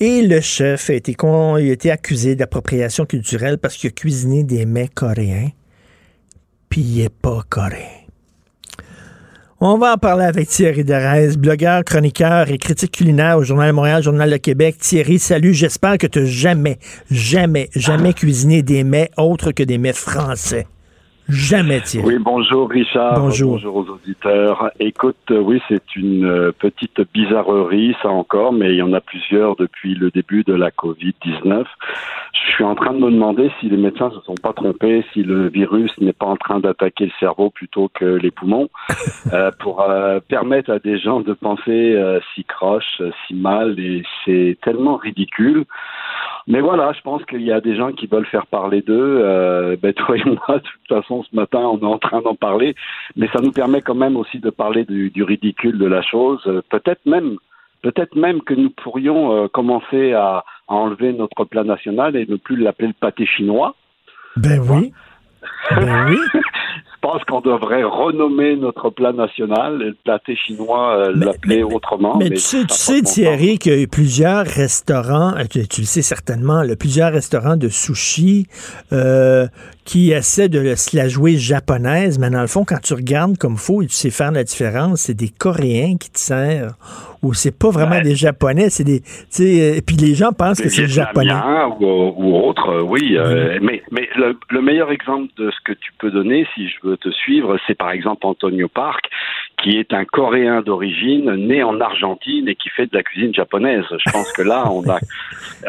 [0.00, 3.92] Et le chef a été, con- il a été accusé d'appropriation culturelle parce qu'il a
[3.92, 5.50] cuisiné des mets coréens.
[6.68, 7.86] Puis il est pas coréen.
[9.60, 13.72] On va en parler avec Thierry Derez, blogueur, chroniqueur et critique culinaire au Journal de
[13.72, 14.76] Montréal, Journal de Québec.
[14.78, 15.52] Thierry, salut.
[15.52, 16.78] J'espère que tu jamais,
[17.10, 20.68] jamais, jamais cuisiné des mets autres que des mets français.
[21.28, 22.06] Jamais, Thierry.
[22.06, 23.20] Oui, bonjour Richard.
[23.20, 23.62] Bonjour.
[23.66, 24.70] aux auditeurs.
[24.80, 29.00] Écoute, euh, oui, c'est une euh, petite bizarrerie, ça encore, mais il y en a
[29.02, 31.66] plusieurs depuis le début de la COVID-19.
[32.32, 35.22] Je suis en train de me demander si les médecins se sont pas trompés, si
[35.22, 38.68] le virus n'est pas en train d'attaquer le cerveau plutôt que les poumons,
[39.32, 44.02] euh, pour euh, permettre à des gens de penser euh, si croche, si mal, et
[44.24, 45.64] c'est tellement ridicule.
[46.48, 49.20] Mais voilà, je pense qu'il y a des gens qui veulent faire parler d'eux.
[49.22, 52.34] Euh, ben, toi et moi, de toute façon, ce matin, on est en train d'en
[52.34, 52.74] parler.
[53.16, 56.40] Mais ça nous permet quand même aussi de parler du, du ridicule de la chose.
[56.46, 57.36] Euh, Peut-être même,
[57.82, 62.36] peut-être même que nous pourrions euh, commencer à, à enlever notre plat national et ne
[62.36, 63.74] plus l'appeler le pâté chinois.
[64.36, 64.92] Ben oui.
[65.70, 66.18] Ben oui.
[67.00, 72.16] Je pense qu'on devrait renommer notre plat national et le pâté chinois, euh, l'appeler autrement.
[72.18, 75.82] Mais tu sais, tu sais Thierry, qu'il y a eu plusieurs restaurants, euh, tu, tu
[75.82, 78.48] le sais certainement, là, plusieurs restaurants de sushi
[78.92, 79.46] euh,
[79.84, 83.56] qui essaient de se la jouer japonaise, mais dans le fond, quand tu regardes comme
[83.56, 86.74] faut et tu sais faire la différence, c'est des Coréens qui te servent,
[87.22, 89.02] ou c'est pas vraiment des Japonais, c'est des...
[89.40, 91.32] Et puis les gens pensent que c'est japonais.
[91.80, 93.16] Ou, ou autre, oui.
[93.16, 96.76] euh, mais mais le, le meilleur exemple de ce que tu peux donner, si je
[96.84, 99.06] veux te suivre, c'est par exemple Antonio Park,
[99.62, 103.84] qui est un Coréen d'origine, né en Argentine et qui fait de la cuisine japonaise.
[103.90, 104.98] Je pense que là, on a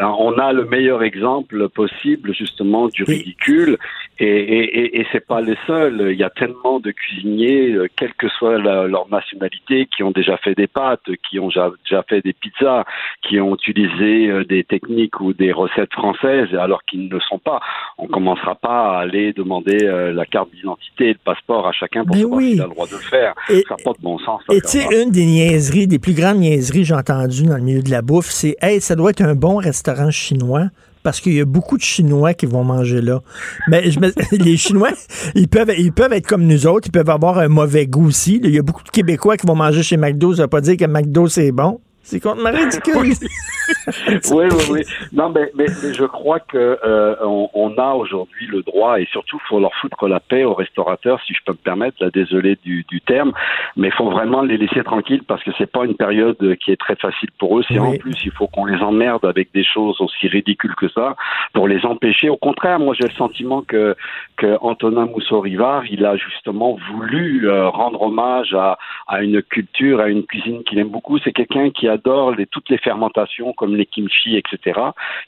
[0.00, 3.78] on a le meilleur exemple possible justement du ridicule.
[4.22, 6.08] Et, et, et, et c'est pas les seuls.
[6.12, 10.10] Il y a tellement de cuisiniers, euh, quelle que soit la- leur nationalité, qui ont
[10.10, 11.70] déjà fait des pâtes, qui ont déjà,
[12.06, 12.84] fait des pizzas,
[13.26, 17.38] qui ont utilisé euh, des techniques ou des recettes françaises, alors qu'ils ne le sont
[17.38, 17.60] pas.
[17.96, 22.04] On commencera pas à aller demander euh, la carte d'identité et le passeport à chacun
[22.04, 22.50] pour Mais savoir oui.
[22.52, 23.34] s'il a le droit de le faire.
[23.48, 24.42] Et- ça n'a pas de bon sens.
[24.46, 27.56] ça, Et tu sais, une des niaiseries, des plus grandes niaiseries que j'ai entendues dans
[27.56, 30.66] le milieu de la bouffe, c'est Hey, ça doit être un bon restaurant chinois.
[31.02, 33.22] Parce qu'il y a beaucoup de Chinois qui vont manger là.
[33.68, 34.12] Mais je me-
[34.44, 34.90] les Chinois,
[35.34, 38.40] ils peuvent, ils peuvent être comme nous autres, ils peuvent avoir un mauvais goût aussi.
[38.44, 40.76] Il y a beaucoup de Québécois qui vont manger chez McDo, ça veut pas dire
[40.76, 41.80] que McDo c'est bon.
[42.10, 43.28] C'est complètement ridicule.
[44.32, 44.80] oui, oui, oui.
[45.12, 49.06] Non, mais, mais, mais je crois que euh, on, on a aujourd'hui le droit, et
[49.06, 52.58] surtout, faut leur foutre la paix aux restaurateurs, si je peux me permettre, là, désolé
[52.64, 53.32] du, du terme,
[53.76, 56.76] mais il faut vraiment les laisser tranquilles parce que c'est pas une période qui est
[56.76, 57.62] très facile pour eux.
[57.62, 61.16] Si en plus il faut qu'on les emmerde avec des choses aussi ridicules que ça,
[61.52, 62.28] pour les empêcher.
[62.28, 63.96] Au contraire, moi j'ai le sentiment que
[64.36, 70.08] que Antonin Mousseau-Rivard, il a justement voulu euh, rendre hommage à, à une culture, à
[70.08, 71.18] une cuisine qu'il aime beaucoup.
[71.18, 74.80] C'est quelqu'un qui a adore les, toutes les fermentations comme les kimchi, etc.,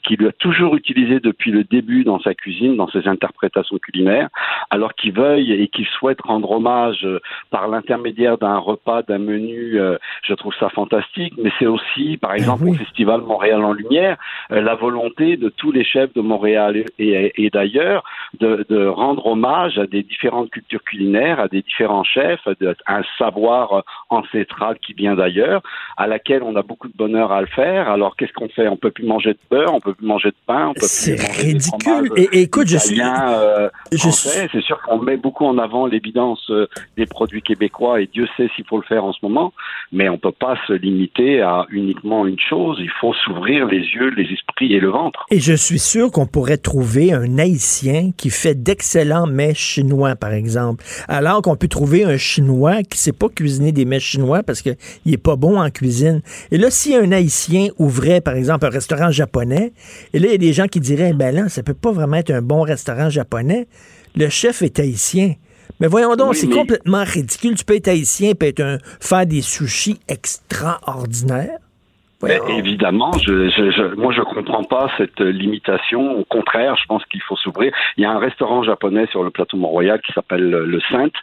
[0.03, 4.29] qu'il a toujours utilisé depuis le début dans sa cuisine, dans ses interprétations culinaires,
[4.69, 7.19] alors qu'il veuille et qu'il souhaite rendre hommage euh,
[7.51, 12.33] par l'intermédiaire d'un repas, d'un menu, euh, je trouve ça fantastique, mais c'est aussi, par
[12.33, 14.17] exemple, au Festival Montréal en Lumière,
[14.51, 18.03] euh, la volonté de tous les chefs de Montréal et, et d'ailleurs
[18.39, 22.45] de, de, rendre hommage à des différentes cultures culinaires, à des différents chefs,
[22.85, 25.61] à un savoir ancestral qui vient d'ailleurs,
[25.97, 27.89] à laquelle on a beaucoup de bonheur à le faire.
[27.89, 28.67] Alors qu'est-ce qu'on fait?
[28.67, 31.11] On peut plus manger de beurre, on peut plus manger de pain, on peut plus
[31.11, 32.11] manger ridicule.
[32.15, 34.29] Et, et, écoute, je suis, euh, je suis...
[34.51, 36.67] c'est sûr qu'on met beaucoup en avant l'évidence euh,
[36.97, 39.53] des produits québécois et Dieu sait s'il faut le faire en ce moment,
[39.91, 42.77] mais on peut pas se limiter à uniquement une chose.
[42.79, 45.25] Il faut s'ouvrir les yeux, les esprits et le ventre.
[45.29, 50.33] Et je suis sûr qu'on pourrait trouver un haïtien qui fait d'excellents mets chinois, par
[50.33, 54.61] exemple, alors qu'on peut trouver un chinois qui sait pas cuisiner des mets chinois parce
[54.61, 54.75] qu'il
[55.05, 56.21] est pas bon en cuisine.
[56.51, 59.73] Et là, si un haïtien ouvrait, par exemple, un restaurant japonais,
[60.13, 62.17] et là, il y a des gens qui diraient, ben là, ça peut pas vraiment
[62.17, 63.67] être un bon restaurant japonais.
[64.15, 65.35] Le chef est haïtien.
[65.79, 67.55] Mais voyons donc, c'est complètement ridicule.
[67.55, 71.59] Tu peux être haïtien et être un, faire des sushis extraordinaires.
[72.23, 76.19] Mais évidemment, je, je, je, moi je comprends pas cette limitation.
[76.19, 77.73] Au contraire, je pense qu'il faut s'ouvrir.
[77.97, 81.13] Il y a un restaurant japonais sur le plateau Mont-Royal qui s'appelle le Sainte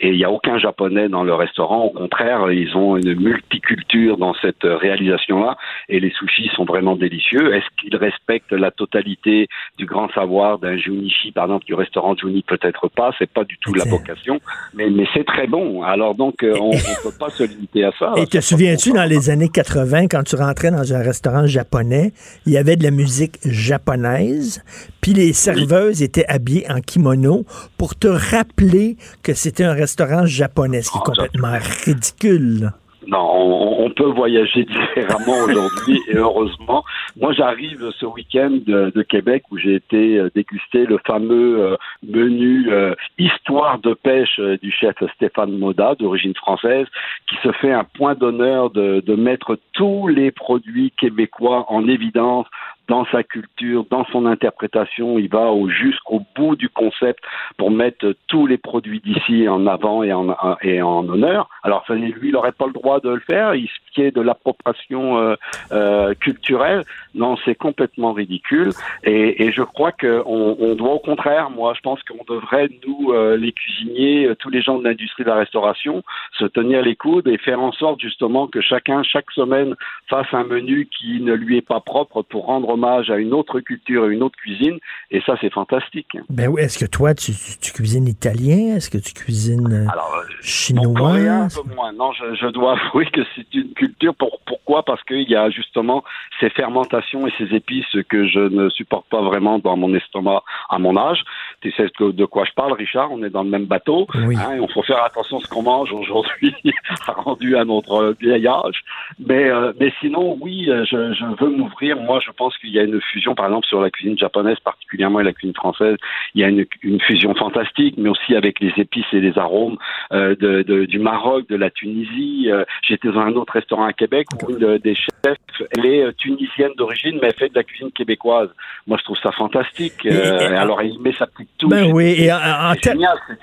[0.00, 1.84] et il n'y a aucun japonais dans le restaurant.
[1.84, 5.56] Au contraire, ils ont une multiculture dans cette réalisation-là
[5.88, 7.54] et les sushis sont vraiment délicieux.
[7.54, 12.42] Est-ce qu'ils respectent la totalité du grand savoir d'un Junichi, par exemple, du restaurant Juni?
[12.46, 13.12] Peut-être pas.
[13.18, 14.40] C'est pas du tout la vocation,
[14.74, 15.82] mais, mais c'est très bon.
[15.82, 18.12] Alors donc, euh, on ne peut pas se limiter à ça.
[18.16, 22.12] Et te souviens-tu dans les années 80 quand tu rentrais dans un restaurant japonais,
[22.44, 24.62] il y avait de la musique japonaise,
[25.00, 27.46] puis les serveuses étaient habillées en kimono
[27.78, 32.72] pour te rappeler que c'était un restaurant japonais, ce qui est complètement ridicule.
[33.10, 34.64] Non, on, peut voyager
[34.94, 36.84] différemment aujourd'hui et heureusement.
[37.20, 41.76] Moi, j'arrive ce week-end de, Québec où j'ai été euh, déguster le fameux euh,
[42.06, 46.86] menu euh, Histoire de pêche du chef Stéphane Moda, d'origine française,
[47.26, 52.46] qui se fait un point d'honneur de, de mettre tous les produits québécois en évidence
[52.90, 57.20] dans sa culture, dans son interprétation, il va jusqu'au bout du concept
[57.56, 61.48] pour mettre tous les produits d'ici en avant et en, honneur.
[61.62, 63.54] Alors, lui, il n'aurait pas le droit de le faire.
[63.54, 65.34] Il qui est de l'appropriation euh,
[65.72, 66.84] euh, culturelle,
[67.14, 68.70] non, c'est complètement ridicule.
[69.04, 73.36] Et, je crois qu'on on doit au contraire, moi, je pense qu'on devrait, nous, euh,
[73.36, 76.02] les cuisiniers, tous les gens de l'industrie de la restauration,
[76.38, 79.74] se tenir les coudes et faire en sorte justement que chacun, chaque semaine,
[80.08, 83.60] fasse un menu qui ne lui est pas propre pour rendre hommage à une autre
[83.60, 84.78] culture et une autre cuisine.
[85.10, 86.16] Et ça, c'est fantastique.
[86.28, 88.76] Ben oui, est-ce que toi, tu, tu, cuisines italien?
[88.76, 91.10] Est-ce que tu cuisines Alors, chinois?
[91.10, 91.92] un peu moins.
[91.92, 94.14] Non, je, je dois avouer que c'est une culture.
[94.14, 94.82] Pour, pourquoi?
[94.84, 96.04] Parce qu'il y a justement
[96.38, 100.78] ces fermentations et ces épices que je ne supporte pas vraiment dans mon estomac à
[100.78, 101.22] mon âge.
[101.60, 103.12] Tu sais de quoi je parle, Richard?
[103.12, 104.06] On est dans le même bateau.
[104.26, 104.36] Oui.
[104.36, 106.54] Hein, il faut faire attention à ce qu'on mange aujourd'hui,
[107.06, 108.82] rendu à notre vieil âge.
[109.18, 111.96] Mais, euh, mais sinon, oui, je, je veux m'ouvrir.
[111.98, 115.20] Moi, je pense qu'il y a une fusion, par exemple, sur la cuisine japonaise particulièrement
[115.20, 115.96] et la cuisine française.
[116.34, 119.76] Il y a une, une fusion fantastique, mais aussi avec les épices et les arômes
[120.12, 122.48] euh, de, de, du Maroc, de la Tunisie.
[122.50, 125.36] Euh, J'étais dans un autre restaurant à Québec où une des chefs,
[125.76, 128.50] elle est euh, tunisienne d'origine, mais elle fait de la cuisine québécoise.
[128.86, 130.06] Moi, je trouve ça fantastique.
[130.06, 131.70] Euh, alors, elle met sa petite touche.
[131.70, 132.74] Ben oui, et en, en,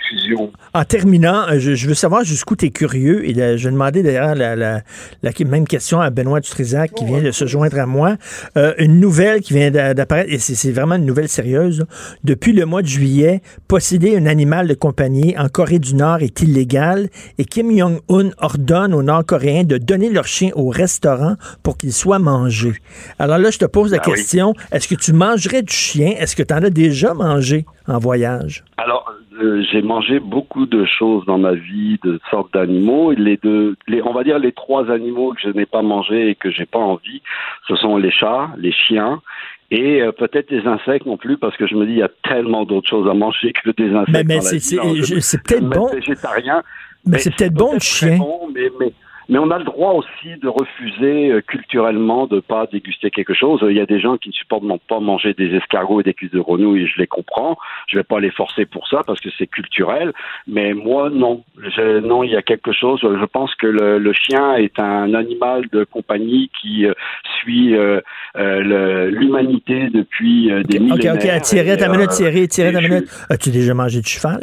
[0.09, 0.51] fusion.
[0.73, 3.27] en terminant, euh, je, je veux savoir jusqu'où tu es curieux.
[3.27, 4.81] Et là, je demandais d'ailleurs la, la,
[5.23, 8.15] la, même question à Benoît Dutrisac qui vient de se joindre à moi.
[8.57, 11.85] Euh, une nouvelle qui vient d'apparaître, et c'est vraiment une nouvelle sérieuse.
[12.23, 16.41] Depuis le mois de juillet, posséder un animal de compagnie en Corée du Nord est
[16.41, 21.93] illégal et Kim Jong-un ordonne aux Nord-Coréens de donner leur chien au restaurant pour qu'il
[21.93, 22.73] soit mangé.
[23.19, 24.13] Alors là, je te pose la oui.
[24.13, 26.13] question, est-ce que tu mangerais du chien?
[26.17, 28.63] Est-ce que tu en as déjà mangé en voyage?
[28.77, 29.11] Alors,
[29.41, 33.11] euh, j'ai mangé beaucoup de choses dans ma vie, de sortes d'animaux.
[33.11, 36.35] Les deux, les, on va dire les trois animaux que je n'ai pas mangé et
[36.35, 37.21] que j'ai pas envie,
[37.67, 39.21] ce sont les chats, les chiens
[39.69, 42.09] et euh, peut-être les insectes non plus, parce que je me dis il y a
[42.23, 44.25] tellement d'autres choses à manger que des insectes.
[44.27, 45.87] Mais, la c'est- peut-être bon.
[45.87, 46.63] Végétarien.
[47.05, 48.17] Mais c'est peut-être bon, le chien.
[48.17, 48.93] bon, mais, mais,
[49.29, 53.59] mais on a le droit aussi de refuser euh, culturellement de pas déguster quelque chose.
[53.69, 56.31] Il y a des gens qui ne supportent pas manger des escargots et des cuisses
[56.31, 57.57] de grenouille, je les comprends.
[57.87, 60.13] Je vais pas les forcer pour ça parce que c'est culturel.
[60.47, 61.43] Mais moi, non.
[61.61, 62.99] Je- non, il y a quelque chose.
[63.01, 66.93] Je pense que le, le chien est un animal de compagnie qui euh,
[67.39, 67.99] suit euh,
[68.37, 71.37] euh, l'humanité depuis euh, des OK, millénaires.
[71.37, 73.09] OK, Thierry, Et, ta minute, euh, Thierry, Thierry, ta minute.
[73.29, 74.39] As-tu déjà mangé du cheval?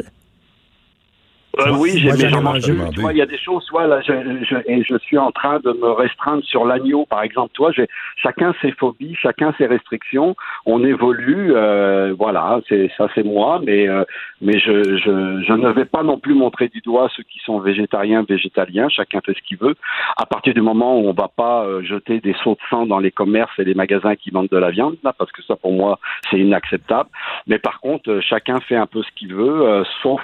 [1.59, 4.13] Euh, oui, j'ai il y a des choses, soit là, je,
[4.43, 7.51] je, et je suis en train de me restreindre sur l'agneau, par exemple.
[7.53, 7.87] Toi, j'ai
[8.17, 10.35] chacun ses phobies, chacun ses restrictions.
[10.65, 14.03] On évolue, euh, voilà, c'est ça, c'est moi, mais euh,
[14.41, 17.59] mais je, je je ne vais pas non plus montrer du doigt ceux qui sont
[17.59, 18.89] végétariens, végétaliens.
[18.89, 19.75] Chacun fait ce qu'il veut.
[20.17, 22.99] À partir du moment où on va pas euh, jeter des sauts de sang dans
[22.99, 25.73] les commerces et les magasins qui vendent de la viande, là, parce que ça, pour
[25.73, 25.99] moi,
[26.29, 27.09] c'est inacceptable.
[27.47, 30.21] Mais par contre, euh, chacun fait un peu ce qu'il veut, euh, sauf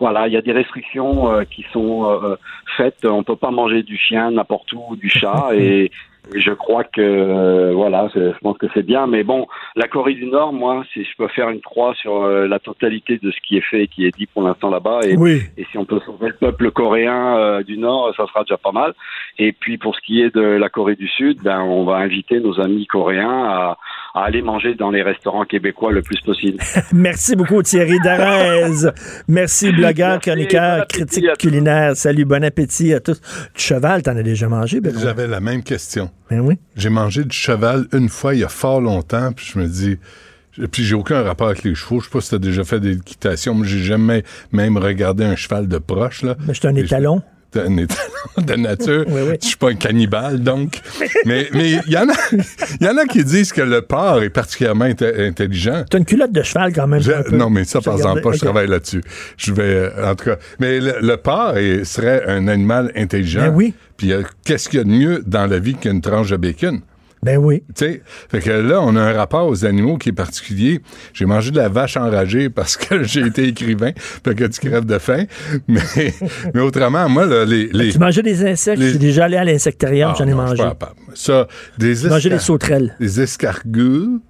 [0.00, 2.36] voilà, il y a des restrictions euh, qui sont euh,
[2.76, 3.04] faites.
[3.04, 5.92] On peut pas manger du chien n'importe où, du chat, et,
[6.34, 9.06] et je crois que euh, voilà, c'est- je pense que c'est bien.
[9.06, 12.46] Mais bon, la Corée du Nord, moi, si je peux faire une croix sur euh,
[12.46, 15.16] la totalité de ce qui est fait et qui est dit pour l'instant là-bas, et,
[15.16, 15.42] Oui.
[15.56, 18.72] et si on peut sauver le peuple coréen euh, du Nord, ça sera déjà pas
[18.72, 18.92] mal.
[19.38, 22.40] Et puis pour ce qui est de la Corée du Sud, ben on va inviter
[22.40, 23.78] nos amis coréens à,
[24.14, 26.58] à aller manger dans les restaurants québécois le plus possible.
[26.92, 28.90] Merci beaucoup, Thierry Darez.
[29.28, 31.96] Merci, blogueur, chroniqueur, critique culinaire.
[31.96, 33.20] Salut, bon appétit à tous.
[33.54, 35.00] Du cheval, t'en as déjà mangé, Benoît?
[35.02, 36.09] J'avais la même question.
[36.30, 36.58] Ben oui.
[36.76, 39.98] J'ai mangé du cheval une fois il y a fort longtemps, puis je me dis.
[40.72, 42.00] Puis j'ai aucun rapport avec les chevaux.
[42.00, 43.54] Je sais pas si t'as déjà fait des équitations.
[43.54, 46.22] Moi, j'ai jamais même regardé un cheval de proche.
[46.22, 46.36] Là.
[46.40, 47.22] Mais je suis un étalon.
[47.56, 49.04] Un étalon de nature.
[49.08, 49.34] Oui, oui.
[49.42, 50.80] Je suis pas un cannibale, donc.
[51.26, 52.14] mais mais il y en a,
[52.80, 55.84] y en a qui disent que le porc est particulièrement inte- intelligent.
[55.90, 57.00] T'as une culotte de cheval quand même.
[57.00, 59.02] Je- non, mais ça, par exemple, pas, je travaille là-dessus.
[59.36, 60.36] Je vais, euh, en tout cas.
[60.58, 63.40] Mais le, le porc est- serait un animal intelligent.
[63.42, 63.74] Ben oui.
[63.96, 66.80] Puis euh, qu'est-ce qu'il y a de mieux dans la vie qu'une tranche de bacon?
[67.22, 67.62] Ben oui.
[67.76, 70.80] Tu sais, fait que là, on a un rapport aux animaux qui est particulier.
[71.12, 74.86] J'ai mangé de la vache enragée parce que j'ai été écrivain, fait que tu crèves
[74.86, 75.24] de faim.
[75.68, 75.80] Mais,
[76.54, 77.68] mais autrement, moi, là, les...
[77.72, 78.78] les Tu mangeais des insectes?
[78.78, 80.56] les- Je suis déjà allé à l'insectarium, Ah, j'en ai non, je mangé.
[80.62, 80.94] pas capable.
[81.14, 82.96] Ça, des Tu mangeais des sauterelles.
[82.98, 84.20] Des escargots.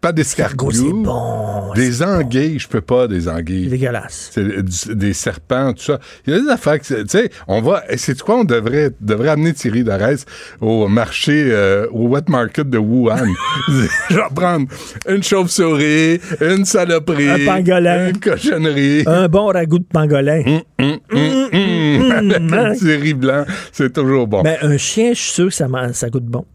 [0.00, 0.70] Pas d'escargots.
[0.94, 1.72] bon.
[1.74, 3.64] Des anguilles, je peux pas, des anguilles.
[3.64, 4.30] C'est dégueulasse.
[4.34, 6.00] Du- des serpents, tout ça.
[6.26, 9.28] Il y a des affaires que, tu sais, on va, c'est quoi, on devrait, devrait
[9.28, 10.24] amener Thierry Darès
[10.62, 13.26] au marché, euh, au wet market de Wuhan.
[14.08, 14.68] Je vais prendre
[15.06, 17.28] une chauve-souris, une saloperie.
[17.42, 18.08] Un pangolin.
[18.08, 19.02] Une cochonnerie.
[19.06, 20.42] Un bon ragoût de pangolin.
[20.78, 24.42] Hum, hum, avec un petit riz blanc, c'est toujours bon.
[24.42, 26.46] Ben, un chien, je suis sûr que ça, ça goûte bon.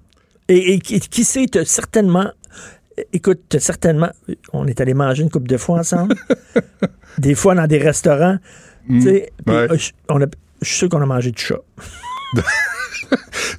[0.48, 2.32] Et, et qui, qui sait, certainement.
[3.12, 4.10] Écoute, certainement.
[4.54, 6.16] On est allé manger une couple de fois ensemble.
[7.18, 8.38] des fois dans des restaurants.
[8.90, 9.32] Ouais.
[9.50, 10.26] euh, je- on a-
[10.62, 11.60] je suis sûr qu'on a mangé du chat.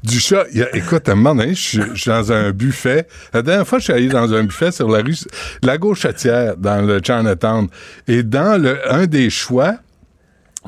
[0.02, 2.32] Du chat, il y a- écoute, à un moment donné, je suis je suis dans
[2.32, 3.06] un buffet.
[3.32, 5.14] La dernière fois, je suis allé dans un buffet sur la rue
[5.62, 7.68] La Gauchetière, dans le Chinatown.
[8.08, 9.76] Et dans le, un des choix,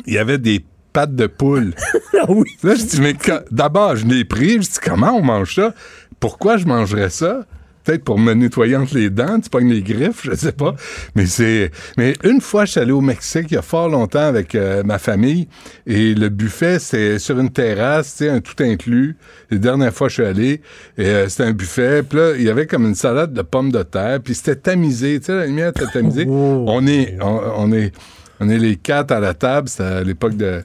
[0.07, 1.75] il y avait des pattes de poule.
[2.21, 2.51] Ah oui.
[2.65, 3.15] Là, je dis, mais
[3.53, 4.55] d'abord, je l'ai pris.
[4.55, 5.73] Je dis, comment on mange ça?
[6.19, 7.47] Pourquoi je mangerais ça?
[7.89, 10.75] Peut-être pour me nettoyer entre les dents, tu pognes les griffes, je sais pas.
[11.15, 11.71] Mais c'est.
[11.97, 14.83] Mais une fois, je suis allé au Mexique il y a fort longtemps avec euh,
[14.83, 15.49] ma famille
[15.87, 19.17] et le buffet, c'est sur une terrasse, tu sais, un tout inclus.
[19.51, 20.61] Les dernières fois, je suis allé
[20.99, 22.03] et euh, c'était un buffet.
[22.03, 25.19] Puis là, il y avait comme une salade de pommes de terre, puis c'était tamisé,
[25.21, 26.27] tu sais, la lumière était tamisée.
[26.29, 27.93] On est, on, on est,
[28.39, 29.71] on est les quatre à la table.
[29.71, 30.63] C'était à l'époque de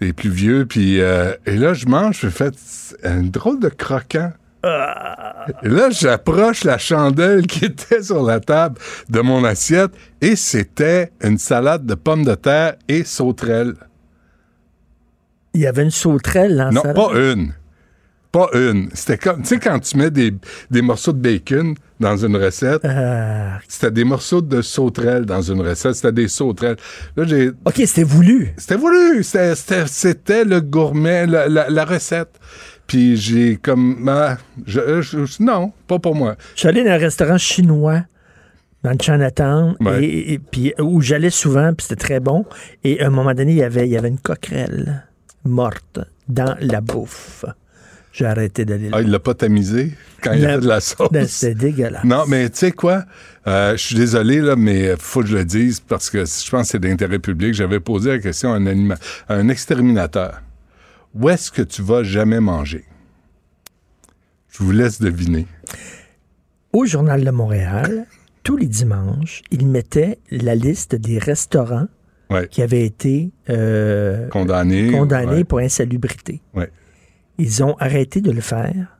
[0.00, 0.66] des plus vieux.
[0.66, 2.50] Puis euh, et là, je mange, je fais
[3.04, 4.32] un drôle de croquant.
[5.62, 8.78] Et là, j'approche la chandelle qui était sur la table
[9.10, 13.74] de mon assiette et c'était une salade de pommes de terre et sauterelles.
[15.52, 17.52] Il y avait une sauterelle dans Non, pas une.
[18.32, 18.88] Pas une.
[18.94, 20.34] C'était comme, tu sais, quand tu mets des,
[20.68, 23.60] des morceaux de bacon dans une recette, Ah.
[23.68, 26.76] c'était des morceaux de sauterelles dans une recette, c'était des sauterelles.
[27.16, 27.50] Là, j'ai.
[27.64, 28.52] OK, c'était voulu.
[28.56, 29.22] C'était voulu.
[29.22, 32.40] C'était- le gourmet, la, la- la recette.
[32.86, 34.06] Puis j'ai comme.
[34.08, 34.36] ah,
[34.66, 36.36] je- je- non, pas pour moi.
[36.54, 38.02] Je suis allé dans un restaurant chinois
[38.82, 40.04] dans le Chinatown, Ouais.
[40.04, 42.44] et, et- puis où j'allais souvent, puis c'était très bon.
[42.84, 45.04] Et à un moment donné, il y avait, il y avait une coquerelle
[45.44, 47.44] morte dans la bouffe.
[48.12, 48.98] J'ai arrêté d'aller là.
[48.98, 49.92] Ah, il l'a pas tamisé
[50.22, 51.08] quand il y avait de la sauce?
[51.10, 52.04] Ben, C'était dégueulasse.
[52.04, 53.04] Non, mais tu sais quoi?
[53.48, 56.62] Euh, je suis désolé, là, mais faut que je le dise parce que je pense
[56.62, 57.54] que c'est d'intérêt public.
[57.54, 58.98] J'avais posé la question à un, anima-
[59.28, 60.42] à un exterminateur.
[61.14, 62.84] Où est-ce que tu vas jamais manger?
[64.50, 65.46] Je vous laisse deviner.
[66.72, 68.06] Au Journal de Montréal,
[68.42, 71.86] tous les dimanches, ils mettaient la liste des restaurants
[72.30, 72.48] Ouais.
[72.48, 74.90] qui avaient été euh, Condamné.
[74.90, 75.44] condamnés ouais.
[75.44, 76.40] pour insalubrité.
[76.54, 76.70] Ouais.
[77.36, 78.98] Ils ont arrêté de le faire.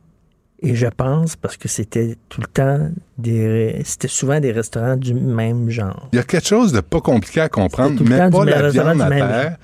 [0.59, 3.81] Et je pense parce que c'était tout le temps des.
[3.83, 6.07] C'était souvent des restaurants du même genre.
[6.13, 7.97] Il y a quelque chose de pas compliqué à comprendre.
[8.05, 9.57] Temps pas la viande à terre,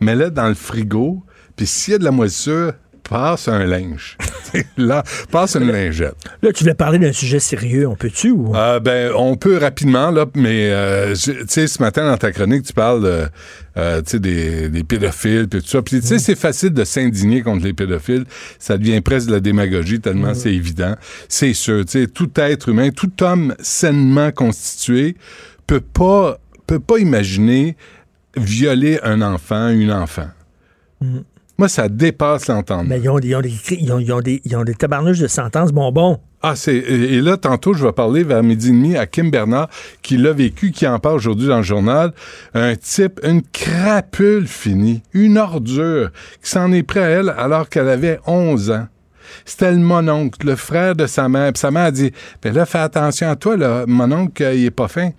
[0.00, 1.22] mets-la dans le frigo,
[1.56, 2.72] puis s'il y a de la moisissure,
[3.08, 4.16] passe un linge.
[4.78, 6.14] là, passe une lingette.
[6.42, 8.56] Là, tu voulais parler d'un sujet sérieux, on peut-tu ou?
[8.56, 12.62] Euh, ben, on peut rapidement, là, mais euh, tu sais, ce matin, dans ta chronique,
[12.62, 13.28] tu parles
[13.76, 15.82] euh, tu sais, des, des pédophiles, puis tout ça.
[15.82, 18.24] Puis, tu sais, c'est facile de s'indigner contre les pédophiles.
[18.58, 20.34] Ça devient presque de la démagogie, tellement Mhm.
[20.34, 20.94] c'est évident.
[21.28, 25.14] C'est sûr, tu sais, tout être humain, tout homme sainement constitué
[25.66, 27.76] peut pas, peut pas imaginer
[28.36, 30.28] violer un enfant, une enfant.
[31.02, 31.24] Mhm.
[31.56, 32.84] Moi, ça dépasse l'entendement.
[32.88, 35.20] Mais ils ont, ils ont des, ils ont, ils ont des, ils ont des tabarnouches
[35.20, 36.18] de sentences bonbons.
[36.42, 36.74] Ah, c'est.
[36.76, 39.70] Et là, tantôt, je vais parler vers midi et demi à Kim Bernard,
[40.02, 42.12] qui l'a vécu, qui en parle aujourd'hui dans le journal.
[42.52, 46.10] Un type, une crapule finie, une ordure,
[46.42, 48.86] qui s'en est pris à elle alors qu'elle avait 11 ans.
[49.44, 51.52] C'était le mononcle, le frère de sa mère.
[51.52, 52.12] Puis sa mère a dit
[52.42, 55.10] Ben là, fais attention à toi, là, mononcle, il est pas fin.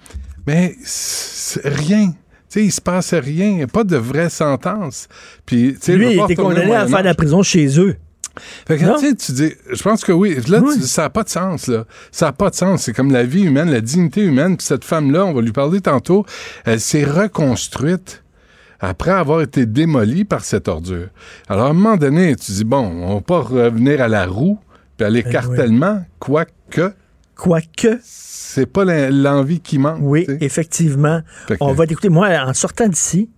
[0.45, 2.13] Mais c'est rien.
[2.55, 3.47] Sais, il se passait rien.
[3.47, 5.09] Il n'y a pas de vraie sentence.
[5.45, 7.97] Puis, tu sais, je Lui, il était condamné à faire de la prison chez eux.
[8.65, 10.37] Fait que, tu sais, tu dis, je pense que oui.
[10.47, 11.83] Là, tu ça n'a pas de sens, là.
[12.13, 12.83] Ça n'a pas de sens.
[12.83, 14.55] C'est comme la vie humaine, la dignité humaine.
[14.55, 16.25] Puis cette femme-là, on va lui parler tantôt,
[16.63, 18.23] elle s'est reconstruite
[18.79, 21.09] après avoir été démolie par cette ordure.
[21.49, 24.59] Alors, à un moment donné, tu dis, bon, on va pas revenir à la roue,
[24.95, 26.93] puis à l'écartèlement, quoique.
[27.35, 27.99] Quoique.
[28.03, 29.99] C'est pas l'en- l'envie qui manque.
[30.01, 31.21] Oui, effectivement.
[31.47, 32.09] Que- On va t'écouter.
[32.09, 33.29] Moi, en sortant d'ici,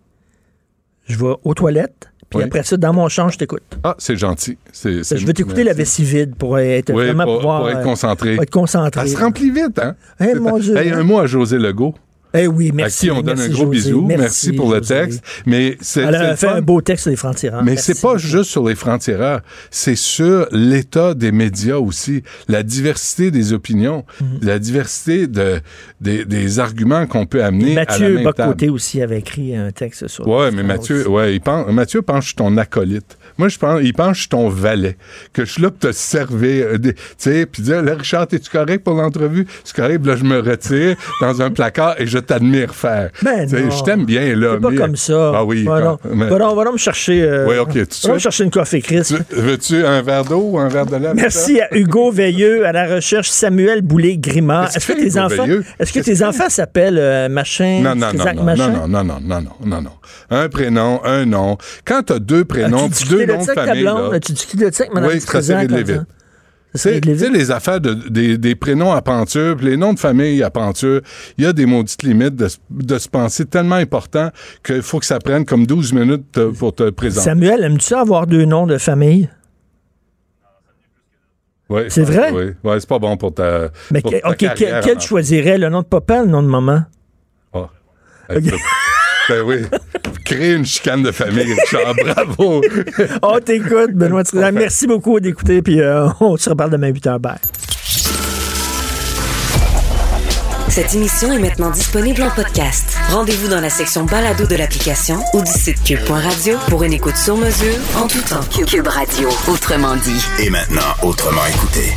[1.07, 2.44] je vais aux toilettes, puis Oui.
[2.44, 3.64] après ça, dans mon champ, je t'écoute.
[3.84, 4.57] Ah, c'est gentil.
[4.84, 7.84] Je vais t'écouter la vessie vide pour être Oui, vraiment pour, pouvoir pour être euh,
[7.84, 8.36] concentré.
[8.36, 9.02] pour être concentré.
[9.02, 9.95] Elle se remplit vite, hein?
[10.19, 11.95] Eh, C'est mon Dieu, Hey, un mot à José Legault.
[12.38, 13.10] Eh oui, merci.
[13.10, 13.70] à qui on donne merci, un gros José.
[13.90, 14.02] bisou.
[14.06, 14.94] Merci, Merci, pour le José.
[14.96, 15.24] texte.
[15.46, 17.64] Mais c'est Elle a le fait un beau texte sur les frontières.
[17.64, 19.42] Mais c'est pas juste sur les frontières,
[19.72, 24.40] c'est sur l'état des médias aussi, la diversité des opinions, Mhm.
[24.42, 25.60] la diversité de,
[26.02, 28.50] des, des arguments qu'on peut amener à la Mathieu même table.
[28.50, 32.18] Bocoté aussi avait écrit un texte sur Ouais, mais Mathieu, ouais, il pense, Mathieu pense
[32.18, 33.18] que je suis ton acolyte.
[33.38, 34.98] Moi, je pense, il pense que je suis ton valet,
[35.34, 38.50] que je suis là pour te servir, euh, tu sais, puis dire, là, Richard, es-tu
[38.50, 39.46] correct pour l'entrevue?
[39.64, 43.10] C'est correct, là, je me retire dans un placard et je t'admire faire.
[43.24, 44.52] Ben Tu je t'aime bien, là.
[44.56, 45.32] C'est pas mais- comme ça.
[45.36, 45.66] Ah oui.
[45.66, 47.22] Quand- mais- va me chercher.
[47.24, 47.56] euh, Oui,
[48.10, 48.24] me suite.
[48.24, 49.04] chercher une coffee Chris.
[49.08, 51.14] Tu- Veux-tu un verre d'eau ou un verre de lait?
[51.16, 54.76] Merci à Hugo Veilleux, à la recherche Samuel Boulay-Grimard.
[54.76, 55.45] Est-ce que tes enfants,
[55.80, 58.70] est-ce que tes enfants s'appellent euh, machin, Non, non, non, non, machin?
[58.70, 59.91] non, non, non, non, non, non, non.
[60.30, 61.58] Un prénom, un nom.
[61.86, 65.20] Quand t'as deux prénoms, deux noms de famille, As-tu discuté de ça avec Mme Oui,
[65.41, 65.99] série de Lévis.
[66.73, 69.94] Tu sais, tu sais, les affaires de, des, des prénoms à penture, puis les noms
[69.94, 71.02] de famille à penture,
[71.38, 74.30] il y a des maudites limites de, se- de se penser tellement important
[74.64, 77.26] qu'il faut que ça prenne comme 12 minutes pour te présenter.
[77.26, 79.30] Samuel, aimes-tu avoir deux noms de famille?
[81.69, 82.31] Ouais, C'est vrai?
[82.31, 83.69] Oui, ouais, c'est pas bon pour ta.
[83.91, 85.57] Mais pour que- ta OK, quel, carrière quel en- choisirais?
[85.57, 86.84] Le nom de papa, le nom de maman?
[87.53, 87.69] Ah.
[88.30, 88.53] Écoute,
[89.30, 89.57] ben oui.
[90.28, 91.95] Créer une chicane de famille, Richard.
[92.04, 92.62] Bravo.
[93.22, 94.54] Oh, t'écoutes, Benoît Trudel.
[94.54, 97.18] Merci beaucoup d'écouter, puis euh, on se reparle demain 8h.
[97.18, 97.38] Bye.
[100.68, 102.98] Cette émission est maintenant disponible en podcast.
[103.10, 107.38] Rendez-vous dans la section balado de l'application ou du site cube.radio pour une écoute sur
[107.38, 108.44] mesure en tout temps.
[108.66, 110.26] Cube Radio, autrement dit.
[110.44, 111.95] Et maintenant, autrement écouté.